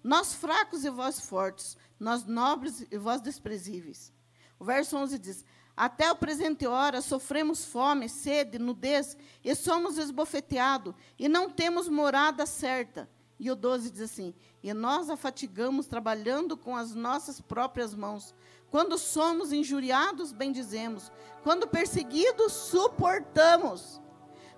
Nós 0.03 0.35
fracos 0.35 0.85
e 0.85 0.91
vós 0.91 1.21
fortes, 1.21 1.77
nós 1.99 2.25
nobres 2.25 2.85
e 2.91 2.99
vós 2.99 3.21
desprezíveis. 3.21 4.13
O 4.59 4.65
verso 4.65 4.97
11 4.97 5.19
diz: 5.21 5.45
até 5.77 6.11
o 6.11 6.17
presente 6.17 6.67
hora 6.67 7.01
sofremos 7.01 7.65
fome, 7.65 8.09
sede, 8.09 8.59
nudez, 8.59 9.17
e 9.43 9.55
somos 9.55 9.99
esbofeteados, 9.99 10.95
e 11.19 11.29
não 11.29 11.51
temos 11.51 11.89
morada 11.89 12.47
certa. 12.47 13.09
E 13.39 13.51
o 13.51 13.57
12 13.57 13.91
diz 13.91 14.03
assim: 14.03 14.35
E 14.63 14.73
nós 14.73 15.11
a 15.11 15.17
fatigamos 15.17 15.87
trabalhando 15.87 16.57
com 16.57 16.77
as 16.77 16.95
nossas 16.95 17.41
próprias 17.41 17.95
mãos. 17.95 18.35
Quando 18.71 18.97
somos 18.97 19.53
injuriados, 19.53 20.33
bendizemos. 20.33 21.11
Quando 21.43 21.67
perseguidos, 21.67 22.53
suportamos. 22.53 24.01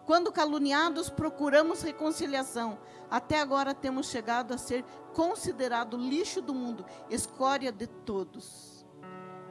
Quando 0.04 0.30
caluniados, 0.30 1.10
procuramos 1.10 1.82
reconciliação. 1.82 2.78
Até 3.10 3.40
agora 3.40 3.74
temos 3.74 4.08
chegado 4.08 4.52
a 4.52 4.58
ser 4.58 4.84
considerado 5.14 5.96
lixo 5.96 6.40
do 6.42 6.54
mundo, 6.54 6.84
escória 7.10 7.72
de 7.72 7.86
todos. 7.86 8.75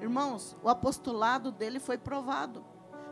Irmãos, 0.02 0.56
o 0.62 0.70
apostolado 0.70 1.52
dele 1.52 1.80
foi 1.80 1.98
provado. 1.98 2.66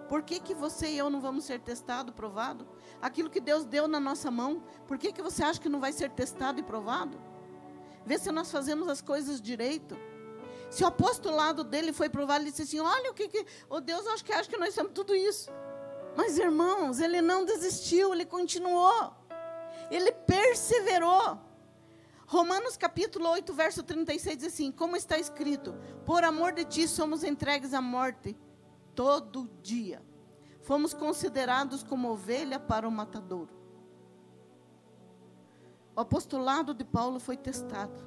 Por 0.07 0.21
que, 0.21 0.39
que 0.39 0.53
você 0.53 0.89
e 0.89 0.97
eu 0.97 1.09
não 1.09 1.21
vamos 1.21 1.45
ser 1.45 1.59
testado, 1.59 2.11
provado? 2.11 2.67
Aquilo 3.01 3.29
que 3.29 3.39
Deus 3.39 3.65
deu 3.65 3.87
na 3.87 3.99
nossa 3.99 4.29
mão, 4.29 4.63
por 4.87 4.97
que, 4.97 5.11
que 5.11 5.21
você 5.21 5.43
acha 5.43 5.59
que 5.59 5.69
não 5.69 5.79
vai 5.79 5.91
ser 5.91 6.11
testado 6.11 6.59
e 6.59 6.63
provado? 6.63 7.19
Vê 8.05 8.17
se 8.17 8.31
nós 8.31 8.51
fazemos 8.51 8.87
as 8.89 9.01
coisas 9.01 9.41
direito. 9.41 9.97
Se 10.69 10.83
o 10.83 10.87
apostolado 10.87 11.63
dele 11.63 11.93
foi 11.93 12.09
provado, 12.09 12.43
ele 12.43 12.51
disse 12.51 12.63
assim: 12.63 12.79
Olha 12.79 13.11
o 13.11 13.13
que, 13.13 13.27
que 13.27 13.45
oh 13.69 13.79
Deus, 13.79 14.05
acho 14.07 14.25
que 14.25 14.33
acha 14.33 14.49
que 14.49 14.57
nós 14.57 14.75
temos 14.75 14.91
tudo 14.93 15.15
isso. 15.15 15.49
Mas 16.15 16.37
irmãos, 16.37 16.99
ele 16.99 17.21
não 17.21 17.45
desistiu, 17.45 18.13
ele 18.13 18.25
continuou, 18.25 19.13
ele 19.89 20.11
perseverou. 20.11 21.39
Romanos 22.25 22.77
capítulo 22.77 23.29
8, 23.29 23.53
verso 23.53 23.83
36 23.83 24.37
diz 24.37 24.53
assim: 24.53 24.71
Como 24.71 24.95
está 24.95 25.17
escrito, 25.17 25.75
por 26.05 26.23
amor 26.23 26.53
de 26.53 26.65
ti 26.65 26.87
somos 26.87 27.23
entregues 27.23 27.73
à 27.73 27.81
morte 27.81 28.37
todo 28.95 29.49
dia. 29.61 30.01
Fomos 30.61 30.93
considerados 30.93 31.83
como 31.83 32.09
ovelha 32.09 32.59
para 32.59 32.87
o 32.87 32.91
matadouro. 32.91 33.53
O 35.95 36.01
apostolado 36.01 36.73
de 36.73 36.85
Paulo 36.85 37.19
foi 37.19 37.35
testado. 37.35 38.01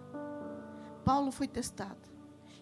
Paulo 1.04 1.30
foi 1.30 1.46
testado. 1.46 2.16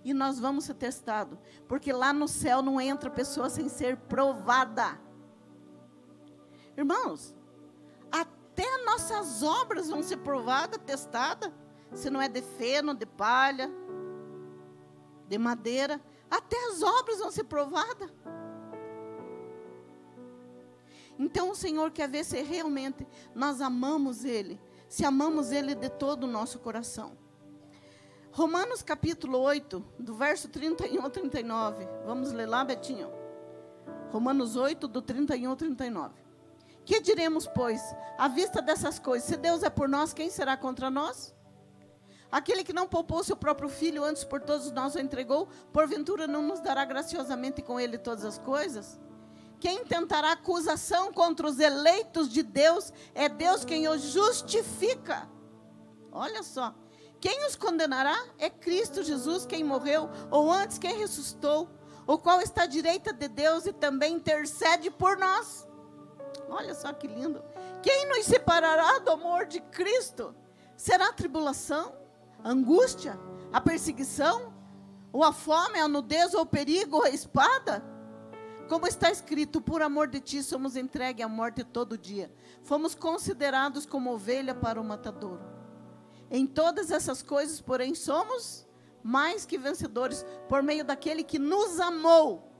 E 0.05 0.13
nós 0.13 0.39
vamos 0.39 0.65
ser 0.65 0.75
testados, 0.75 1.39
porque 1.67 1.91
lá 1.91 2.13
no 2.13 2.29
céu 2.29 2.61
não 2.61 2.79
entra 2.79 3.09
pessoa 3.09 3.49
sem 3.49 3.71
ser 3.71 3.97
provada. 3.97 5.01
Irmãos, 6.77 7.35
até 8.55 8.85
nossas 8.85 9.43
obras 9.43 9.89
vão 9.89 10.01
ser 10.01 10.19
provadas, 10.19 10.81
testadas. 10.87 11.51
Se 11.93 12.09
não 12.09 12.23
é 12.23 12.29
de 12.29 12.41
feno, 12.41 12.95
de 12.95 13.05
palha, 13.05 13.69
de 15.29 15.37
madeira, 15.39 16.01
até 16.31 16.57
as 16.69 16.81
obras 16.81 17.19
vão 17.19 17.33
ser 17.33 17.45
provadas. 17.45 18.11
Então 21.19 21.51
o 21.51 21.55
Senhor 21.55 21.91
quer 21.91 22.09
ver 22.09 22.25
se 22.25 22.41
realmente 22.43 23.07
nós 23.35 23.61
amamos 23.61 24.25
Ele, 24.25 24.61
se 24.89 25.05
amamos 25.05 25.51
Ele 25.51 25.75
de 25.75 25.89
todo 25.89 26.25
o 26.25 26.29
nosso 26.29 26.61
coração. 26.61 27.17
Romanos 28.33 28.83
capítulo 28.83 29.39
8, 29.39 29.85
do 29.99 30.15
verso 30.15 30.49
31 30.49 31.03
ao 31.03 31.11
39. 31.11 31.89
Vamos 32.05 32.33
ler 32.33 32.47
lá, 32.47 32.65
Betinho? 32.65 33.11
Romanos 34.11 34.57
8, 34.57 34.89
do 34.89 35.01
31 35.01 35.51
ao 35.51 35.57
39. 35.57 36.24
Que 36.85 37.01
diremos, 37.01 37.47
pois, 37.47 37.80
à 38.18 38.28
vista 38.28 38.61
dessas 38.61 38.99
coisas? 38.99 39.28
Se 39.28 39.37
Deus 39.37 39.62
é 39.62 39.70
por 39.70 39.89
nós, 39.89 40.12
quem 40.12 40.30
será 40.30 40.57
contra 40.57 40.91
nós? 40.91 41.35
Aquele 42.30 42.64
que 42.64 42.72
não 42.72 42.89
poupou 42.89 43.22
seu 43.22 43.37
próprio 43.37 43.68
filho, 43.68 44.03
antes 44.03 44.24
por 44.24 44.41
todos 44.41 44.70
nós 44.72 44.95
o 44.95 44.99
entregou, 44.99 45.49
porventura 45.72 46.26
não 46.26 46.43
nos 46.43 46.61
dará 46.61 46.85
graciosamente 46.85 47.62
com 47.62 47.78
ele 47.78 47.97
todas 47.97 48.24
as 48.24 48.39
coisas? 48.39 48.99
Quem 49.61 49.85
tentará 49.85 50.32
acusação 50.32 51.12
contra 51.12 51.47
os 51.47 51.59
eleitos 51.59 52.28
de 52.28 52.43
Deus, 52.43 52.93
é 53.14 53.28
Deus 53.28 53.64
quem 53.64 53.89
os 53.89 54.03
justifica. 54.03 55.28
Olha 56.12 56.43
só. 56.43 56.74
Quem 57.20 57.47
os 57.47 57.57
condenará 57.57 58.14
é 58.39 58.51
Cristo 58.51 59.03
Jesus, 59.03 59.47
quem 59.47 59.64
morreu, 59.64 60.11
ou 60.30 60.53
antes 60.53 60.76
quem 60.76 60.99
ressuscitou, 60.99 61.70
o 62.07 62.18
qual 62.18 62.43
está 62.43 62.64
à 62.64 62.66
direita 62.66 63.12
de 63.12 63.28
Deus 63.28 63.64
e 63.64 63.72
também 63.72 64.16
intercede 64.16 64.91
por 64.91 65.16
nós. 65.16 65.66
Olha 66.49 66.74
só 66.74 66.92
que 66.92 67.07
lindo. 67.07 67.42
Quem 67.82 68.09
nos 68.09 68.24
separará 68.26 68.99
do 68.99 69.11
amor 69.11 69.47
de 69.47 69.61
Cristo? 69.61 70.34
Será 70.76 71.09
a 71.09 71.12
tribulação, 71.12 71.95
a 72.42 72.51
angústia, 72.51 73.18
a 73.53 73.61
perseguição, 73.61 74.53
ou 75.12 75.22
a 75.22 75.32
fome, 75.32 75.78
a 75.78 75.86
nudez, 75.86 76.34
ou 76.34 76.42
o 76.42 76.47
perigo, 76.47 76.97
ou 76.97 77.05
a 77.05 77.11
espada? 77.11 77.84
Como 78.68 78.86
está 78.86 79.11
escrito, 79.11 79.61
por 79.61 79.82
amor 79.82 80.09
de 80.09 80.20
ti 80.20 80.42
somos 80.42 80.74
entregues 80.74 81.24
à 81.24 81.28
morte 81.28 81.62
todo 81.62 81.99
dia. 81.99 82.32
Fomos 82.62 82.95
considerados 82.95 83.84
como 83.84 84.12
ovelha 84.12 84.55
para 84.55 84.80
o 84.80 84.84
matadouro. 84.84 85.42
Em 86.30 86.47
todas 86.47 86.90
essas 86.90 87.22
coisas, 87.22 87.61
porém, 87.61 87.95
somos 87.95 88.66
mais 89.03 89.45
que 89.45 89.59
vencedores 89.59 90.24
por 90.49 90.62
meio 90.62 90.84
daquele 90.84 91.22
que 91.22 91.38
nos 91.38 91.78
amou 91.78 92.54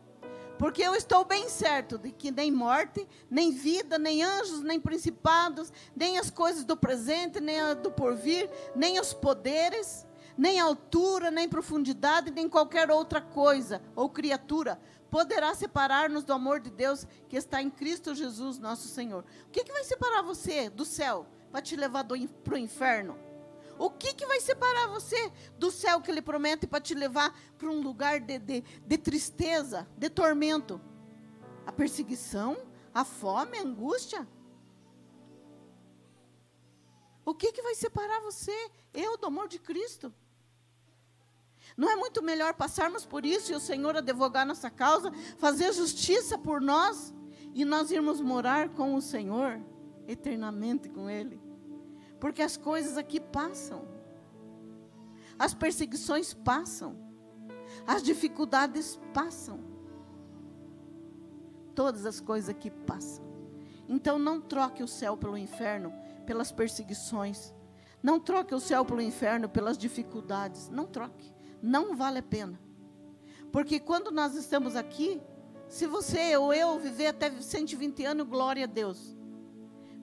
porque 0.59 0.83
eu 0.83 0.95
estou 0.95 1.25
bem 1.25 1.49
certo 1.49 1.99
de 1.99 2.11
que 2.11 2.31
nem 2.31 2.51
morte, 2.51 3.07
nem 3.31 3.51
vida, 3.51 3.99
nem 3.99 4.23
anjos, 4.23 4.63
nem 4.63 4.81
principados, 4.81 5.73
nem 5.95 6.19
as 6.19 6.31
coisas 6.31 6.65
do 6.65 6.77
presente, 6.77 7.41
nem 7.41 7.61
a 7.61 7.75
do 7.75 7.91
porvir, 7.91 8.49
nem 8.75 9.01
os 9.01 9.13
poderes, 9.13 10.07
nem 10.37 10.59
altura, 10.59 11.31
nem 11.31 11.49
profundidade, 11.49 12.31
nem 12.31 12.49
qualquer 12.49 12.91
outra 12.91 13.21
coisa 13.21 13.83
ou 13.95 14.09
criatura 14.09 14.81
poderá 15.15 15.55
separar-nos 15.55 16.25
do 16.25 16.33
amor 16.33 16.59
de 16.59 16.71
Deus 16.71 17.07
que 17.29 17.37
está 17.37 17.63
em 17.63 17.71
Cristo 17.71 18.17
Jesus, 18.17 18.59
nosso 18.59 18.89
Senhor. 18.89 19.25
O 19.47 19.51
que, 19.53 19.63
que 19.63 19.73
vai 19.73 19.85
separar 19.85 20.23
você 20.23 20.69
do 20.69 20.85
céu 20.85 21.25
para 21.53 21.63
te 21.63 21.77
levar 21.77 22.05
para 22.05 22.55
o 22.55 22.59
inferno? 22.59 23.17
O 23.79 23.91
que, 23.91 24.15
que 24.15 24.27
vai 24.27 24.41
separar 24.41 24.89
você 24.89 25.33
do 25.59 25.71
céu 25.71 26.01
que 26.01 26.11
Ele 26.11 26.23
promete 26.23 26.67
para 26.67 26.81
te 26.81 26.95
levar 26.95 27.37
para 27.59 27.69
um 27.69 27.81
lugar 27.81 28.21
de, 28.21 28.39
de, 28.39 28.61
de 28.61 28.99
tristeza, 28.99 29.89
de 29.97 30.09
tormento? 30.09 30.81
A 31.67 31.73
perseguição, 31.73 32.57
a 32.93 33.05
fome, 33.05 33.59
a 33.59 33.63
angústia? 33.63 34.29
O 37.25 37.35
que, 37.35 37.53
que 37.53 37.63
vai 37.63 37.75
separar 37.75 38.21
você, 38.21 38.71
eu, 38.93 39.17
do 39.17 39.27
amor 39.27 39.49
de 39.49 39.59
Cristo? 39.59 40.13
Não 41.77 41.91
é 41.91 41.97
muito 41.97 42.23
melhor 42.23 42.55
passarmos 42.55 43.05
por 43.05 43.25
isso 43.25 43.51
e 43.51 43.55
o 43.55 43.61
Senhor 43.61 43.97
advogar 43.97 44.47
nossa 44.47 44.71
causa, 44.71 45.11
fazer 45.39 45.73
justiça 45.73 46.39
por 46.39 46.61
nós 46.61 47.13
e 47.55 47.65
nós 47.65 47.91
irmos 47.91 48.21
morar 48.21 48.69
com 48.69 48.95
o 48.95 49.03
Senhor 49.03 49.61
eternamente 50.07 50.89
com 50.89 51.09
Ele? 51.09 51.44
Porque 52.25 52.41
as 52.41 52.57
coisas 52.57 52.97
aqui 52.97 53.21
passam, 53.21 53.87
as 55.39 55.53
perseguições 55.53 56.33
passam, 56.33 56.97
as 57.87 58.03
dificuldades 58.03 58.99
passam, 59.13 59.61
todas 61.75 62.07
as 62.07 62.21
coisas 62.21 62.49
aqui 62.49 62.71
passam. 62.71 63.23
Então 63.87 64.19
não 64.19 64.41
troque 64.41 64.83
o 64.83 64.89
céu 64.89 65.19
pelo 65.19 65.37
inferno, 65.37 65.93
pelas 66.25 66.51
perseguições. 66.51 67.53
Não 68.03 68.19
troque 68.19 68.55
o 68.55 68.61
céu 68.61 68.87
pelo 68.87 69.03
inferno, 69.03 69.47
pelas 69.47 69.77
dificuldades. 69.77 70.71
Não 70.71 70.87
troque 70.87 71.31
não 71.63 71.95
vale 71.95 72.21
a 72.21 72.23
pena. 72.23 72.59
Porque 73.53 73.79
quando 73.79 74.11
nós 74.11 74.35
estamos 74.35 74.77
aqui, 74.77 75.21
se 75.69 75.87
você 75.87 76.35
ou 76.39 76.55
eu 76.55 76.79
viver 76.79 77.09
até 77.09 77.31
120 77.31 78.03
anos, 78.07 78.27
glória 78.27 78.65
a 78.65 78.67
Deus. 78.67 79.14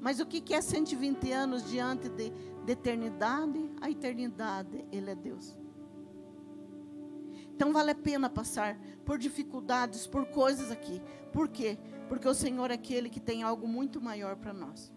Mas 0.02 0.20
o 0.20 0.26
que 0.26 0.54
é 0.54 0.60
120 0.60 1.32
anos 1.32 1.70
diante 1.70 2.10
de, 2.10 2.32
de 2.66 2.72
eternidade? 2.72 3.72
A 3.80 3.90
eternidade, 3.90 4.84
Ele 4.92 5.12
é 5.12 5.16
Deus. 5.16 5.56
Então 7.54 7.72
vale 7.72 7.92
a 7.92 7.96
pena 7.96 8.28
passar 8.28 8.80
por 9.06 9.20
dificuldades, 9.20 10.08
por 10.08 10.26
coisas 10.26 10.72
aqui. 10.72 11.00
Por 11.32 11.48
quê? 11.48 11.78
Porque 12.10 12.28
o 12.28 12.34
Senhor 12.34 12.72
é 12.72 12.74
aquele 12.74 13.10
que 13.10 13.20
tem 13.20 13.44
algo 13.44 13.68
muito 13.68 14.02
maior 14.02 14.36
para 14.36 14.52
nós. 14.52 14.92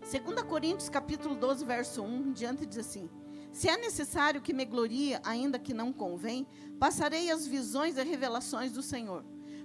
2 0.00 0.42
Coríntios 0.42 0.90
capítulo 0.90 1.34
12, 1.34 1.64
verso 1.64 2.02
1, 2.02 2.32
diante 2.32 2.66
diz 2.66 2.78
assim: 2.78 3.08
se 3.52 3.68
é 3.68 3.76
necessário 3.76 4.42
que 4.42 4.52
me 4.52 4.64
glorie, 4.64 5.18
ainda 5.24 5.58
que 5.58 5.74
não 5.74 5.92
convém, 5.92 6.46
passarei 6.78 7.30
as 7.30 7.46
visões 7.46 7.96
e 7.96 8.02
revelações 8.02 8.72
do 8.72 8.82
Senhor. 8.82 9.24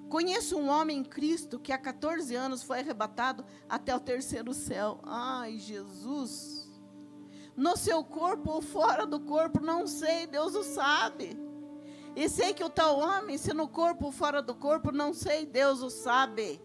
Conheço 0.09 0.57
um 0.57 0.69
homem 0.69 0.99
em 0.99 1.03
Cristo 1.03 1.59
que 1.59 1.71
há 1.71 1.77
14 1.77 2.35
anos 2.35 2.63
foi 2.63 2.79
arrebatado 2.79 3.45
até 3.67 3.95
o 3.95 3.99
terceiro 3.99 4.53
céu. 4.53 4.99
Ai, 5.03 5.57
Jesus. 5.57 6.69
No 7.55 7.75
seu 7.75 8.03
corpo 8.03 8.51
ou 8.51 8.61
fora 8.61 9.05
do 9.05 9.19
corpo, 9.19 9.61
não 9.61 9.87
sei, 9.87 10.27
Deus 10.27 10.55
o 10.55 10.63
sabe. 10.63 11.37
E 12.15 12.29
sei 12.29 12.53
que 12.53 12.63
o 12.63 12.69
tal 12.69 12.99
homem, 12.99 13.37
se 13.37 13.53
no 13.53 13.67
corpo 13.67 14.05
ou 14.05 14.11
fora 14.11 14.41
do 14.41 14.55
corpo, 14.55 14.91
não 14.91 15.13
sei, 15.13 15.45
Deus 15.45 15.81
o 15.81 15.89
sabe. 15.89 16.61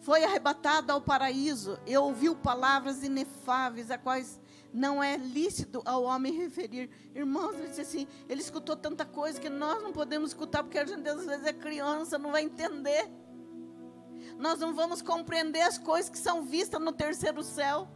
Foi 0.00 0.22
arrebatado 0.22 0.92
ao 0.92 1.00
paraíso 1.00 1.78
e 1.86 1.96
ouviu 1.96 2.36
palavras 2.36 3.02
inefáveis, 3.02 3.90
a 3.90 3.98
quais 3.98 4.40
não 4.72 5.02
é 5.02 5.16
lícito 5.16 5.82
ao 5.84 6.02
homem 6.02 6.32
referir. 6.32 6.90
Irmãos, 7.14 7.54
ele 7.54 7.68
disse 7.68 7.80
assim, 7.80 8.06
ele 8.28 8.40
escutou 8.40 8.76
tanta 8.76 9.04
coisa 9.04 9.40
que 9.40 9.48
nós 9.48 9.82
não 9.82 9.92
podemos 9.92 10.30
escutar, 10.30 10.62
porque 10.62 10.78
a 10.78 10.84
gente 10.84 11.08
às 11.08 11.24
vezes 11.24 11.46
é 11.46 11.52
criança, 11.52 12.18
não 12.18 12.32
vai 12.32 12.42
entender. 12.42 13.10
Nós 14.38 14.58
não 14.58 14.74
vamos 14.74 15.00
compreender 15.00 15.62
as 15.62 15.78
coisas 15.78 16.10
que 16.10 16.18
são 16.18 16.42
vistas 16.42 16.80
no 16.80 16.92
terceiro 16.92 17.42
céu. 17.42 17.88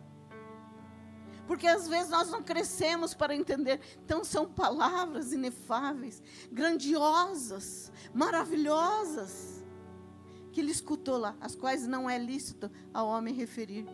Porque 1.46 1.66
às 1.66 1.88
vezes 1.88 2.10
nós 2.10 2.30
não 2.30 2.42
crescemos 2.42 3.12
para 3.12 3.34
entender. 3.34 3.80
Então 4.04 4.22
são 4.22 4.48
palavras 4.48 5.32
inefáveis, 5.32 6.22
grandiosas, 6.50 7.90
maravilhosas, 8.14 9.64
que 10.52 10.60
ele 10.60 10.70
escutou 10.70 11.16
lá, 11.18 11.36
as 11.40 11.54
quais 11.54 11.86
não 11.86 12.08
é 12.08 12.16
lícito 12.18 12.70
ao 12.94 13.08
homem 13.08 13.34
referir. 13.34 13.86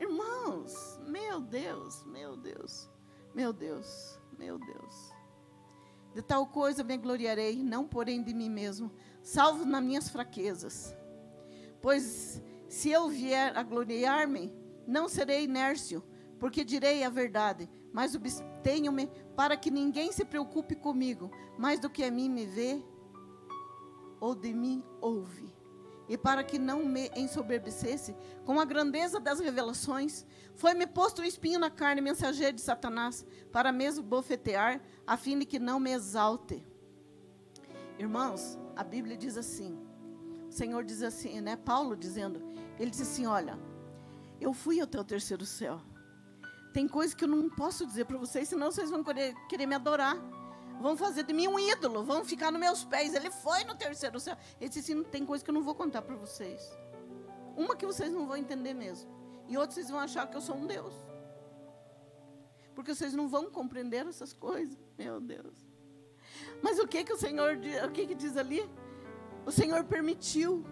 Irmãos, 0.00 0.98
meu 1.06 1.42
Deus, 1.42 2.02
meu 2.06 2.34
Deus, 2.34 2.88
meu 3.34 3.52
Deus, 3.52 4.18
meu 4.38 4.58
Deus. 4.58 5.12
De 6.14 6.22
tal 6.22 6.46
coisa 6.46 6.82
me 6.82 6.96
gloriarei, 6.96 7.62
não 7.62 7.86
porém 7.86 8.22
de 8.22 8.32
mim 8.32 8.48
mesmo, 8.48 8.90
salvo 9.22 9.66
nas 9.66 9.82
minhas 9.82 10.08
fraquezas. 10.08 10.96
Pois 11.82 12.42
se 12.66 12.90
eu 12.90 13.10
vier 13.10 13.54
a 13.58 13.62
gloriar-me, 13.62 14.50
não 14.86 15.06
serei 15.06 15.44
inércio, 15.44 16.02
porque 16.38 16.64
direi 16.64 17.04
a 17.04 17.10
verdade, 17.10 17.68
mas 17.92 18.14
obtenho-me 18.14 19.06
para 19.36 19.54
que 19.54 19.70
ninguém 19.70 20.10
se 20.12 20.24
preocupe 20.24 20.74
comigo, 20.74 21.30
mais 21.58 21.78
do 21.78 21.90
que 21.90 22.02
a 22.02 22.10
mim 22.10 22.30
me 22.30 22.46
vê 22.46 22.82
ou 24.18 24.34
de 24.34 24.54
mim 24.54 24.82
ouve 24.98 25.59
e 26.10 26.18
para 26.18 26.42
que 26.42 26.58
não 26.58 26.84
me 26.84 27.08
ensoberbecesse 27.14 28.16
com 28.44 28.58
a 28.58 28.64
grandeza 28.64 29.20
das 29.20 29.38
revelações, 29.38 30.26
foi-me 30.56 30.84
posto 30.84 31.22
um 31.22 31.24
espinho 31.24 31.60
na 31.60 31.70
carne, 31.70 32.00
mensageiro 32.00 32.56
de 32.56 32.62
Satanás, 32.62 33.24
para 33.52 33.70
mesmo 33.70 34.02
bofetear, 34.02 34.82
a 35.06 35.16
fim 35.16 35.38
de 35.38 35.46
que 35.46 35.60
não 35.60 35.78
me 35.78 35.92
exalte. 35.92 36.66
Irmãos, 37.96 38.58
a 38.74 38.82
Bíblia 38.82 39.16
diz 39.16 39.36
assim, 39.36 39.78
o 40.48 40.52
Senhor 40.52 40.82
diz 40.82 41.00
assim, 41.00 41.40
né? 41.40 41.54
Paulo 41.54 41.96
dizendo, 41.96 42.42
ele 42.76 42.90
diz 42.90 43.02
assim: 43.02 43.26
Olha, 43.26 43.56
eu 44.40 44.52
fui 44.52 44.80
até 44.80 44.98
o 44.98 45.04
terceiro 45.04 45.46
céu. 45.46 45.80
Tem 46.72 46.88
coisas 46.88 47.14
que 47.14 47.22
eu 47.22 47.28
não 47.28 47.48
posso 47.48 47.86
dizer 47.86 48.04
para 48.04 48.18
vocês, 48.18 48.48
senão 48.48 48.72
vocês 48.72 48.90
vão 48.90 49.04
querer, 49.04 49.32
querer 49.48 49.66
me 49.66 49.76
adorar 49.76 50.16
vão 50.80 50.96
fazer 50.96 51.24
de 51.24 51.32
mim 51.32 51.46
um 51.46 51.58
ídolo, 51.58 52.02
vão 52.02 52.24
ficar 52.24 52.50
nos 52.50 52.60
meus 52.60 52.84
pés. 52.84 53.14
Ele 53.14 53.30
foi 53.30 53.64
no 53.64 53.74
terceiro 53.74 54.18
céu. 54.18 54.36
Ele 54.60 54.68
disse 54.68 54.92
assim: 54.92 55.02
tem 55.04 55.24
coisa 55.24 55.44
que 55.44 55.50
eu 55.50 55.54
não 55.54 55.62
vou 55.62 55.74
contar 55.74 56.02
para 56.02 56.16
vocês. 56.16 56.60
Uma 57.56 57.76
que 57.76 57.86
vocês 57.86 58.10
não 58.10 58.26
vão 58.26 58.36
entender 58.36 58.74
mesmo. 58.74 59.10
E 59.46 59.56
outra 59.58 59.74
vocês 59.74 59.90
vão 59.90 60.00
achar 60.00 60.28
que 60.28 60.36
eu 60.36 60.40
sou 60.40 60.56
um 60.56 60.66
Deus. 60.66 60.94
Porque 62.74 62.94
vocês 62.94 63.12
não 63.12 63.28
vão 63.28 63.50
compreender 63.50 64.06
essas 64.06 64.32
coisas. 64.32 64.78
Meu 64.96 65.20
Deus. 65.20 65.54
Mas 66.62 66.78
o 66.78 66.86
que 66.86 67.04
que 67.04 67.12
o 67.12 67.18
Senhor, 67.18 67.58
o 67.86 67.90
que 67.90 68.06
que 68.06 68.14
diz 68.14 68.36
ali? 68.36 68.68
O 69.44 69.50
Senhor 69.50 69.84
permitiu 69.84 70.64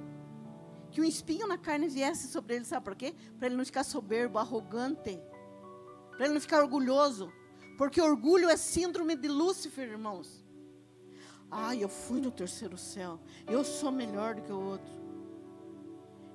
que 0.91 1.01
um 1.01 1.05
espinho 1.05 1.47
na 1.47 1.59
carne 1.59 1.89
viesse 1.89 2.29
sobre 2.29 2.57
ele, 2.57 2.65
sabe 2.65 2.85
por 2.85 2.95
quê? 2.95 3.15
Para 3.39 3.49
ele 3.49 3.57
não 3.57 3.65
ficar 3.65 3.85
soberbo, 3.85 4.39
arrogante. 4.39 5.21
Para 6.17 6.25
ele 6.25 6.35
não 6.35 6.41
ficar 6.41 6.63
orgulhoso. 6.63 7.33
Porque 7.79 8.03
orgulho 8.03 8.51
é 8.51 8.57
síndrome 8.57 9.15
de 9.15 9.29
Lúcifer, 9.29 9.89
irmãos. 9.89 10.45
Ai, 11.49 11.83
eu 11.83 11.89
fui 11.89 12.21
no 12.21 12.33
terceiro 12.33 12.77
céu. 12.77 13.21
Eu 13.47 13.63
sou 13.63 13.93
melhor 13.93 14.35
do 14.35 14.43
que 14.43 14.53
o 14.53 14.61
outro. 14.61 14.93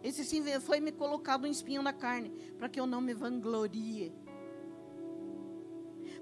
Esse 0.01 0.23
sim 0.23 0.41
foi 0.61 0.79
me 0.79 0.93
colocado 0.93 1.43
um 1.43 1.51
espinho 1.51 1.83
na 1.83 1.91
carne, 1.91 2.29
para 2.57 2.69
que 2.69 2.79
eu 2.79 2.87
não 2.87 3.01
me 3.01 3.13
vanglorie. 3.13 4.15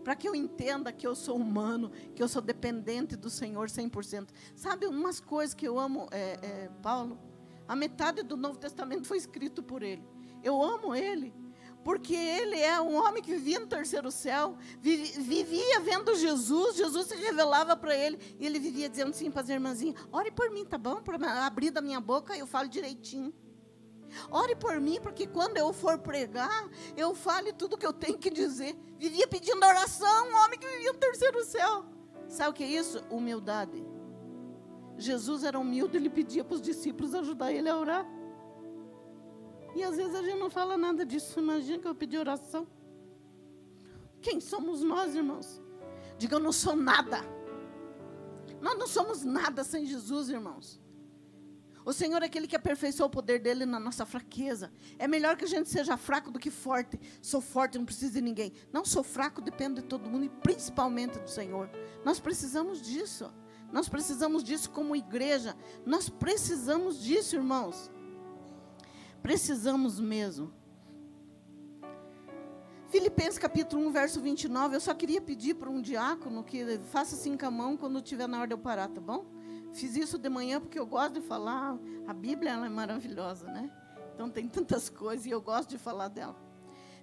Para 0.03 0.15
que 0.15 0.27
eu 0.27 0.33
entenda 0.33 0.91
que 0.91 1.05
eu 1.05 1.13
sou 1.13 1.37
humano, 1.37 1.91
que 2.15 2.23
eu 2.23 2.27
sou 2.27 2.41
dependente 2.41 3.15
do 3.15 3.29
Senhor 3.29 3.67
100%. 3.67 4.29
Sabe 4.55 4.87
umas 4.87 5.19
coisas 5.19 5.53
que 5.53 5.67
eu 5.67 5.77
amo, 5.77 6.07
é, 6.11 6.39
é, 6.41 6.69
Paulo? 6.81 7.19
A 7.67 7.75
metade 7.75 8.23
do 8.23 8.35
Novo 8.35 8.57
Testamento 8.57 9.07
foi 9.07 9.17
escrito 9.17 9.61
por 9.61 9.83
ele. 9.83 10.03
Eu 10.43 10.59
amo 10.63 10.95
ele 10.95 11.31
porque 11.83 12.15
ele 12.15 12.59
é 12.59 12.79
um 12.79 12.95
homem 12.95 13.23
que 13.23 13.31
vivia 13.31 13.59
no 13.59 13.67
terceiro 13.67 14.11
céu, 14.11 14.57
vivia 14.79 15.79
vendo 15.79 16.15
Jesus, 16.15 16.75
Jesus 16.75 17.07
se 17.07 17.15
revelava 17.15 17.75
para 17.75 17.95
ele, 17.95 18.19
e 18.39 18.45
ele 18.45 18.59
vivia 18.59 18.87
dizendo 18.87 19.09
assim 19.09 19.31
para 19.31 19.41
as 19.41 19.49
irmãzinhas: 19.49 19.95
ore 20.11 20.31
por 20.31 20.49
mim, 20.51 20.65
tá 20.65 20.77
bom? 20.77 21.01
Para 21.01 21.45
abrir 21.45 21.71
da 21.71 21.81
minha 21.81 21.99
boca, 21.99 22.37
eu 22.37 22.45
falo 22.45 22.69
direitinho. 22.69 23.33
Ore 24.29 24.55
por 24.55 24.79
mim, 24.79 24.99
porque 25.01 25.25
quando 25.25 25.57
eu 25.57 25.71
for 25.71 25.97
pregar, 25.97 26.69
eu 26.97 27.15
fale 27.15 27.53
tudo 27.53 27.77
que 27.77 27.85
eu 27.85 27.93
tenho 27.93 28.17
que 28.17 28.29
dizer. 28.29 28.77
Vivia 28.99 29.27
pedindo 29.27 29.65
oração, 29.65 30.29
um 30.29 30.35
homem 30.43 30.59
que 30.59 30.67
vivia 30.67 30.91
no 30.91 30.99
terceiro 30.99 31.43
céu. 31.45 31.85
Sabe 32.27 32.49
o 32.49 32.53
que 32.53 32.63
é 32.63 32.67
isso? 32.67 33.01
Humildade. 33.09 33.83
Jesus 34.97 35.43
era 35.43 35.57
humilde, 35.57 35.97
ele 35.97 36.09
pedia 36.09 36.43
para 36.43 36.55
os 36.55 36.61
discípulos 36.61 37.15
ajudar 37.15 37.51
ele 37.51 37.69
a 37.69 37.77
orar. 37.77 38.05
E 39.75 39.83
às 39.83 39.95
vezes 39.95 40.15
a 40.15 40.21
gente 40.21 40.37
não 40.37 40.49
fala 40.49 40.77
nada 40.77 41.05
disso. 41.05 41.39
Imagina 41.39 41.79
que 41.79 41.87
eu 41.87 41.95
pedi 41.95 42.17
oração. 42.17 42.67
Quem 44.21 44.39
somos 44.39 44.81
nós, 44.81 45.15
irmãos? 45.15 45.61
Diga, 46.17 46.35
eu 46.35 46.39
não 46.39 46.51
sou 46.51 46.75
nada. 46.75 47.21
Nós 48.61 48.77
não 48.77 48.87
somos 48.87 49.23
nada 49.23 49.63
sem 49.63 49.85
Jesus, 49.85 50.29
irmãos. 50.29 50.79
O 51.83 51.91
Senhor 51.91 52.21
é 52.21 52.25
aquele 52.27 52.47
que 52.47 52.55
aperfeiçoou 52.55 53.07
o 53.07 53.11
poder 53.11 53.39
dele 53.39 53.65
na 53.65 53.79
nossa 53.79 54.05
fraqueza. 54.05 54.71
É 54.99 55.07
melhor 55.07 55.35
que 55.35 55.45
a 55.45 55.47
gente 55.47 55.67
seja 55.67 55.97
fraco 55.97 56.29
do 56.29 56.37
que 56.37 56.51
forte. 56.51 56.99
Sou 57.21 57.41
forte, 57.41 57.77
não 57.77 57.85
preciso 57.85 58.13
de 58.13 58.21
ninguém. 58.21 58.53
Não 58.71 58.85
sou 58.85 59.03
fraco, 59.03 59.41
dependo 59.41 59.81
de 59.81 59.87
todo 59.87 60.07
mundo 60.07 60.25
e 60.25 60.29
principalmente 60.29 61.17
do 61.17 61.29
Senhor. 61.29 61.69
Nós 62.05 62.19
precisamos 62.19 62.81
disso. 62.81 63.33
Nós 63.71 63.89
precisamos 63.89 64.43
disso 64.43 64.69
como 64.69 64.95
igreja. 64.95 65.57
Nós 65.83 66.07
precisamos 66.07 67.01
disso, 67.01 67.35
irmãos. 67.35 67.89
Precisamos 69.21 69.99
mesmo. 69.99 70.51
Filipenses 72.89 73.37
capítulo 73.37 73.87
1, 73.87 73.91
verso 73.91 74.19
29. 74.19 74.75
Eu 74.75 74.81
só 74.81 74.93
queria 74.93 75.21
pedir 75.21 75.53
para 75.53 75.69
um 75.69 75.81
diácono 75.81 76.43
que 76.43 76.77
faça 76.89 77.15
assim 77.15 77.37
com 77.37 77.45
a 77.45 77.51
mão 77.51 77.77
quando 77.77 77.99
estiver 77.99 78.27
na 78.27 78.39
hora 78.39 78.47
de 78.47 78.53
eu 78.53 78.57
parar, 78.57 78.89
tá 78.89 78.99
bom? 78.99 79.25
Fiz 79.73 79.95
isso 79.95 80.17
de 80.17 80.27
manhã 80.27 80.59
porque 80.59 80.77
eu 80.77 80.85
gosto 80.85 81.13
de 81.13 81.21
falar. 81.21 81.77
A 82.07 82.13
Bíblia 82.13 82.51
ela 82.51 82.65
é 82.65 82.69
maravilhosa, 82.69 83.47
né? 83.47 83.71
Então 84.13 84.29
tem 84.29 84.47
tantas 84.47 84.89
coisas 84.89 85.25
e 85.25 85.29
eu 85.29 85.41
gosto 85.41 85.69
de 85.69 85.77
falar 85.77 86.09
dela. 86.09 86.35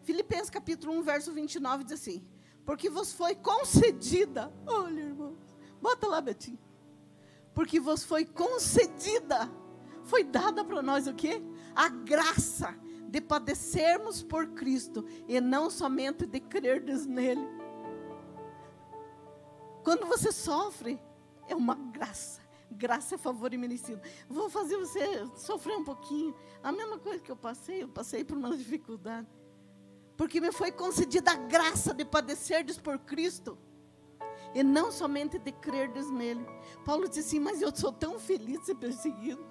Filipenses 0.02 0.50
capítulo 0.50 0.92
1, 0.94 1.02
verso 1.02 1.32
29 1.32 1.84
diz 1.84 1.92
assim: 1.94 2.26
Porque 2.66 2.90
vos 2.90 3.12
foi 3.12 3.34
concedida. 3.34 4.52
Olha, 4.66 5.00
irmãos. 5.00 5.38
Bota 5.80 6.06
lá, 6.06 6.20
Betinho. 6.20 6.58
Porque 7.54 7.80
vos 7.80 8.04
foi 8.04 8.26
concedida. 8.26 9.50
Foi 10.02 10.24
dada 10.24 10.64
para 10.64 10.82
nós 10.82 11.06
o 11.06 11.14
quê? 11.14 11.42
A 11.78 11.88
graça 11.88 12.76
de 13.08 13.20
padecermos 13.20 14.20
por 14.20 14.48
Cristo 14.48 15.04
e 15.28 15.40
não 15.40 15.70
somente 15.70 16.26
de 16.26 16.40
crerdes 16.40 17.06
nele. 17.06 17.46
Quando 19.84 20.04
você 20.04 20.32
sofre, 20.32 21.00
é 21.46 21.54
uma 21.54 21.76
graça. 21.76 22.42
Graça 22.68 23.14
é 23.14 23.18
favor 23.18 23.54
imerecido. 23.54 24.02
Vou 24.28 24.50
fazer 24.50 24.76
você 24.76 25.24
sofrer 25.36 25.76
um 25.76 25.84
pouquinho. 25.84 26.34
A 26.64 26.72
mesma 26.72 26.98
coisa 26.98 27.22
que 27.22 27.30
eu 27.30 27.36
passei, 27.36 27.84
eu 27.84 27.88
passei 27.88 28.24
por 28.24 28.36
uma 28.36 28.56
dificuldade. 28.56 29.28
Porque 30.16 30.40
me 30.40 30.50
foi 30.50 30.72
concedida 30.72 31.30
a 31.30 31.36
graça 31.36 31.94
de 31.94 32.04
padecerdes 32.04 32.76
por 32.76 32.98
Cristo. 32.98 33.56
E 34.52 34.64
não 34.64 34.90
somente 34.90 35.38
de 35.38 35.52
crerdes 35.52 36.10
nele. 36.10 36.44
Paulo 36.84 37.08
disse 37.08 37.20
assim, 37.20 37.38
mas 37.38 37.62
eu 37.62 37.72
sou 37.72 37.92
tão 37.92 38.18
feliz 38.18 38.58
de 38.58 38.66
ser 38.66 38.74
perseguido. 38.74 39.46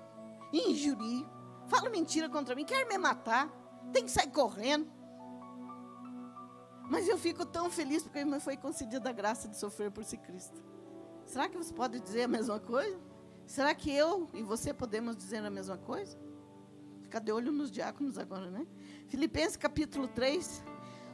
Injurio 0.52 1.37
fala 1.68 1.90
mentira 1.90 2.30
contra 2.30 2.56
mim, 2.56 2.66
quer 2.66 2.88
me 2.88 2.98
matar, 2.98 3.50
tem 3.92 4.06
que 4.06 4.12
sair 4.12 4.32
correndo. 4.32 4.92
Mas 6.90 7.08
eu 7.08 7.18
fico 7.18 7.46
tão 7.46 7.70
feliz 7.70 8.04
porque 8.04 8.24
me 8.24 8.40
foi 8.40 8.56
concedida 8.56 9.10
a 9.10 9.14
graça 9.14 9.48
de 9.48 9.58
sofrer 9.58 9.92
por 9.92 10.04
si 10.04 10.18
Cristo. 10.18 10.64
Será 11.26 11.50
que 11.50 11.58
você 11.58 11.74
pode 11.74 12.00
dizer 12.00 12.24
a 12.24 12.28
mesma 12.28 12.60
coisa? 12.60 12.98
Será 13.46 13.76
que 13.76 13.92
eu 13.92 14.30
e 14.34 14.42
você 14.42 14.74
podemos 14.74 15.16
dizer 15.16 15.44
a 15.46 15.50
mesma 15.50 15.78
coisa? 15.78 16.18
Fica 17.02 17.20
de 17.20 17.32
olho 17.32 17.52
nos 17.52 17.70
diáconos 17.70 18.18
agora, 18.18 18.50
né? 18.50 18.66
Filipenses 19.08 19.58
capítulo 19.58 20.08
3, 20.08 20.64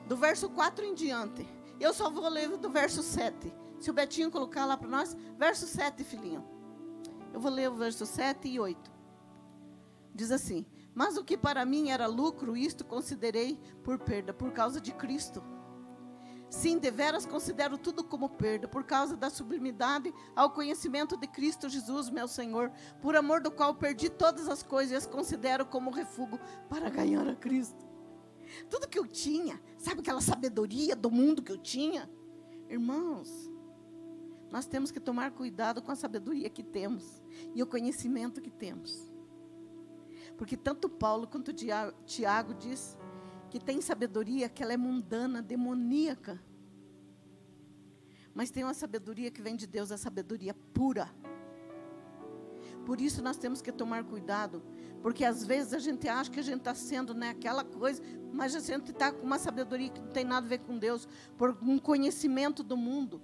do 0.07 0.15
verso 0.15 0.49
4 0.49 0.85
em 0.85 0.93
diante. 0.93 1.47
Eu 1.79 1.93
só 1.93 2.09
vou 2.09 2.27
ler 2.29 2.49
do 2.57 2.69
verso 2.69 3.01
7. 3.01 3.53
Se 3.79 3.89
o 3.89 3.93
Betinho 3.93 4.31
colocar 4.31 4.65
lá 4.65 4.77
para 4.77 4.87
nós, 4.87 5.15
verso 5.37 5.65
7, 5.67 6.03
filhinho. 6.03 6.43
Eu 7.33 7.39
vou 7.39 7.51
ler 7.51 7.69
o 7.69 7.75
verso 7.75 8.05
7 8.05 8.47
e 8.47 8.59
8. 8.59 8.92
Diz 10.13 10.31
assim: 10.31 10.65
Mas 10.93 11.17
o 11.17 11.23
que 11.23 11.37
para 11.37 11.65
mim 11.65 11.89
era 11.89 12.05
lucro, 12.05 12.55
isto 12.55 12.85
considerei 12.85 13.59
por 13.83 13.99
perda, 13.99 14.33
por 14.33 14.51
causa 14.51 14.79
de 14.79 14.91
Cristo. 14.91 15.43
Sim, 16.49 16.77
deveras 16.77 17.25
considero 17.25 17.79
tudo 17.79 18.03
como 18.03 18.29
perda, 18.29 18.67
por 18.67 18.83
causa 18.83 19.17
da 19.17 19.27
sublimidade 19.27 20.13
ao 20.35 20.51
conhecimento 20.51 21.17
de 21.17 21.25
Cristo 21.25 21.67
Jesus, 21.67 22.11
meu 22.11 22.27
Senhor, 22.27 22.71
por 23.01 23.15
amor 23.15 23.41
do 23.41 23.49
qual 23.49 23.73
perdi 23.73 24.07
todas 24.07 24.47
as 24.47 24.61
coisas 24.61 24.91
e 24.91 24.95
as 24.95 25.07
considero 25.07 25.65
como 25.65 25.89
refúgio 25.89 26.39
para 26.69 26.91
ganhar 26.91 27.27
a 27.27 27.35
Cristo. 27.35 27.83
Tudo 28.69 28.87
que 28.87 28.99
eu 28.99 29.07
tinha, 29.07 29.59
sabe 29.79 30.01
aquela 30.01 30.21
sabedoria 30.21 30.95
do 30.95 31.09
mundo 31.09 31.41
que 31.41 31.51
eu 31.51 31.57
tinha? 31.57 32.07
Irmãos, 32.69 33.49
nós 34.51 34.67
temos 34.67 34.91
que 34.91 34.99
tomar 34.99 35.31
cuidado 35.31 35.81
com 35.81 35.91
a 35.91 35.95
sabedoria 35.95 36.51
que 36.51 36.61
temos 36.61 37.23
e 37.55 37.63
o 37.63 37.67
conhecimento 37.67 38.39
que 38.39 38.51
temos. 38.51 39.11
Porque 40.37 40.57
tanto 40.57 40.89
Paulo 40.89 41.27
quanto 41.27 41.53
Tiago 41.53 42.53
diz 42.53 42.97
que 43.49 43.59
tem 43.59 43.81
sabedoria 43.81 44.49
que 44.49 44.63
ela 44.63 44.73
é 44.73 44.77
mundana, 44.77 45.41
demoníaca. 45.41 46.41
Mas 48.33 48.49
tem 48.49 48.63
uma 48.63 48.73
sabedoria 48.73 49.29
que 49.29 49.41
vem 49.41 49.55
de 49.55 49.67
Deus, 49.67 49.91
a 49.91 49.97
sabedoria 49.97 50.55
pura. 50.73 51.07
Por 52.83 52.99
isso 52.99 53.21
nós 53.21 53.37
temos 53.37 53.61
que 53.61 53.71
tomar 53.71 54.03
cuidado, 54.03 54.63
porque 55.01 55.23
às 55.23 55.45
vezes 55.45 55.73
a 55.73 55.79
gente 55.79 56.09
acha 56.09 56.31
que 56.31 56.39
a 56.39 56.43
gente 56.43 56.59
está 56.59 56.73
sendo 56.73 57.13
né, 57.13 57.29
aquela 57.29 57.63
coisa, 57.63 58.01
mas 58.33 58.55
a 58.55 58.59
gente 58.59 58.91
está 58.91 59.11
com 59.11 59.23
uma 59.23 59.37
sabedoria 59.37 59.89
que 59.89 60.01
não 60.01 60.09
tem 60.09 60.25
nada 60.25 60.45
a 60.45 60.49
ver 60.49 60.59
com 60.59 60.77
Deus, 60.77 61.07
por 61.37 61.55
um 61.61 61.77
conhecimento 61.77 62.63
do 62.63 62.75
mundo. 62.75 63.21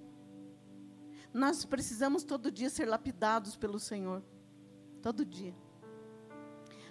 Nós 1.34 1.64
precisamos 1.64 2.22
todo 2.22 2.50
dia 2.50 2.70
ser 2.70 2.86
lapidados 2.86 3.56
pelo 3.56 3.78
Senhor, 3.78 4.22
todo 5.02 5.24
dia 5.24 5.54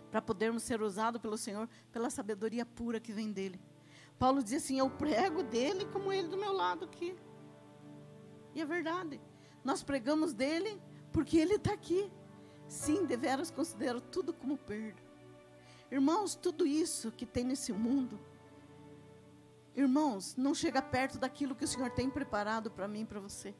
para 0.09 0.21
podermos 0.21 0.63
ser 0.63 0.81
usados 0.81 1.21
pelo 1.21 1.37
Senhor 1.37 1.69
pela 1.91 2.09
sabedoria 2.09 2.65
pura 2.65 2.99
que 2.99 3.11
vem 3.11 3.31
dele. 3.31 3.59
Paulo 4.17 4.43
diz 4.43 4.63
assim: 4.63 4.79
Eu 4.79 4.89
prego 4.89 5.43
dele 5.43 5.85
como 5.85 6.11
ele 6.11 6.27
do 6.27 6.37
meu 6.37 6.51
lado 6.51 6.85
aqui. 6.85 7.15
E 8.53 8.61
é 8.61 8.65
verdade. 8.65 9.21
Nós 9.63 9.83
pregamos 9.83 10.33
dele 10.33 10.81
porque 11.11 11.37
ele 11.37 11.55
está 11.55 11.73
aqui. 11.73 12.11
Sim, 12.67 13.05
deveras 13.05 13.49
considero 13.49 13.99
tudo 14.01 14.33
como 14.33 14.57
perda. 14.57 15.01
Irmãos, 15.91 16.35
tudo 16.35 16.67
isso 16.67 17.11
que 17.11 17.25
tem 17.25 17.43
nesse 17.43 17.73
mundo, 17.73 18.19
irmãos, 19.75 20.35
não 20.35 20.53
chega 20.53 20.81
perto 20.81 21.17
daquilo 21.17 21.55
que 21.55 21.65
o 21.65 21.67
Senhor 21.67 21.89
tem 21.89 22.09
preparado 22.09 22.69
para 22.69 22.87
mim 22.87 23.01
e 23.01 23.05
para 23.05 23.19
você. 23.19 23.55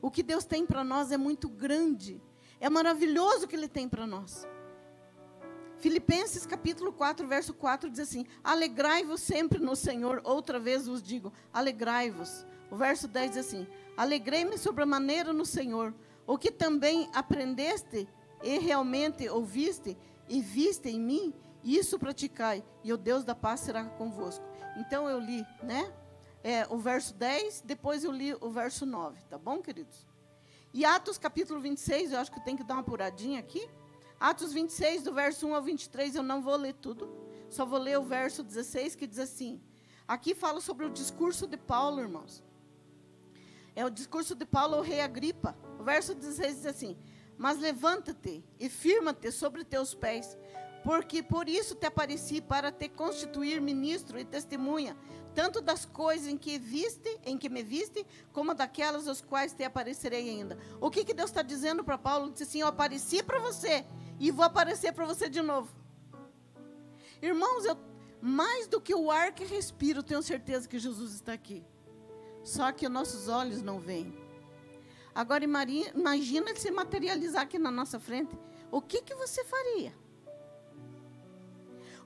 O 0.00 0.10
que 0.10 0.22
Deus 0.22 0.44
tem 0.44 0.64
para 0.64 0.84
nós 0.84 1.10
é 1.10 1.16
muito 1.16 1.48
grande. 1.48 2.22
É 2.60 2.70
maravilhoso 2.70 3.44
o 3.44 3.48
que 3.48 3.56
Ele 3.56 3.68
tem 3.68 3.88
para 3.88 4.06
nós. 4.06 4.46
Filipenses 5.82 6.46
capítulo 6.46 6.92
4, 6.92 7.26
verso 7.26 7.52
4 7.52 7.90
diz 7.90 7.98
assim: 7.98 8.24
Alegrai-vos 8.44 9.20
sempre 9.20 9.58
no 9.58 9.74
Senhor, 9.74 10.20
outra 10.22 10.60
vez 10.60 10.86
vos 10.86 11.02
digo, 11.02 11.32
alegrai-vos. 11.52 12.46
O 12.70 12.76
verso 12.76 13.08
10 13.08 13.32
diz 13.32 13.38
assim: 13.44 13.66
Alegrei-me 13.96 14.56
sobremaneira 14.56 15.32
no 15.32 15.44
Senhor, 15.44 15.92
o 16.24 16.38
que 16.38 16.52
também 16.52 17.10
aprendeste 17.12 18.08
e 18.44 18.58
realmente 18.60 19.28
ouviste 19.28 19.98
e 20.28 20.40
viste 20.40 20.88
em 20.88 21.00
mim, 21.00 21.34
isso 21.64 21.98
praticai, 21.98 22.62
e 22.84 22.92
o 22.92 22.96
Deus 22.96 23.24
da 23.24 23.34
paz 23.34 23.58
será 23.58 23.84
convosco. 23.84 24.44
Então 24.76 25.10
eu 25.10 25.18
li, 25.18 25.44
né? 25.64 25.92
É, 26.44 26.64
o 26.70 26.78
verso 26.78 27.12
10, 27.14 27.62
depois 27.62 28.04
eu 28.04 28.12
li 28.12 28.32
o 28.40 28.50
verso 28.50 28.86
9, 28.86 29.20
tá 29.24 29.36
bom, 29.36 29.60
queridos? 29.60 30.06
E 30.72 30.84
Atos 30.84 31.18
capítulo 31.18 31.60
26, 31.60 32.12
eu 32.12 32.20
acho 32.20 32.30
que 32.30 32.44
tem 32.44 32.56
que 32.56 32.62
dar 32.62 32.74
uma 32.74 32.82
apuradinha 32.82 33.40
aqui. 33.40 33.68
Atos 34.22 34.52
26, 34.52 35.02
do 35.02 35.12
verso 35.12 35.48
1 35.48 35.54
ao 35.56 35.60
23, 35.60 36.14
eu 36.14 36.22
não 36.22 36.40
vou 36.40 36.54
ler 36.54 36.74
tudo, 36.74 37.12
só 37.50 37.66
vou 37.66 37.80
ler 37.80 37.98
o 37.98 38.04
verso 38.04 38.44
16, 38.44 38.94
que 38.94 39.04
diz 39.04 39.18
assim: 39.18 39.60
aqui 40.06 40.32
fala 40.32 40.60
sobre 40.60 40.86
o 40.86 40.90
discurso 40.90 41.44
de 41.44 41.56
Paulo, 41.56 42.00
irmãos. 42.00 42.40
É 43.74 43.84
o 43.84 43.90
discurso 43.90 44.36
de 44.36 44.46
Paulo 44.46 44.76
ao 44.76 44.80
rei 44.80 45.00
Agripa. 45.00 45.56
O 45.76 45.82
verso 45.82 46.14
16 46.14 46.54
diz 46.54 46.66
assim: 46.66 46.96
Mas 47.36 47.58
levanta-te 47.58 48.44
e 48.60 48.68
firma-te 48.68 49.32
sobre 49.32 49.64
teus 49.64 49.92
pés, 49.92 50.38
porque 50.84 51.20
por 51.20 51.48
isso 51.48 51.74
te 51.74 51.86
apareci 51.86 52.40
para 52.40 52.70
te 52.70 52.88
constituir 52.88 53.60
ministro 53.60 54.20
e 54.20 54.24
testemunha, 54.24 54.96
tanto 55.34 55.60
das 55.60 55.84
coisas 55.84 56.28
em 56.28 56.38
que 56.38 56.60
viste, 56.60 57.18
em 57.24 57.36
que 57.36 57.48
me 57.48 57.64
viste, 57.64 58.06
como 58.32 58.54
daquelas 58.54 59.08
aos 59.08 59.20
quais 59.20 59.52
te 59.52 59.64
aparecerei 59.64 60.30
ainda. 60.30 60.56
O 60.80 60.92
que, 60.92 61.04
que 61.04 61.12
Deus 61.12 61.30
está 61.30 61.42
dizendo 61.42 61.82
para 61.82 61.98
Paulo? 61.98 62.26
Ele 62.26 62.32
disse 62.34 62.44
assim: 62.44 62.60
Eu 62.60 62.68
apareci 62.68 63.20
para 63.20 63.40
você 63.40 63.84
e 64.22 64.30
vou 64.30 64.44
aparecer 64.44 64.92
para 64.92 65.04
você 65.04 65.28
de 65.28 65.42
novo. 65.42 65.68
Irmãos, 67.20 67.64
eu, 67.64 67.76
mais 68.20 68.68
do 68.68 68.80
que 68.80 68.94
o 68.94 69.10
ar 69.10 69.32
que 69.34 69.44
respiro, 69.44 70.00
tenho 70.00 70.22
certeza 70.22 70.68
que 70.68 70.78
Jesus 70.78 71.12
está 71.12 71.32
aqui. 71.32 71.66
Só 72.44 72.70
que 72.70 72.88
nossos 72.88 73.26
olhos 73.26 73.62
não 73.62 73.80
veem. 73.80 74.16
Agora 75.12 75.44
imagina 75.44 76.50
ele 76.50 76.60
se 76.60 76.70
materializar 76.70 77.42
aqui 77.42 77.58
na 77.58 77.72
nossa 77.72 77.98
frente. 77.98 78.38
O 78.70 78.80
que, 78.80 79.02
que 79.02 79.12
você 79.16 79.44
faria? 79.44 79.92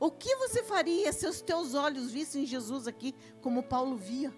O 0.00 0.10
que 0.10 0.34
você 0.36 0.62
faria 0.62 1.12
se 1.12 1.26
os 1.26 1.42
teus 1.42 1.74
olhos 1.74 2.10
vissem 2.10 2.46
Jesus 2.46 2.88
aqui 2.88 3.14
como 3.42 3.62
Paulo 3.62 3.94
via? 3.94 4.34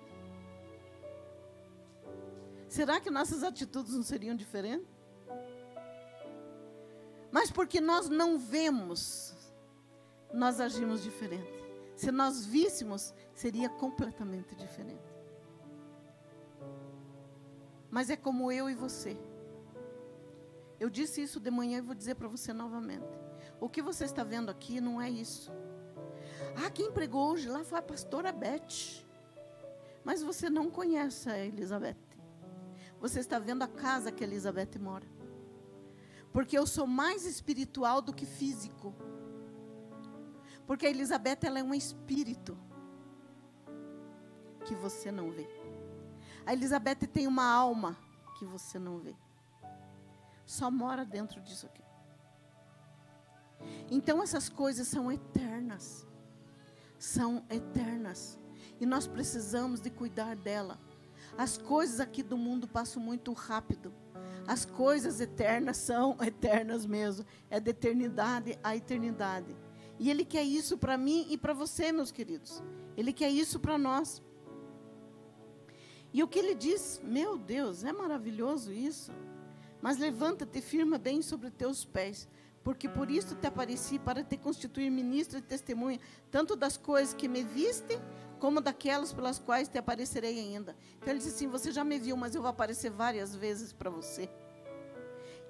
Será 2.69 3.01
que 3.01 3.09
nossas 3.09 3.45
atitudes 3.45 3.95
não 3.95 4.03
seriam 4.03 4.35
diferentes? 4.35 4.98
Mas 7.31 7.51
porque 7.51 7.81
nós 7.81 8.09
não 8.09 8.39
vemos, 8.39 9.37
nós 10.33 10.61
agimos 10.61 11.03
diferente. 11.03 11.59
Se 11.95 12.11
nós 12.11 12.47
víssemos, 12.47 13.13
seria 13.35 13.69
completamente 13.69 14.55
diferente. 14.55 15.15
Mas 17.91 18.11
é 18.11 18.17
como 18.17 18.53
eu 18.53 18.69
e 18.69 18.75
você. 18.75 19.17
Eu 20.79 20.89
disse 20.89 21.23
isso 21.23 21.41
de 21.41 21.51
manhã 21.51 21.79
e 21.79 21.83
vou 21.83 21.95
dizer 21.95 22.15
para 22.15 22.29
você 22.29 22.53
novamente. 22.53 23.19
O 23.61 23.69
que 23.69 23.83
você 23.83 24.05
está 24.05 24.23
vendo 24.23 24.51
aqui 24.51 24.81
não 24.81 25.01
é 25.01 25.11
isso. 25.11 25.51
Ah, 26.65 26.71
quem 26.71 26.93
pregou 26.93 27.33
hoje 27.33 27.49
lá 27.49 27.65
foi 27.65 27.79
a 27.79 27.83
pastora 27.83 28.33
Beth. 28.33 29.05
Mas 30.05 30.23
você 30.23 30.49
não 30.49 30.71
conhece 30.71 31.29
a 31.29 31.45
Elizabeth. 31.45 31.97
Você 33.01 33.21
está 33.21 33.39
vendo 33.39 33.63
a 33.63 33.69
casa 33.69 34.13
que 34.13 34.23
a 34.23 34.27
Elizabeth 34.27 34.79
mora. 34.79 35.18
Porque 36.33 36.59
eu 36.59 36.67
sou 36.67 36.87
mais 36.87 37.25
espiritual 37.25 38.01
do 38.01 38.13
que 38.13 38.27
físico. 38.27 38.95
Porque 40.67 40.87
a 40.87 40.91
Elizabeth 40.91 41.39
ela 41.43 41.59
é 41.59 41.63
um 41.63 41.75
espírito. 41.75 42.57
que 44.65 44.75
você 44.75 45.11
não 45.11 45.31
vê. 45.31 45.49
A 46.45 46.53
Elizabeth 46.53 47.07
tem 47.11 47.27
uma 47.27 47.45
alma 47.45 47.97
que 48.39 48.45
você 48.45 48.79
não 48.79 48.99
vê. 48.99 49.17
Só 50.45 50.71
mora 50.71 51.05
dentro 51.07 51.41
disso 51.41 51.67
aqui. 51.67 51.83
Então 53.91 54.23
essas 54.23 54.49
coisas 54.49 54.87
são 54.87 55.11
eternas. 55.11 56.07
São 56.99 57.45
eternas. 57.49 58.39
E 58.81 58.87
nós 58.87 59.07
precisamos 59.07 59.81
de 59.81 59.91
cuidar 59.91 60.37
dela. 60.37 60.79
As 61.37 61.57
coisas 61.57 62.01
aqui 62.01 62.23
do 62.23 62.37
mundo 62.37 62.67
passam 62.67 63.03
muito 63.03 63.33
rápido. 63.33 63.93
As 64.49 64.65
coisas 64.65 65.21
eternas 65.21 65.77
são 65.77 66.17
eternas 66.25 66.87
mesmo. 66.87 67.27
É 67.51 67.61
de 67.61 67.71
eternidade 67.71 68.59
a 68.65 68.75
eternidade. 68.75 69.55
E 69.99 70.09
Ele 70.09 70.25
quer 70.25 70.43
isso 70.43 70.79
para 70.79 70.97
mim 70.97 71.27
e 71.29 71.37
para 71.37 71.53
você, 71.53 71.93
meus 71.93 72.11
queridos. 72.11 72.63
Ele 72.97 73.13
quer 73.13 73.29
isso 73.29 73.61
para 73.61 73.77
nós. 73.77 74.23
E 76.13 76.23
o 76.23 76.29
que 76.29 76.39
ele 76.39 76.55
diz, 76.55 77.01
meu 77.05 77.37
Deus, 77.37 77.85
é 77.85 77.93
maravilhoso 77.93 78.73
isso. 78.73 79.13
Mas 79.83 79.99
levanta-te 79.99 80.63
firma 80.63 80.97
bem 80.97 81.21
sobre 81.21 81.51
teus 81.51 81.85
pés, 81.85 82.27
porque 82.65 82.89
por 82.89 83.11
isso 83.11 83.35
te 83.35 83.47
apareci 83.47 83.99
para 83.99 84.25
te 84.25 84.37
constituir 84.37 84.91
ministro 84.91 85.39
e 85.39 85.43
testemunha, 85.43 86.01
tanto 86.31 86.57
das 86.57 86.77
coisas 86.79 87.13
que 87.13 87.29
me 87.29 87.45
viste, 87.45 88.01
como 88.39 88.61
daquelas 88.61 89.13
pelas 89.13 89.39
quais 89.39 89.69
te 89.69 89.79
aparecerei 89.79 90.39
ainda. 90.39 90.77
Então 90.97 91.11
ele 91.11 91.19
disse 91.19 91.35
assim: 91.35 91.49
Você 91.49 91.71
já 91.73 91.85
me 91.85 91.99
viu, 91.99 92.17
mas 92.17 92.35
eu 92.35 92.41
vou 92.41 92.51
aparecer 92.51 92.91
várias 92.91 93.35
vezes 93.35 93.73
para 93.73 93.91
você. 93.91 94.29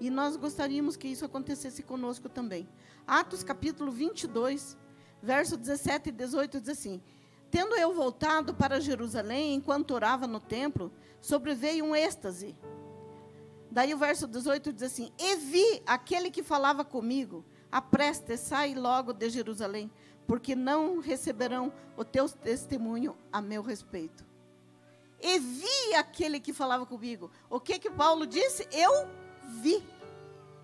E 0.01 0.11
nós 0.11 0.36
gostaríamos 0.36 0.97
que 0.97 1.09
isso 1.09 1.24
acontecesse 1.24 1.82
conosco 1.82 2.28
também. 2.28 2.68
Atos 3.07 3.43
capítulo 3.43 3.91
22, 3.91 4.76
verso 5.22 5.57
17 5.57 6.09
e 6.09 6.12
18 6.12 6.61
diz 6.61 6.68
assim: 6.70 7.03
Tendo 7.51 7.74
eu 7.74 7.93
voltado 7.95 8.55
para 8.55 8.80
Jerusalém, 8.80 9.55
enquanto 9.55 9.93
orava 9.93 10.26
no 10.26 10.41
templo, 10.41 10.93
sobreveio 11.20 11.84
um 11.84 11.97
êxtase. 11.97 12.55
Daí 13.70 13.93
o 13.93 13.99
verso 13.99 14.26
18 14.26 14.72
diz 14.72 14.82
assim: 14.84 15.12
E 15.18 15.36
vi 15.36 15.82
aquele 15.86 16.30
que 16.30 16.43
falava 16.43 16.84
comigo, 16.84 17.45
apreste, 17.70 18.36
sai 18.36 18.74
logo 18.74 19.12
de 19.12 19.28
Jerusalém, 19.30 19.91
porque 20.28 20.54
não 20.54 21.00
receberão 21.00 21.72
o 21.96 22.04
teu 22.04 22.28
testemunho 22.28 23.16
a 23.32 23.40
meu 23.40 23.62
respeito. 23.62 24.26
E 25.18 25.38
vi 25.38 25.94
aquele 25.94 26.38
que 26.38 26.52
falava 26.52 26.84
comigo. 26.84 27.30
O 27.48 27.58
que 27.58 27.78
que 27.78 27.90
Paulo 27.90 28.26
disse? 28.26 28.68
Eu 28.70 29.08
vi. 29.62 29.82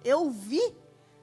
Eu 0.05 0.31
vi 0.31 0.61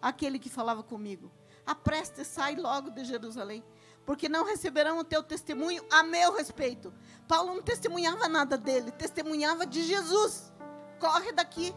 aquele 0.02 0.40
que 0.40 0.50
falava 0.50 0.82
comigo. 0.82 1.32
Apreste, 1.64 2.26
sai 2.26 2.56
logo 2.56 2.90
de 2.90 3.06
Jerusalém, 3.06 3.64
porque 4.08 4.28
não 4.28 4.44
receberão 4.44 4.98
o 4.98 5.04
teu 5.04 5.22
testemunho 5.22 5.86
a 5.92 6.02
meu 6.02 6.34
respeito. 6.36 6.92
Paulo 7.28 7.54
não 7.54 7.62
testemunhava 7.62 8.28
nada 8.28 8.58
dele, 8.58 8.92
testemunhava 8.92 9.68
de 9.68 9.84
Jesus. 9.84 10.52
Corre 11.00 11.32
daqui, 11.32 11.76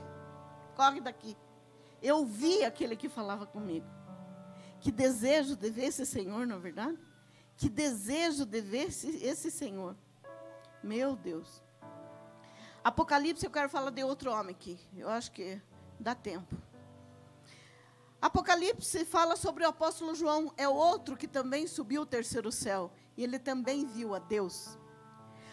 corre 0.74 1.02
daqui. 1.02 1.36
Eu 2.02 2.24
vi 2.24 2.64
aquele 2.64 2.96
que 2.96 3.10
falava 3.10 3.44
comigo. 3.44 3.86
Que 4.85 4.93
desejo 4.93 5.57
de 5.57 5.70
ver 5.70 5.87
esse 5.87 6.05
Senhor, 6.05 6.47
não 6.47 6.57
é 6.57 6.59
verdade? 6.59 6.99
Que 7.57 7.70
desejo 7.70 8.45
de 8.45 8.61
ver 8.61 8.89
esse, 8.89 9.16
esse 9.24 9.51
Senhor. 9.51 9.97
Meu 10.82 11.16
Deus. 11.16 11.62
Apocalipse, 12.85 13.47
eu 13.47 13.51
quero 13.51 13.70
falar 13.70 13.89
de 13.89 14.05
outro 14.05 14.30
homem 14.30 14.55
aqui. 14.55 14.78
Eu 14.95 15.09
acho 15.09 15.32
que 15.32 15.59
dá 15.99 16.14
tempo. 16.14 16.55
Apocalipse 18.20 19.07
fala 19.07 19.37
sobre 19.37 19.64
o 19.64 19.68
apóstolo 19.68 20.14
João, 20.14 20.53
é 20.55 20.68
outro 20.68 21.16
que 21.16 21.26
também 21.26 21.66
subiu 21.66 22.03
o 22.03 22.07
terceiro 22.07 22.53
céu, 22.53 22.93
e 23.16 23.24
ele 23.24 23.39
também 23.39 23.87
viu 23.87 24.14
a 24.14 24.18
Deus. 24.18 24.78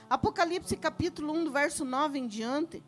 Apocalipse 0.10 0.76
capítulo 0.76 1.32
1, 1.32 1.46
do 1.46 1.52
verso 1.54 1.86
9 1.86 2.20
em 2.20 2.28
diante. 2.28 2.84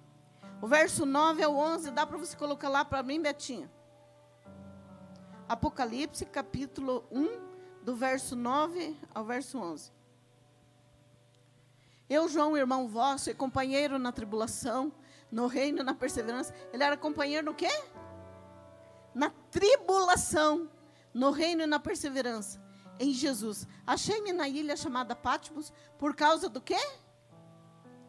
O 0.62 0.68
verso 0.68 1.06
9 1.06 1.42
ao 1.42 1.56
11, 1.56 1.92
dá 1.92 2.06
para 2.06 2.18
você 2.18 2.36
colocar 2.36 2.68
lá 2.68 2.84
para 2.84 3.02
mim, 3.02 3.22
Betinha? 3.22 3.72
Apocalipse 5.48 6.26
capítulo 6.26 7.06
1, 7.12 7.84
do 7.84 7.96
verso 7.96 8.36
9 8.36 8.98
ao 9.14 9.24
verso 9.26 9.58
11. 9.58 9.92
Eu, 12.10 12.28
João, 12.28 12.56
irmão 12.58 12.88
vosso, 12.88 13.30
e 13.30 13.34
companheiro 13.34 13.98
na 13.98 14.12
tribulação, 14.12 14.92
no 15.32 15.48
reino, 15.48 15.84
na 15.84 15.94
perseverança. 15.94 16.54
Ele 16.72 16.84
era 16.84 16.96
companheiro 16.96 17.46
no 17.46 17.54
quê? 17.54 17.70
na 19.14 19.30
tribulação, 19.52 20.70
no 21.14 21.32
reino 21.32 21.64
e 21.64 21.68
na 21.68 21.80
perseverança, 21.80 22.62
em 23.00 23.14
Jesus. 23.14 23.68
Achei-me 23.86 24.34
na 24.34 24.48
ilha 24.48 24.76
chamada 24.76 25.16
Patmos 25.16 25.72
por 25.98 26.16
causa 26.16 26.50
do 26.50 26.60
quê? 26.60 26.80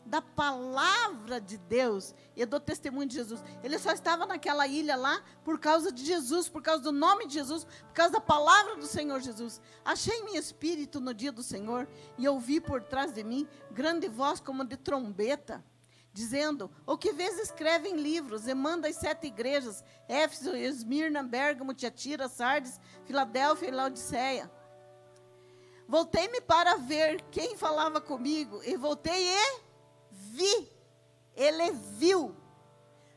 Da 0.06 0.20
palavra 0.20 1.40
de 1.40 1.56
Deus 1.56 2.14
e 2.36 2.44
do 2.44 2.60
testemunho 2.60 3.08
de 3.08 3.14
Jesus. 3.14 3.42
Ele 3.62 3.78
só 3.78 3.92
estava 3.92 4.26
naquela 4.26 4.66
ilha 4.66 4.96
lá 4.96 5.22
por 5.44 5.58
causa 5.58 5.90
de 5.90 6.04
Jesus, 6.04 6.48
por 6.48 6.62
causa 6.62 6.82
do 6.82 6.92
nome 6.92 7.26
de 7.26 7.34
Jesus, 7.34 7.64
por 7.64 7.94
causa 7.94 8.12
da 8.12 8.20
palavra 8.20 8.76
do 8.76 8.86
Senhor 8.86 9.20
Jesus. 9.20 9.60
Achei-me 9.84 10.36
espírito 10.36 11.00
no 11.00 11.14
dia 11.14 11.32
do 11.32 11.42
Senhor 11.42 11.88
e 12.18 12.28
ouvi 12.28 12.60
por 12.60 12.82
trás 12.82 13.12
de 13.12 13.24
mim 13.24 13.48
grande 13.70 14.08
voz 14.08 14.40
como 14.40 14.64
de 14.64 14.76
trombeta 14.76 15.64
dizendo: 16.14 16.70
O 16.86 16.96
que 16.96 17.12
vês 17.12 17.38
escreve 17.40 17.88
em 17.88 17.96
livros 17.96 18.46
e 18.46 18.54
manda 18.54 18.88
as 18.88 18.96
sete 18.96 19.26
igrejas: 19.26 19.84
Éfeso, 20.08 20.56
Esmirna, 20.56 21.22
Bérgamo, 21.22 21.74
Tiatira, 21.74 22.28
Sardes, 22.28 22.80
Filadélfia 23.04 23.68
e 23.68 23.72
Laodiceia. 23.72 24.50
Voltei-me 25.86 26.40
para 26.40 26.76
ver 26.76 27.20
quem 27.30 27.56
falava 27.56 28.00
comigo, 28.00 28.62
e 28.64 28.76
voltei 28.76 29.28
e 29.28 29.63
vi. 30.34 30.68
Ele 31.36 31.72
viu 31.72 32.34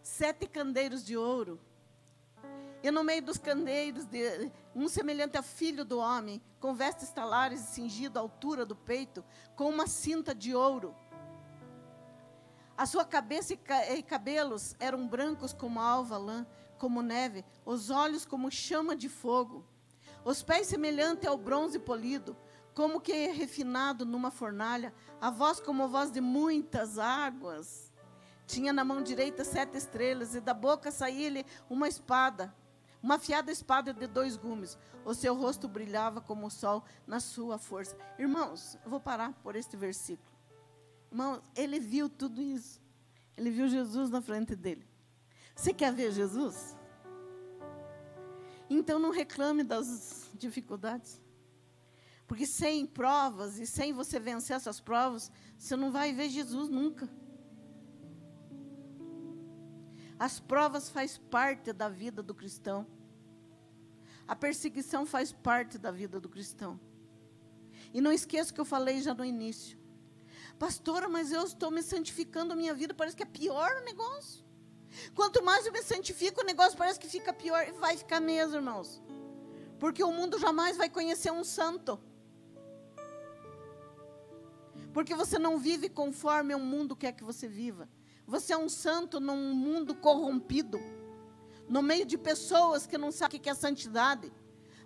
sete 0.01 0.47
candeiros 0.47 1.05
de 1.05 1.15
ouro. 1.15 1.59
E 2.83 2.91
no 2.91 3.03
meio 3.03 3.23
dos 3.23 3.37
candeiros, 3.37 4.05
de, 4.05 4.51
um 4.75 4.87
semelhante 4.87 5.37
a 5.37 5.41
filho 5.41 5.83
do 5.83 5.97
homem, 5.99 6.41
com 6.59 6.73
vestes 6.73 7.09
talares 7.09 7.61
e 7.61 7.67
cingido 7.73 8.17
à 8.17 8.21
altura 8.21 8.65
do 8.65 8.75
peito, 8.75 9.23
com 9.55 9.69
uma 9.69 9.87
cinta 9.87 10.33
de 10.33 10.55
ouro 10.55 10.95
a 12.77 12.85
sua 12.85 13.03
cabeça 13.03 13.53
e 13.53 14.03
cabelos 14.03 14.75
eram 14.79 15.07
brancos 15.07 15.51
como 15.51 15.79
alva 15.79 16.15
lã, 16.15 16.45
como 16.77 17.01
neve, 17.01 17.43
os 17.65 17.89
olhos 17.89 18.23
como 18.23 18.51
chama 18.51 18.95
de 18.95 19.09
fogo, 19.09 19.65
os 20.23 20.43
pés 20.43 20.67
semelhantes 20.67 21.27
ao 21.27 21.37
bronze 21.37 21.79
polido, 21.79 22.37
como 22.77 23.01
que 23.01 23.29
refinado 23.29 24.05
numa 24.05 24.29
fornalha, 24.29 24.93
a 25.19 25.31
voz 25.31 25.59
como 25.59 25.81
a 25.81 25.87
voz 25.87 26.11
de 26.11 26.21
muitas 26.21 26.99
águas. 26.99 27.91
Tinha 28.45 28.71
na 28.71 28.85
mão 28.85 29.01
direita 29.01 29.43
sete 29.43 29.75
estrelas, 29.75 30.35
e 30.35 30.39
da 30.39 30.53
boca 30.53 30.91
saía-lhe 30.91 31.43
uma 31.67 31.87
espada, 31.87 32.55
uma 33.01 33.15
afiada 33.15 33.51
espada 33.51 33.91
de 33.91 34.05
dois 34.05 34.37
gumes. 34.37 34.77
O 35.03 35.15
seu 35.15 35.33
rosto 35.33 35.67
brilhava 35.67 36.21
como 36.21 36.45
o 36.45 36.51
sol 36.51 36.83
na 37.07 37.19
sua 37.19 37.57
força. 37.57 37.97
Irmãos, 38.19 38.77
eu 38.83 38.91
vou 38.91 38.99
parar 38.99 39.33
por 39.41 39.55
este 39.55 39.75
versículo. 39.75 40.37
Irmão, 41.11 41.41
ele 41.55 41.79
viu 41.79 42.07
tudo 42.07 42.43
isso. 42.43 42.79
Ele 43.35 43.49
viu 43.49 43.67
Jesus 43.67 44.11
na 44.11 44.21
frente 44.21 44.55
dele. 44.55 44.87
Você 45.55 45.73
quer 45.73 45.91
ver 45.91 46.11
Jesus? 46.11 46.77
Então 48.69 48.99
não 48.99 49.09
reclame 49.09 49.63
das 49.63 50.29
dificuldades. 50.35 51.19
Porque 52.27 52.45
sem 52.45 52.85
provas 52.85 53.57
e 53.57 53.65
sem 53.65 53.93
você 53.93 54.19
vencer 54.19 54.57
essas 54.57 54.81
provas, 54.81 55.31
você 55.57 55.75
não 55.75 55.91
vai 55.91 56.11
ver 56.11 56.29
Jesus 56.29 56.67
nunca. 56.69 57.09
As 60.19 60.39
provas 60.39 60.89
faz 60.89 61.17
parte 61.17 61.71
da 61.71 61.87
vida 61.87 62.21
do 62.21 62.35
cristão. 62.35 62.85
A 64.27 64.35
perseguição 64.35 65.05
faz 65.05 65.31
parte 65.31 65.77
da 65.77 65.89
vida 65.89 66.19
do 66.19 66.27
cristão. 66.27 66.77
E 67.93 68.01
não 68.01 68.11
esqueça 68.11 68.53
que 68.53 68.59
eu 68.59 68.65
falei 68.65 69.01
já 69.01 69.13
no 69.13 69.23
início. 69.23 69.79
Pastora, 70.59 71.07
mas 71.07 71.31
eu 71.31 71.43
estou 71.43 71.71
me 71.71 71.81
santificando 71.81 72.51
a 72.51 72.55
minha 72.55 72.73
vida, 72.73 72.93
parece 72.93 73.15
que 73.15 73.23
é 73.23 73.27
pior 73.27 73.71
o 73.77 73.85
negócio. 73.85 74.43
Quanto 75.15 75.43
mais 75.43 75.65
eu 75.65 75.71
me 75.71 75.81
santifico, 75.81 76.41
o 76.41 76.45
negócio 76.45 76.77
parece 76.77 76.99
que 76.99 77.07
fica 77.07 77.31
pior. 77.31 77.65
E 77.67 77.71
vai 77.73 77.95
ficar 77.95 78.19
mesmo, 78.19 78.55
irmãos. 78.55 79.01
Porque 79.79 80.03
o 80.03 80.11
mundo 80.11 80.39
jamais 80.39 80.75
vai 80.75 80.89
conhecer 80.89 81.31
um 81.31 81.43
santo. 81.43 81.99
Porque 84.97 85.13
você 85.13 85.37
não 85.37 85.59
vive 85.59 85.89
conforme 85.89 86.55
o 86.55 86.59
mundo 86.59 86.95
quer 86.95 87.11
que 87.11 87.23
você 87.23 87.47
viva. 87.47 87.87
Você 88.25 88.51
é 88.51 88.57
um 88.57 88.67
santo 88.67 89.19
num 89.19 89.53
mundo 89.53 89.93
corrompido. 89.93 90.79
No 91.69 91.83
meio 91.83 92.03
de 92.03 92.17
pessoas 92.17 92.87
que 92.87 92.97
não 92.97 93.11
sabem 93.11 93.39
o 93.39 93.43
que 93.43 93.47
é 93.47 93.53
santidade. 93.53 94.33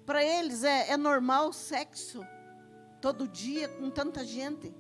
Para 0.05 0.21
eles 0.21 0.65
é, 0.65 0.89
é 0.89 0.97
normal 0.97 1.53
sexo. 1.53 2.27
Todo 2.99 3.25
dia, 3.25 3.69
com 3.69 3.89
tanta 3.89 4.25
gente. 4.25 4.75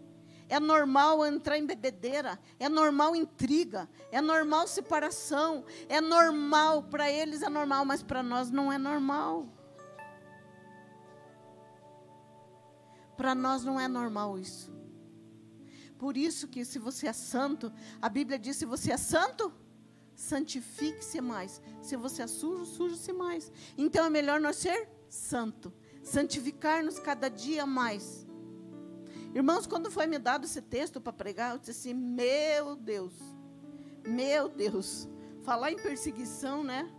É 0.49 0.59
normal 0.59 1.25
entrar 1.25 1.57
em 1.57 1.65
bebedeira, 1.65 2.37
é 2.59 2.67
normal 2.67 3.15
intriga, 3.15 3.89
é 4.11 4.19
normal 4.19 4.67
separação, 4.67 5.63
é 5.87 6.01
normal, 6.01 6.83
para 6.83 7.09
eles 7.09 7.41
é 7.41 7.47
normal, 7.47 7.85
mas 7.85 8.03
para 8.03 8.21
nós 8.21 8.51
não 8.51 8.69
é 8.69 8.77
normal. 8.77 9.47
Para 13.15 13.33
nós 13.33 13.63
não 13.63 13.79
é 13.79 13.87
normal 13.87 14.37
isso. 14.37 14.80
Por 16.01 16.17
isso 16.17 16.47
que 16.47 16.65
se 16.65 16.79
você 16.79 17.05
é 17.05 17.13
santo, 17.13 17.71
a 18.01 18.09
Bíblia 18.09 18.39
diz: 18.39 18.55
se 18.55 18.65
você 18.65 18.91
é 18.91 18.97
santo, 18.97 19.53
santifique-se 20.15 21.21
mais. 21.21 21.61
Se 21.79 21.95
você 21.95 22.23
é 22.23 22.27
sujo, 22.27 22.65
suje-se 22.65 23.13
mais. 23.13 23.51
Então 23.77 24.03
é 24.05 24.09
melhor 24.09 24.41
nós 24.41 24.55
ser 24.55 24.89
santo, 25.07 25.71
santificar-nos 26.01 26.97
cada 26.97 27.29
dia 27.29 27.67
mais. 27.67 28.25
Irmãos, 29.35 29.67
quando 29.67 29.91
foi 29.91 30.07
me 30.07 30.17
dado 30.17 30.45
esse 30.45 30.59
texto 30.59 30.99
para 30.99 31.13
pregar, 31.13 31.51
eu 31.51 31.59
disse 31.59 31.69
assim: 31.69 31.93
meu 31.93 32.75
Deus, 32.75 33.13
meu 34.03 34.49
Deus, 34.49 35.07
falar 35.43 35.71
em 35.71 35.77
perseguição, 35.77 36.63
né? 36.63 36.91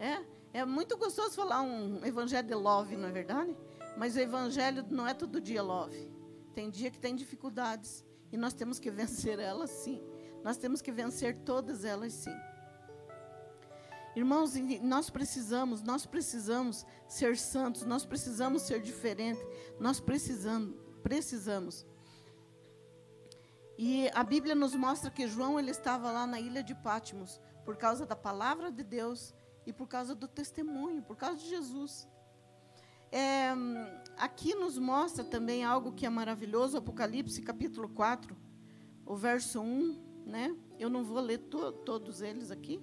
É, 0.00 0.20
é 0.52 0.64
muito 0.64 0.96
gostoso 0.96 1.36
falar 1.36 1.62
um 1.62 2.04
evangelho 2.04 2.48
de 2.48 2.54
love, 2.56 2.96
não 2.96 3.08
é 3.08 3.12
verdade? 3.12 3.56
Mas 3.96 4.16
o 4.16 4.18
evangelho 4.18 4.84
não 4.90 5.06
é 5.06 5.14
todo 5.14 5.40
dia 5.40 5.62
love. 5.62 6.10
Tem 6.52 6.68
dia 6.68 6.90
que 6.90 6.98
tem 6.98 7.14
dificuldades. 7.14 8.04
E 8.32 8.36
nós 8.36 8.54
temos 8.54 8.78
que 8.78 8.90
vencer 8.90 9.38
elas 9.38 9.70
sim. 9.70 10.02
Nós 10.42 10.56
temos 10.56 10.80
que 10.80 10.90
vencer 10.90 11.36
todas 11.44 11.84
elas 11.84 12.12
sim. 12.12 12.34
Irmãos, 14.14 14.54
nós 14.82 15.08
precisamos, 15.08 15.82
nós 15.82 16.04
precisamos 16.04 16.84
ser 17.08 17.36
santos, 17.36 17.82
nós 17.84 18.04
precisamos 18.04 18.62
ser 18.62 18.82
diferentes, 18.82 19.42
nós 19.78 20.00
precisamos, 20.00 20.74
precisamos. 21.02 21.86
E 23.78 24.10
a 24.14 24.22
Bíblia 24.22 24.54
nos 24.54 24.74
mostra 24.74 25.10
que 25.10 25.26
João 25.26 25.58
ele 25.58 25.70
estava 25.70 26.10
lá 26.12 26.26
na 26.26 26.38
ilha 26.38 26.62
de 26.62 26.74
Patmos 26.74 27.40
por 27.64 27.76
causa 27.76 28.04
da 28.04 28.14
palavra 28.14 28.70
de 28.70 28.84
Deus 28.84 29.34
e 29.64 29.72
por 29.72 29.88
causa 29.88 30.14
do 30.14 30.28
testemunho, 30.28 31.02
por 31.02 31.16
causa 31.16 31.38
de 31.38 31.48
Jesus. 31.48 32.06
É, 33.10 33.52
aqui 34.16 34.54
nos 34.54 34.78
mostra 34.78 35.24
também 35.24 35.64
algo 35.64 35.92
que 35.92 36.06
é 36.06 36.10
maravilhoso, 36.10 36.76
Apocalipse 36.76 37.42
capítulo 37.42 37.88
4, 37.88 38.36
o 39.04 39.16
verso 39.16 39.60
1, 39.60 39.98
né? 40.26 40.54
Eu 40.78 40.88
não 40.88 41.04
vou 41.04 41.20
ler 41.20 41.38
to 41.38 41.72
todos 41.72 42.20
eles 42.20 42.50
aqui. 42.50 42.80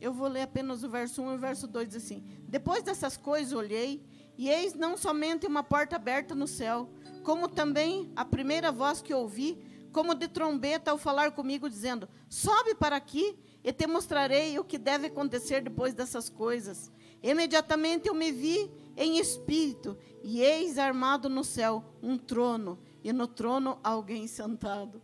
Eu 0.00 0.12
vou 0.12 0.28
ler 0.28 0.42
apenas 0.42 0.82
o 0.82 0.90
verso 0.90 1.22
1 1.22 1.32
e 1.32 1.34
o 1.34 1.38
verso 1.38 1.66
2, 1.66 1.88
diz 1.88 1.96
assim: 2.04 2.24
Depois 2.48 2.82
dessas 2.82 3.16
coisas 3.16 3.52
olhei, 3.52 4.04
e 4.36 4.48
eis 4.48 4.74
não 4.74 4.96
somente 4.96 5.46
uma 5.46 5.62
porta 5.62 5.96
aberta 5.96 6.34
no 6.34 6.46
céu, 6.46 6.90
como 7.22 7.48
também 7.48 8.12
a 8.14 8.24
primeira 8.24 8.70
voz 8.70 9.00
que 9.00 9.14
ouvi, 9.14 9.58
como 9.92 10.14
de 10.14 10.28
trombeta 10.28 10.90
ao 10.90 10.98
falar 10.98 11.32
comigo, 11.32 11.70
dizendo: 11.70 12.08
Sobe 12.28 12.74
para 12.74 12.96
aqui, 12.96 13.38
e 13.64 13.72
te 13.72 13.86
mostrarei 13.86 14.58
o 14.58 14.64
que 14.64 14.78
deve 14.78 15.06
acontecer 15.06 15.62
depois 15.62 15.94
dessas 15.94 16.28
coisas. 16.28 16.92
Imediatamente 17.22 18.06
eu 18.06 18.14
me 18.14 18.30
vi 18.30 18.70
em 18.96 19.18
espírito, 19.18 19.96
e 20.22 20.40
eis 20.40 20.78
armado 20.78 21.28
no 21.28 21.44
céu 21.44 21.84
um 22.02 22.16
trono, 22.16 22.78
e 23.04 23.12
no 23.12 23.26
trono 23.26 23.78
alguém 23.84 24.26
sentado. 24.26 25.02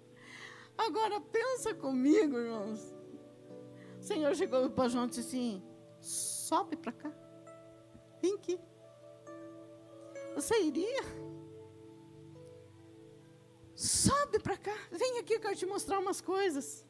Agora 0.76 1.20
pensa 1.20 1.74
comigo, 1.74 2.38
irmãos. 2.38 2.94
O 4.00 4.02
Senhor 4.02 4.34
chegou 4.34 4.68
para 4.70 4.88
João 4.88 5.04
e 5.04 5.08
disse 5.08 5.20
assim: 5.20 5.62
sobe 6.00 6.76
para 6.76 6.92
cá, 6.92 7.12
vem 8.20 8.34
aqui. 8.34 8.58
Você 10.34 10.60
iria? 10.62 11.02
Sobe 13.74 14.38
para 14.38 14.56
cá, 14.56 14.74
vem 14.90 15.18
aqui 15.18 15.38
que 15.38 15.46
eu 15.46 15.56
te 15.56 15.66
mostrar 15.66 15.98
umas 15.98 16.20
coisas. 16.20 16.86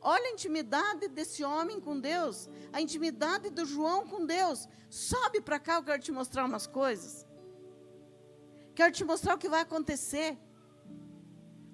Olha 0.00 0.28
a 0.28 0.32
intimidade 0.32 1.08
desse 1.08 1.42
homem 1.42 1.80
com 1.80 1.98
Deus, 1.98 2.48
a 2.72 2.80
intimidade 2.80 3.50
do 3.50 3.64
João 3.64 4.06
com 4.06 4.24
Deus. 4.24 4.68
Sobe 4.88 5.40
para 5.40 5.58
cá, 5.58 5.76
eu 5.76 5.82
quero 5.82 6.02
te 6.02 6.12
mostrar 6.12 6.44
umas 6.44 6.66
coisas. 6.66 7.26
Quero 8.74 8.92
te 8.92 9.04
mostrar 9.04 9.34
o 9.34 9.38
que 9.38 9.48
vai 9.48 9.62
acontecer. 9.62 10.38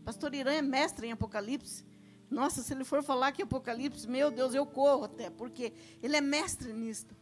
Pastor 0.05 0.35
Irã 0.35 0.53
é 0.53 0.63
mestre 0.63 1.07
em 1.07 1.13
Apocalipse. 1.13 1.85
Nossa, 2.31 2.63
se 2.63 2.73
ele 2.73 2.85
for 2.85 3.03
falar 3.03 3.33
que 3.33 3.43
Apocalipse, 3.43 4.09
meu 4.09 4.31
Deus, 4.31 4.55
eu 4.55 4.65
corro 4.67 5.05
até, 5.05 5.29
porque 5.29 5.73
ele 6.03 6.17
é 6.17 6.21
mestre 6.21 6.73
nisto. 6.73 7.15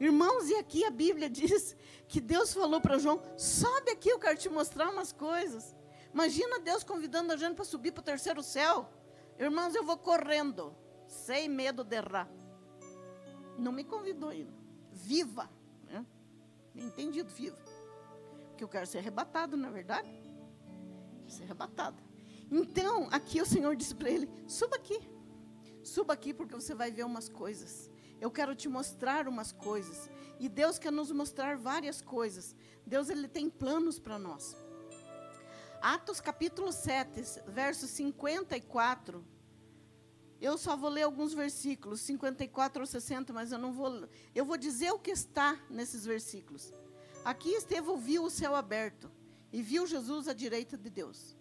Irmãos, 0.00 0.48
e 0.48 0.54
aqui 0.54 0.84
a 0.84 0.90
Bíblia 0.90 1.28
diz 1.30 1.76
que 2.08 2.20
Deus 2.20 2.52
falou 2.54 2.80
para 2.80 2.98
João: 2.98 3.22
sobe 3.36 3.90
aqui, 3.90 4.08
eu 4.08 4.18
quero 4.18 4.38
te 4.38 4.48
mostrar 4.48 4.88
umas 4.90 5.12
coisas. 5.12 5.76
Imagina 6.12 6.58
Deus 6.58 6.82
convidando 6.82 7.32
a 7.32 7.36
gente 7.36 7.54
para 7.54 7.64
subir 7.64 7.92
para 7.92 8.00
o 8.00 8.04
terceiro 8.04 8.42
céu. 8.42 8.90
Irmãos, 9.38 9.74
eu 9.74 9.84
vou 9.84 9.96
correndo, 9.96 10.74
sem 11.06 11.48
medo 11.48 11.82
de 11.84 11.96
errar. 11.96 12.28
Não 13.58 13.72
me 13.72 13.84
convidou 13.84 14.30
ainda. 14.30 14.52
Viva. 14.90 15.50
Né? 15.84 16.04
Entendido, 16.74 17.28
viva. 17.30 17.58
Porque 18.48 18.64
eu 18.64 18.68
quero 18.68 18.86
ser 18.86 18.98
arrebatado, 18.98 19.56
na 19.56 19.68
é 19.68 19.70
verdade? 19.70 20.08
Ser 21.26 21.44
arrebatado. 21.44 22.02
Então, 22.50 23.08
aqui 23.10 23.40
o 23.40 23.46
Senhor 23.46 23.74
disse 23.74 23.94
para 23.94 24.10
ele: 24.10 24.28
suba 24.46 24.76
aqui. 24.76 25.00
Suba 25.82 26.12
aqui 26.12 26.32
porque 26.32 26.54
você 26.54 26.74
vai 26.74 26.90
ver 26.90 27.04
umas 27.04 27.28
coisas. 27.28 27.90
Eu 28.20 28.30
quero 28.30 28.54
te 28.54 28.68
mostrar 28.68 29.26
umas 29.26 29.50
coisas. 29.50 30.08
E 30.38 30.48
Deus 30.48 30.78
quer 30.78 30.92
nos 30.92 31.10
mostrar 31.10 31.56
várias 31.56 32.00
coisas. 32.00 32.54
Deus 32.86 33.08
ele 33.08 33.26
tem 33.26 33.50
planos 33.50 33.98
para 33.98 34.18
nós. 34.18 34.56
Atos 35.82 36.20
capítulo 36.20 36.70
7, 36.70 37.42
verso 37.48 37.88
54. 37.88 39.24
Eu 40.40 40.56
só 40.56 40.76
vou 40.76 40.88
ler 40.88 41.02
alguns 41.02 41.34
versículos, 41.34 42.00
54 42.02 42.82
ou 42.82 42.86
60, 42.86 43.32
mas 43.32 43.50
eu 43.50 43.58
não 43.58 43.72
vou. 43.72 44.08
Eu 44.32 44.44
vou 44.44 44.56
dizer 44.56 44.92
o 44.92 44.98
que 45.00 45.10
está 45.10 45.58
nesses 45.68 46.06
versículos. 46.06 46.72
Aqui 47.24 47.50
Estevão 47.50 47.96
viu 47.96 48.22
o 48.22 48.30
céu 48.30 48.54
aberto 48.54 49.10
e 49.52 49.60
viu 49.60 49.84
Jesus 49.84 50.28
à 50.28 50.32
direita 50.32 50.78
de 50.78 50.88
Deus. 50.88 51.36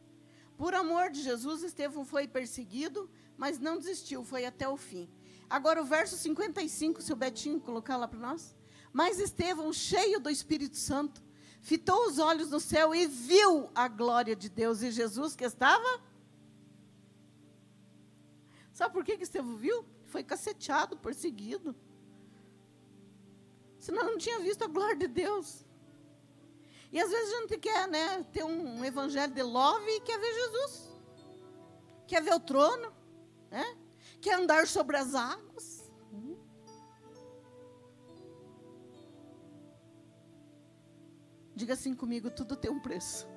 Por 0.57 0.73
amor 0.73 1.11
de 1.11 1.21
Jesus, 1.21 1.61
Estevão 1.61 2.03
foi 2.03 2.27
perseguido, 2.27 3.07
mas 3.37 3.59
não 3.59 3.77
desistiu, 3.77 4.23
foi 4.23 4.43
até 4.43 4.67
o 4.67 4.75
fim. 4.75 5.07
Agora 5.47 5.79
o 5.79 5.85
verso 5.85 6.17
55, 6.17 6.99
se 6.99 7.13
o 7.13 7.15
Betinho 7.15 7.59
colocar 7.59 7.95
lá 7.95 8.07
para 8.07 8.19
nós. 8.19 8.55
Mas 8.91 9.19
Estevão, 9.19 9.71
cheio 9.71 10.19
do 10.19 10.31
Espírito 10.31 10.77
Santo, 10.77 11.21
fitou 11.61 12.07
os 12.07 12.19
olhos 12.19 12.49
no 12.49 12.59
céu 12.59 12.93
e 12.93 13.07
viu 13.07 13.69
a 13.73 13.87
glória 13.87 14.35
de 14.35 14.49
Deus 14.49 14.81
e 14.81 14.91
Jesus 14.91 15.35
que 15.35 15.45
estava. 15.45 16.01
Sabe 18.73 18.93
por 18.93 19.05
que, 19.05 19.17
que 19.17 19.23
Estevão 19.23 19.55
viu? 19.55 19.85
Foi 20.07 20.23
caceteado, 20.23 20.97
perseguido. 20.97 21.75
Senão 23.77 24.03
não 24.03 24.17
tinha 24.17 24.39
visto 24.39 24.63
a 24.63 24.67
glória 24.67 24.95
de 24.95 25.07
Deus. 25.07 25.65
E 26.91 26.99
às 26.99 27.09
vezes 27.09 27.33
a 27.33 27.41
gente 27.41 27.57
quer 27.57 27.87
né, 27.87 28.23
ter 28.33 28.43
um 28.43 28.83
evangelho 28.83 29.33
de 29.33 29.41
love 29.41 29.89
e 29.89 30.01
quer 30.01 30.19
ver 30.19 30.33
Jesus. 30.33 30.89
Quer 32.05 32.21
ver 32.21 32.33
o 32.33 32.39
trono. 32.39 32.93
Né? 33.49 33.77
Quer 34.19 34.35
andar 34.35 34.67
sobre 34.67 34.97
as 34.97 35.15
águas. 35.15 35.70
Diga 41.55 41.73
assim 41.73 41.93
comigo: 41.93 42.29
tudo 42.29 42.55
tem 42.55 42.71
um 42.71 42.79
preço. 42.79 43.27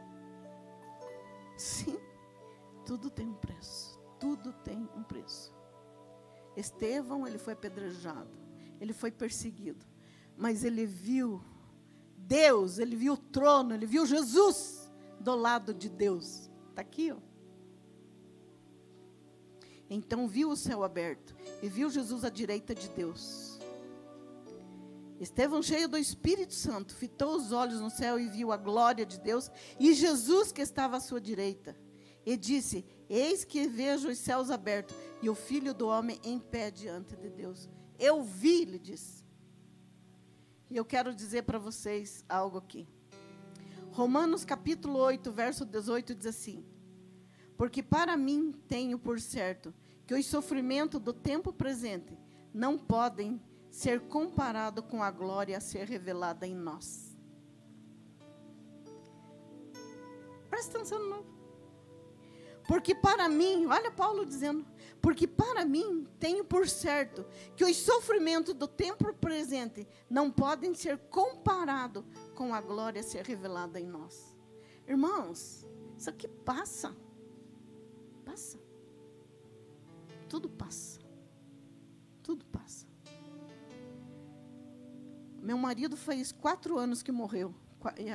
Sim, 1.57 1.99
tudo 2.85 3.11
tem 3.11 3.29
um 3.29 3.35
preço. 3.35 3.99
Tudo 4.19 4.53
tem 4.53 4.89
um 4.97 5.03
preço. 5.03 5.53
Estevão, 6.57 7.27
ele 7.27 7.39
foi 7.39 7.53
apedrejado, 7.53 8.31
ele 8.81 8.93
foi 8.93 9.11
perseguido, 9.11 9.85
mas 10.37 10.65
ele 10.65 10.87
viu 10.87 11.43
Deus, 12.17 12.79
ele 12.79 12.97
viu 12.97 13.15
o 13.15 13.19
trono, 13.19 13.75
ele 13.75 13.87
viu 13.87 14.07
Jesus 14.07 14.91
do 15.21 15.35
lado 15.35 15.75
de 15.75 15.89
Deus. 15.89 16.51
Está 16.71 16.83
aqui, 16.83 17.13
ó. 17.13 17.19
Então 19.91 20.27
viu 20.27 20.51
o 20.51 20.57
céu 20.57 20.83
aberto 20.83 21.37
e 21.63 21.69
viu 21.69 21.91
Jesus 21.91 22.25
à 22.25 22.31
direita 22.31 22.75
de 22.75 22.89
Deus. 22.89 23.54
Estevão, 25.25 25.63
cheio 25.63 25.89
do 25.89 25.97
Espírito 25.97 26.53
Santo, 26.53 26.95
fitou 26.95 27.35
os 27.35 27.51
olhos 27.51 27.81
no 27.81 27.89
céu 27.89 28.21
e 28.21 28.29
viu 28.29 28.53
a 28.53 28.59
glória 28.59 29.07
de 29.07 29.19
Deus 29.19 29.51
e 29.81 29.95
Jesus 29.95 30.53
que 30.53 30.61
estava 30.61 30.99
à 30.99 31.01
sua 31.01 31.21
direita. 31.21 31.75
E 32.27 32.37
disse: 32.37 32.85
Eis 33.09 33.43
que 33.43 33.67
vejo 33.67 34.09
os 34.09 34.19
céus 34.19 34.51
abertos 34.51 34.95
e 35.23 35.31
o 35.31 35.35
filho 35.35 35.73
do 35.73 35.89
homem 35.89 36.21
em 36.23 36.39
pé 36.39 36.71
diante 36.71 37.17
de 37.17 37.31
Deus. 37.31 37.69
Eu 37.99 38.23
vi, 38.23 38.63
ele 38.63 38.79
disse. 38.79 39.25
E 40.71 40.77
eu 40.77 40.85
quero 40.85 41.15
dizer 41.15 41.43
para 41.45 41.59
vocês 41.59 42.23
algo 42.29 42.59
aqui. 42.59 42.87
Romanos 43.93 44.45
capítulo 44.45 44.99
8, 44.99 45.33
verso 45.33 45.65
18 45.65 46.15
diz 46.15 46.27
assim: 46.27 46.65
Porque 47.57 47.83
para 47.83 48.15
mim 48.15 48.53
tenho 48.69 48.99
por 48.99 49.19
certo 49.21 49.73
que 50.07 50.15
os 50.15 50.27
sofrimentos 50.27 51.01
do 51.01 51.15
tempo 51.15 51.51
presente 51.51 52.15
não 52.53 52.77
podem 52.77 53.41
ser 53.75 54.03
comparado 54.03 54.85
com 54.85 55.03
a 55.03 55.11
glória 55.11 55.57
a 55.59 55.61
ser 55.61 55.89
revelada 55.89 56.47
em 56.47 56.55
nós. 56.55 57.13
Presta 60.49 60.79
atenção 60.79 61.01
de 61.01 61.09
novo. 61.09 61.35
Porque 62.69 62.95
para 62.95 63.29
mim, 63.29 63.67
olha 63.67 63.91
Paulo 63.91 64.25
dizendo, 64.25 64.65
porque 65.03 65.27
para 65.27 65.65
mim 65.65 66.07
tenho 66.21 66.45
por 66.45 66.69
certo 66.69 67.27
que 67.57 67.65
os 67.65 67.77
sofrimentos 67.77 68.55
do 68.55 68.69
tempo 68.69 69.13
presente 69.15 69.87
não 70.09 70.31
podem 70.31 70.73
ser 70.73 70.97
comparados 71.11 72.05
com 72.37 72.55
a 72.55 72.61
glória 72.61 73.01
a 73.01 73.05
ser 73.05 73.25
revelada 73.27 73.81
em 73.81 73.87
nós. 73.87 74.37
Irmãos, 74.87 75.67
isso 75.99 76.09
aqui 76.09 76.29
passa. 76.29 76.95
passa. 78.25 78.57
Tudo 80.29 80.49
passa. 80.49 81.01
Tudo 82.23 82.45
passa. 82.47 82.84
Meu 85.45 85.59
marido 85.59 85.95
faz 85.95 86.33
quatro 86.33 86.79
anos 86.79 87.03
que 87.03 87.13
morreu, 87.13 87.55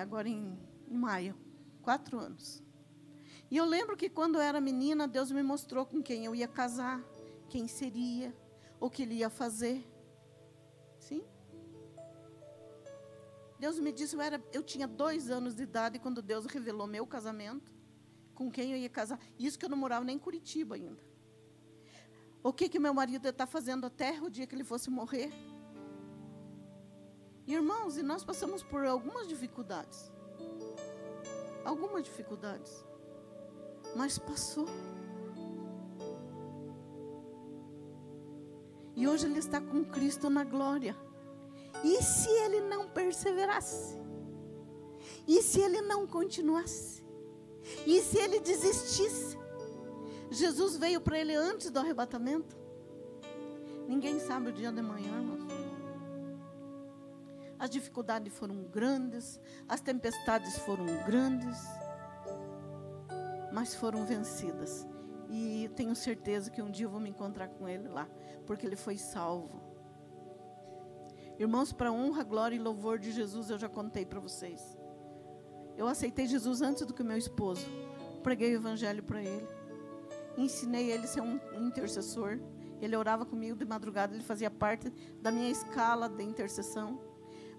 agora 0.02 0.28
em, 0.28 0.58
em 0.88 0.98
maio. 0.98 1.38
Quatro 1.84 2.18
anos. 2.18 2.64
E 3.52 3.56
eu 3.56 3.66
lembro 3.66 3.96
que 3.96 4.10
quando 4.10 4.36
eu 4.36 4.42
era 4.42 4.60
menina, 4.60 5.08
Deus 5.08 5.32
me 5.32 5.44
mostrou 5.44 5.86
com 5.86 6.02
quem 6.02 6.26
eu 6.26 6.34
ia 6.34 6.48
casar, 6.48 7.00
quem 7.48 7.68
seria, 7.68 8.36
o 8.80 8.90
que 8.90 9.04
ele 9.04 9.14
ia 9.14 9.30
fazer. 9.30 9.88
Sim? 10.98 11.24
Deus 13.60 13.80
me 13.80 13.92
disse, 13.92 14.16
eu, 14.16 14.22
era, 14.22 14.44
eu 14.52 14.64
tinha 14.64 14.88
dois 14.88 15.30
anos 15.30 15.54
de 15.54 15.62
idade 15.62 16.00
quando 16.00 16.24
Deus 16.24 16.48
revelou 16.48 16.88
meu 16.88 17.06
casamento, 17.06 17.72
com 18.34 18.50
quem 18.50 18.72
eu 18.72 18.78
ia 18.78 18.90
casar. 18.90 19.20
Isso 19.38 19.60
que 19.60 19.66
eu 19.66 19.70
não 19.70 19.78
morava 19.78 20.04
nem 20.04 20.16
em 20.16 20.20
Curitiba 20.20 20.74
ainda. 20.74 21.04
O 22.42 22.52
que, 22.52 22.68
que 22.68 22.80
meu 22.80 22.94
marido 22.94 23.28
está 23.28 23.46
fazendo 23.46 23.86
até 23.86 24.20
o 24.20 24.32
dia 24.32 24.48
que 24.48 24.56
ele 24.56 24.64
fosse 24.64 24.90
morrer? 24.90 25.32
Irmãos, 27.52 27.98
e 27.98 28.04
nós 28.04 28.24
passamos 28.24 28.62
por 28.62 28.86
algumas 28.86 29.28
dificuldades. 29.28 30.12
Algumas 31.66 32.04
dificuldades. 32.04 32.86
Mas 33.96 34.20
passou. 34.20 34.68
E 38.96 39.08
hoje 39.08 39.26
ele 39.26 39.40
está 39.40 39.60
com 39.60 39.84
Cristo 39.84 40.30
na 40.30 40.44
glória. 40.44 40.96
E 41.84 42.04
se 42.04 42.30
ele 42.30 42.62
não 42.62 42.88
perseverasse? 42.88 43.98
E 45.28 45.42
se 45.42 45.60
ele 45.60 45.82
não 45.82 46.06
continuasse? 46.06 47.04
E 47.84 48.00
se 48.00 48.20
ele 48.20 48.40
desistisse? 48.42 49.36
Jesus 50.30 50.78
veio 50.78 51.02
para 51.02 51.18
ele 51.18 51.34
antes 51.34 51.72
do 51.72 51.80
arrebatamento. 51.80 52.56
Ninguém 53.88 54.20
sabe 54.20 54.50
o 54.50 54.54
dia 54.54 54.72
de 54.72 54.84
manhã, 54.84 55.16
irmãos. 55.16 55.39
As 57.60 57.70
dificuldades 57.70 58.34
foram 58.34 58.64
grandes, 58.64 59.38
as 59.68 59.82
tempestades 59.82 60.58
foram 60.60 60.86
grandes, 61.06 61.58
mas 63.52 63.76
foram 63.76 64.06
vencidas. 64.06 64.88
E 65.30 65.70
tenho 65.76 65.94
certeza 65.94 66.50
que 66.50 66.62
um 66.62 66.72
dia 66.72 66.86
eu 66.86 66.90
vou 66.90 67.02
me 67.02 67.10
encontrar 67.10 67.50
com 67.50 67.68
ele 67.68 67.90
lá, 67.90 68.08
porque 68.48 68.66
ele 68.66 68.78
foi 68.78 68.98
salvo. 68.98 69.62
Irmãos, 71.38 71.74
para 71.74 71.92
honra, 71.92 72.24
glória 72.24 72.56
e 72.56 72.60
louvor 72.60 72.98
de 72.98 73.12
Jesus, 73.12 73.50
eu 73.50 73.58
já 73.58 73.68
contei 73.68 74.06
para 74.06 74.22
vocês. 74.22 74.78
Eu 75.76 75.86
aceitei 75.86 76.28
Jesus 76.28 76.62
antes 76.62 76.86
do 76.86 76.94
que 76.94 77.04
meu 77.04 77.18
esposo. 77.18 77.66
Preguei 78.24 78.54
o 78.54 78.60
evangelho 78.60 79.04
para 79.04 79.22
ele. 79.22 79.48
Ensinei 80.38 80.92
ele 80.92 81.04
a 81.04 81.08
ser 81.08 81.22
um 81.22 81.40
intercessor. 81.56 82.40
Ele 82.82 82.96
orava 82.96 83.26
comigo 83.26 83.58
de 83.58 83.66
madrugada, 83.66 84.14
ele 84.16 84.24
fazia 84.24 84.50
parte 84.50 84.90
da 85.22 85.30
minha 85.30 85.50
escala 85.50 86.08
de 86.08 86.24
intercessão 86.24 87.09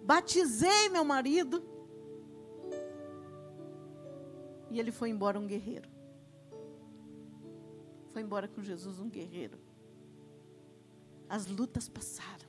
batizei 0.04 0.88
meu 0.88 1.04
marido. 1.04 1.62
E 4.70 4.78
ele 4.78 4.92
foi 4.92 5.10
embora 5.10 5.38
um 5.38 5.46
guerreiro. 5.46 5.88
Foi 8.12 8.22
embora 8.22 8.48
com 8.48 8.62
Jesus 8.62 8.98
um 8.98 9.08
guerreiro. 9.08 9.58
As 11.28 11.46
lutas 11.46 11.88
passaram. 11.88 12.48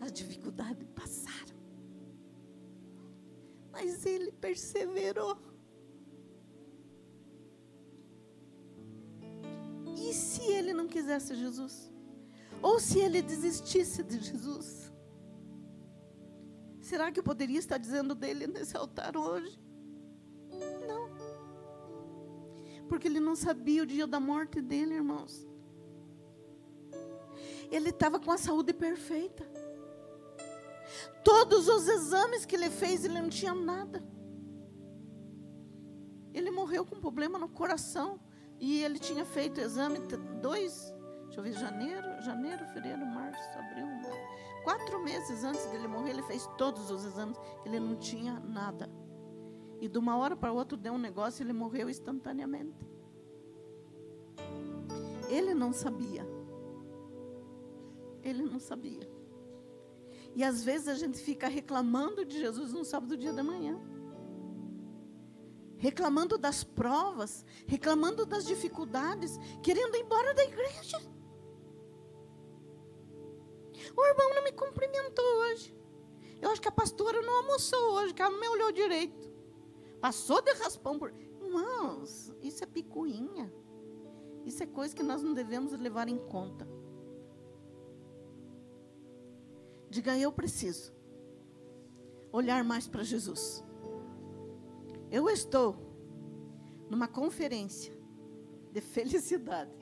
As 0.00 0.12
dificuldades 0.12 0.86
passaram. 0.94 1.56
Mas 3.72 4.04
ele 4.06 4.30
perseverou. 4.32 5.38
E 9.96 10.12
se 10.12 10.42
ele 10.42 10.72
não 10.72 10.86
quisesse 10.86 11.34
Jesus? 11.34 11.90
Ou 12.62 12.78
se 12.78 12.98
ele 12.98 13.22
desistisse 13.22 14.02
de 14.02 14.20
Jesus? 14.20 14.85
Será 16.86 17.10
que 17.10 17.18
eu 17.18 17.24
poderia 17.24 17.58
estar 17.58 17.78
dizendo 17.78 18.14
dele 18.14 18.46
nesse 18.46 18.76
altar 18.76 19.16
hoje? 19.16 19.58
Não. 20.86 21.10
Porque 22.88 23.08
ele 23.08 23.18
não 23.18 23.34
sabia 23.34 23.82
o 23.82 23.86
dia 23.86 24.06
da 24.06 24.20
morte 24.20 24.62
dele, 24.62 24.94
irmãos. 24.94 25.44
Ele 27.72 27.88
estava 27.88 28.20
com 28.20 28.30
a 28.30 28.38
saúde 28.38 28.72
perfeita. 28.72 29.44
Todos 31.24 31.66
os 31.66 31.88
exames 31.88 32.46
que 32.46 32.54
ele 32.54 32.70
fez, 32.70 33.04
ele 33.04 33.20
não 33.20 33.30
tinha 33.30 33.52
nada. 33.52 34.00
Ele 36.32 36.52
morreu 36.52 36.86
com 36.86 37.00
problema 37.00 37.36
no 37.36 37.48
coração. 37.48 38.20
E 38.60 38.80
ele 38.84 39.00
tinha 39.00 39.24
feito 39.24 39.60
exame 39.60 39.98
dois, 40.40 40.94
deixa 41.24 41.40
eu 41.40 41.42
ver, 41.42 41.52
janeiro, 41.54 42.22
janeiro, 42.22 42.64
fevereiro, 42.66 43.04
março, 43.04 43.58
abril, 43.58 43.88
Quatro 44.66 44.98
meses 44.98 45.44
antes 45.44 45.64
dele 45.66 45.86
morrer, 45.86 46.10
ele 46.10 46.24
fez 46.24 46.44
todos 46.58 46.90
os 46.90 47.04
exames. 47.04 47.38
Ele 47.64 47.78
não 47.78 47.94
tinha 47.94 48.40
nada. 48.40 48.90
E 49.80 49.86
de 49.86 49.96
uma 49.96 50.16
hora 50.16 50.34
para 50.34 50.52
outra 50.52 50.76
deu 50.76 50.94
um 50.94 50.98
negócio 50.98 51.40
e 51.40 51.44
ele 51.44 51.52
morreu 51.52 51.88
instantaneamente. 51.88 52.84
Ele 55.28 55.54
não 55.54 55.72
sabia. 55.72 56.26
Ele 58.24 58.42
não 58.42 58.58
sabia. 58.58 59.08
E 60.34 60.42
às 60.42 60.64
vezes 60.64 60.88
a 60.88 60.94
gente 60.94 61.20
fica 61.20 61.46
reclamando 61.46 62.24
de 62.24 62.36
Jesus 62.36 62.72
no 62.72 62.84
sábado 62.84 63.16
dia 63.16 63.32
da 63.32 63.44
manhã. 63.44 63.80
Reclamando 65.76 66.36
das 66.36 66.64
provas, 66.64 67.44
reclamando 67.68 68.26
das 68.26 68.44
dificuldades, 68.44 69.38
querendo 69.62 69.94
ir 69.94 70.00
embora 70.00 70.34
da 70.34 70.42
igreja. 70.42 70.98
O 73.94 74.04
irmão 74.06 74.34
não 74.34 74.44
me 74.44 74.52
cumprimentou 74.52 75.24
hoje. 75.24 75.76
Eu 76.40 76.50
acho 76.50 76.60
que 76.60 76.68
a 76.68 76.72
pastora 76.72 77.20
não 77.22 77.38
almoçou 77.38 77.94
hoje, 77.94 78.14
que 78.14 78.22
ela 78.22 78.30
não 78.30 78.40
me 78.40 78.48
olhou 78.48 78.72
direito. 78.72 79.30
Passou 80.00 80.40
de 80.42 80.52
raspão 80.52 80.98
por. 80.98 81.12
Irmãos, 81.40 82.32
isso 82.42 82.62
é 82.62 82.66
picuinha. 82.66 83.52
Isso 84.44 84.62
é 84.62 84.66
coisa 84.66 84.94
que 84.94 85.02
nós 85.02 85.22
não 85.22 85.34
devemos 85.34 85.72
levar 85.72 86.08
em 86.08 86.18
conta. 86.18 86.68
Diga, 89.88 90.16
eu 90.18 90.30
preciso 90.32 90.92
olhar 92.32 92.62
mais 92.62 92.86
para 92.86 93.02
Jesus. 93.02 93.64
Eu 95.10 95.28
estou 95.30 95.76
numa 96.90 97.08
conferência 97.08 97.96
de 98.72 98.80
felicidade. 98.80 99.72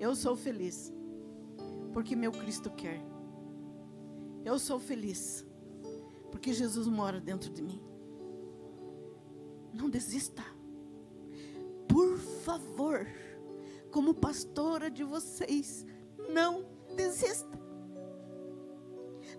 Eu 0.00 0.16
sou 0.16 0.34
feliz 0.34 0.92
porque 1.94 2.16
meu 2.16 2.32
Cristo 2.32 2.68
quer. 2.70 3.00
Eu 4.44 4.58
sou 4.58 4.80
feliz, 4.80 5.46
porque 6.30 6.52
Jesus 6.52 6.88
mora 6.88 7.20
dentro 7.20 7.48
de 7.48 7.62
mim. 7.62 7.80
Não 9.72 9.88
desista. 9.88 10.42
Por 11.88 12.18
favor, 12.18 13.06
como 13.92 14.12
pastora 14.12 14.90
de 14.90 15.04
vocês, 15.04 15.86
não 16.28 16.66
desista. 16.96 17.58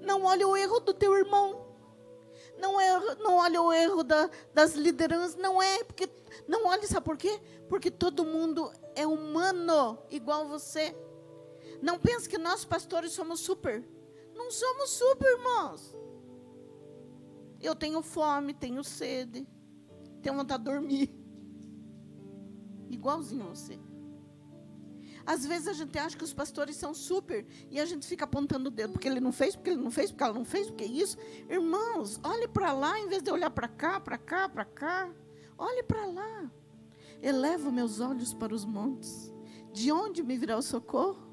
Não 0.02 0.24
olhe 0.24 0.46
o 0.46 0.56
erro 0.56 0.80
do 0.80 0.94
teu 0.94 1.14
irmão. 1.14 1.66
Não, 2.58 2.80
é, 2.80 3.16
não 3.16 3.36
olhe 3.36 3.58
o 3.58 3.72
erro 3.74 4.02
da, 4.02 4.30
das 4.54 4.76
lideranças. 4.76 5.36
Não 5.36 5.62
é 5.62 5.84
porque. 5.84 6.10
Não 6.48 6.68
olhe, 6.68 6.88
sabe 6.88 7.06
por 7.06 7.18
quê? 7.18 7.40
Porque 7.68 7.92
todo 7.92 8.24
mundo 8.24 8.72
é 8.96 9.06
humano, 9.06 9.98
igual 10.10 10.48
você. 10.48 10.96
Não 11.82 12.00
pense 12.00 12.28
que 12.28 12.38
nós 12.38 12.66
pastores 12.66 13.12
somos 13.12 13.40
super. 13.40 13.84
Não 14.36 14.52
somos 14.52 14.90
super, 14.90 15.28
irmãos. 15.38 15.96
Eu 17.62 17.76
tenho 17.76 18.02
fome, 18.02 18.54
tenho 18.54 18.84
sede, 18.84 19.48
tenho 20.22 20.36
vontade 20.36 20.64
de 20.64 20.70
dormir. 20.70 21.16
Igualzinho 22.90 23.46
a 23.46 23.50
você. 23.50 23.80
Às 25.26 25.44
vezes 25.46 25.68
a 25.68 25.74
gente 25.74 25.98
acha 25.98 26.16
que 26.16 26.24
os 26.24 26.34
pastores 26.34 26.76
são 26.76 26.94
super 26.94 27.48
e 27.72 27.80
a 27.80 27.86
gente 27.86 28.06
fica 28.06 28.26
apontando 28.26 28.68
o 28.70 28.72
dedo, 28.72 28.94
porque 28.94 29.08
ele 29.08 29.20
não 29.20 29.32
fez, 29.32 29.56
porque 29.56 29.72
ele 29.72 29.82
não 29.82 29.90
fez, 29.90 30.12
porque 30.12 30.24
ela 30.24 30.34
não 30.34 30.46
fez, 30.46 30.68
porque 30.68 30.86
isso. 30.86 31.18
Irmãos, 31.50 32.20
olhe 32.24 32.48
para 32.48 32.72
lá 32.72 33.00
em 33.00 33.08
vez 33.08 33.24
de 33.24 33.32
olhar 33.32 33.50
para 33.50 33.68
cá, 33.68 34.00
para 34.00 34.20
cá, 34.20 34.48
para 34.48 34.66
cá. 34.66 35.12
Olhe 35.58 35.82
para 35.82 36.06
lá. 36.06 36.52
Elevo 37.22 37.72
meus 37.72 38.00
olhos 38.00 38.34
para 38.34 38.54
os 38.54 38.64
montes. 38.66 39.34
De 39.74 39.92
onde 39.92 40.22
me 40.22 40.38
virá 40.38 40.58
o 40.58 40.62
socorro? 40.62 41.25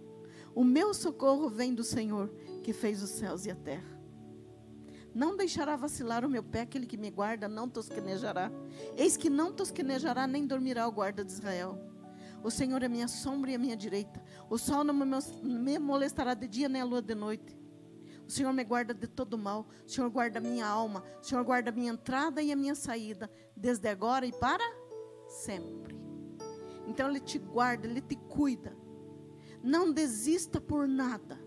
O 0.55 0.65
meu 0.65 0.93
socorro 0.93 1.49
vem 1.49 1.75
do 1.75 1.83
Senhor, 1.83 2.29
que 2.63 2.73
fez 2.73 3.03
os 3.03 3.11
céus 3.11 3.47
e 3.47 3.51
a 3.51 3.55
terra. 3.55 4.01
Não 5.15 5.37
deixará 5.37 5.77
vacilar 5.77 6.25
o 6.25 6.29
meu 6.29 6.43
pé, 6.43 6.63
aquele 6.63 6.87
que 6.87 6.97
me 6.97 7.11
guarda 7.11 7.49
não 7.49 7.69
tosquenejará. 7.69 8.51
Eis 8.97 9.17
que 9.17 9.29
não 9.29 9.53
tosquenejará, 9.53 10.27
nem 10.27 10.47
dormirá 10.47 10.89
o 10.89 10.93
guarda 10.93 11.25
de 11.25 11.33
Israel. 11.33 11.79
O 12.43 12.51
Senhor 12.51 12.83
é 12.83 12.89
minha 12.89 13.07
sombra 13.07 13.51
e 13.51 13.55
a 13.55 13.59
minha 13.59 13.77
direita. 13.77 14.23
O 14.51 14.59
sol 14.59 14.83
não 14.83 14.95
me 14.95 15.79
molestará 15.79 16.35
de 16.35 16.49
dia, 16.49 16.69
nem 16.69 16.83
a 16.83 16.85
lua 16.85 17.03
de 17.03 17.15
noite. 17.15 17.57
O 18.27 18.31
Senhor 18.31 18.53
me 18.53 18.65
guarda 18.65 18.95
de 18.95 19.07
todo 19.07 19.37
mal. 19.37 19.69
O 19.87 19.91
Senhor 19.91 20.09
guarda 20.11 20.39
a 20.39 20.43
minha 20.43 20.67
alma. 20.67 21.05
O 21.21 21.25
Senhor 21.25 21.45
guarda 21.45 21.71
a 21.71 21.73
minha 21.73 21.93
entrada 21.93 22.43
e 22.43 22.51
a 22.51 22.57
minha 22.57 22.75
saída, 22.75 23.31
desde 23.57 23.89
agora 23.89 24.27
e 24.27 24.33
para 24.33 24.65
sempre. 25.29 25.95
Então 26.87 27.09
Ele 27.09 27.21
te 27.21 27.39
guarda, 27.39 27.87
Ele 27.87 28.01
te 28.01 28.17
cuida. 28.17 28.75
Não 29.63 29.93
desista 29.93 30.61
por 30.61 30.89
nada. 30.89 31.39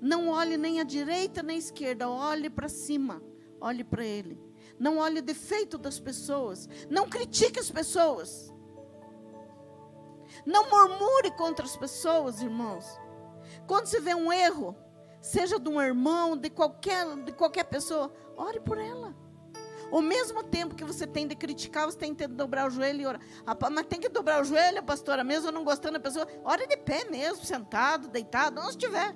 Não 0.00 0.28
olhe 0.28 0.56
nem 0.56 0.80
à 0.80 0.84
direita 0.84 1.42
nem 1.42 1.56
à 1.56 1.58
esquerda, 1.58 2.08
olhe 2.08 2.48
para 2.48 2.68
cima, 2.68 3.22
olhe 3.60 3.84
para 3.84 4.04
Ele. 4.04 4.40
Não 4.78 4.98
olhe 4.98 5.20
o 5.20 5.22
defeito 5.22 5.78
das 5.78 6.00
pessoas, 6.00 6.68
não 6.90 7.08
critique 7.08 7.60
as 7.60 7.70
pessoas. 7.70 8.52
Não 10.44 10.68
murmure 10.68 11.30
contra 11.36 11.64
as 11.64 11.76
pessoas, 11.76 12.40
irmãos. 12.40 12.84
Quando 13.66 13.86
você 13.86 14.00
vê 14.00 14.14
um 14.14 14.32
erro, 14.32 14.76
seja 15.20 15.58
de 15.58 15.68
um 15.68 15.80
irmão, 15.80 16.36
de 16.36 16.50
qualquer, 16.50 17.06
de 17.24 17.32
qualquer 17.32 17.64
pessoa, 17.64 18.12
ore 18.36 18.60
por 18.60 18.78
ela. 18.78 19.14
O 19.90 20.00
mesmo 20.00 20.42
tempo 20.42 20.74
que 20.74 20.84
você 20.84 21.06
tem 21.06 21.26
de 21.26 21.34
criticar, 21.34 21.86
você 21.86 21.98
tem 21.98 22.14
que 22.14 22.26
dobrar 22.26 22.66
o 22.66 22.70
joelho 22.70 23.00
e 23.00 23.06
orar. 23.06 23.20
Mas 23.72 23.86
tem 23.86 24.00
que 24.00 24.08
dobrar 24.08 24.42
o 24.42 24.44
joelho, 24.44 24.82
pastora, 24.82 25.22
mesmo 25.22 25.50
não 25.52 25.64
gostando 25.64 25.94
da 25.94 26.00
pessoa. 26.00 26.26
Ore 26.44 26.66
de 26.66 26.76
pé 26.76 27.04
mesmo, 27.04 27.44
sentado, 27.44 28.08
deitado, 28.08 28.60
onde 28.60 28.70
estiver. 28.70 29.14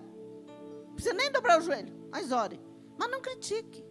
Não 0.86 0.94
precisa 0.94 1.14
nem 1.14 1.30
dobrar 1.30 1.58
o 1.58 1.62
joelho, 1.62 1.92
mas 2.10 2.30
ore. 2.32 2.60
Mas 2.96 3.10
não 3.10 3.20
critique. 3.20 3.84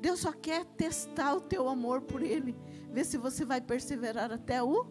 Deus 0.00 0.20
só 0.20 0.32
quer 0.32 0.64
testar 0.64 1.34
o 1.34 1.40
teu 1.40 1.68
amor 1.68 2.02
por 2.02 2.22
Ele. 2.22 2.56
Ver 2.90 3.04
se 3.04 3.18
você 3.18 3.44
vai 3.44 3.60
perseverar 3.60 4.32
até 4.32 4.62
o 4.62 4.86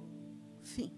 fim. 0.64 0.94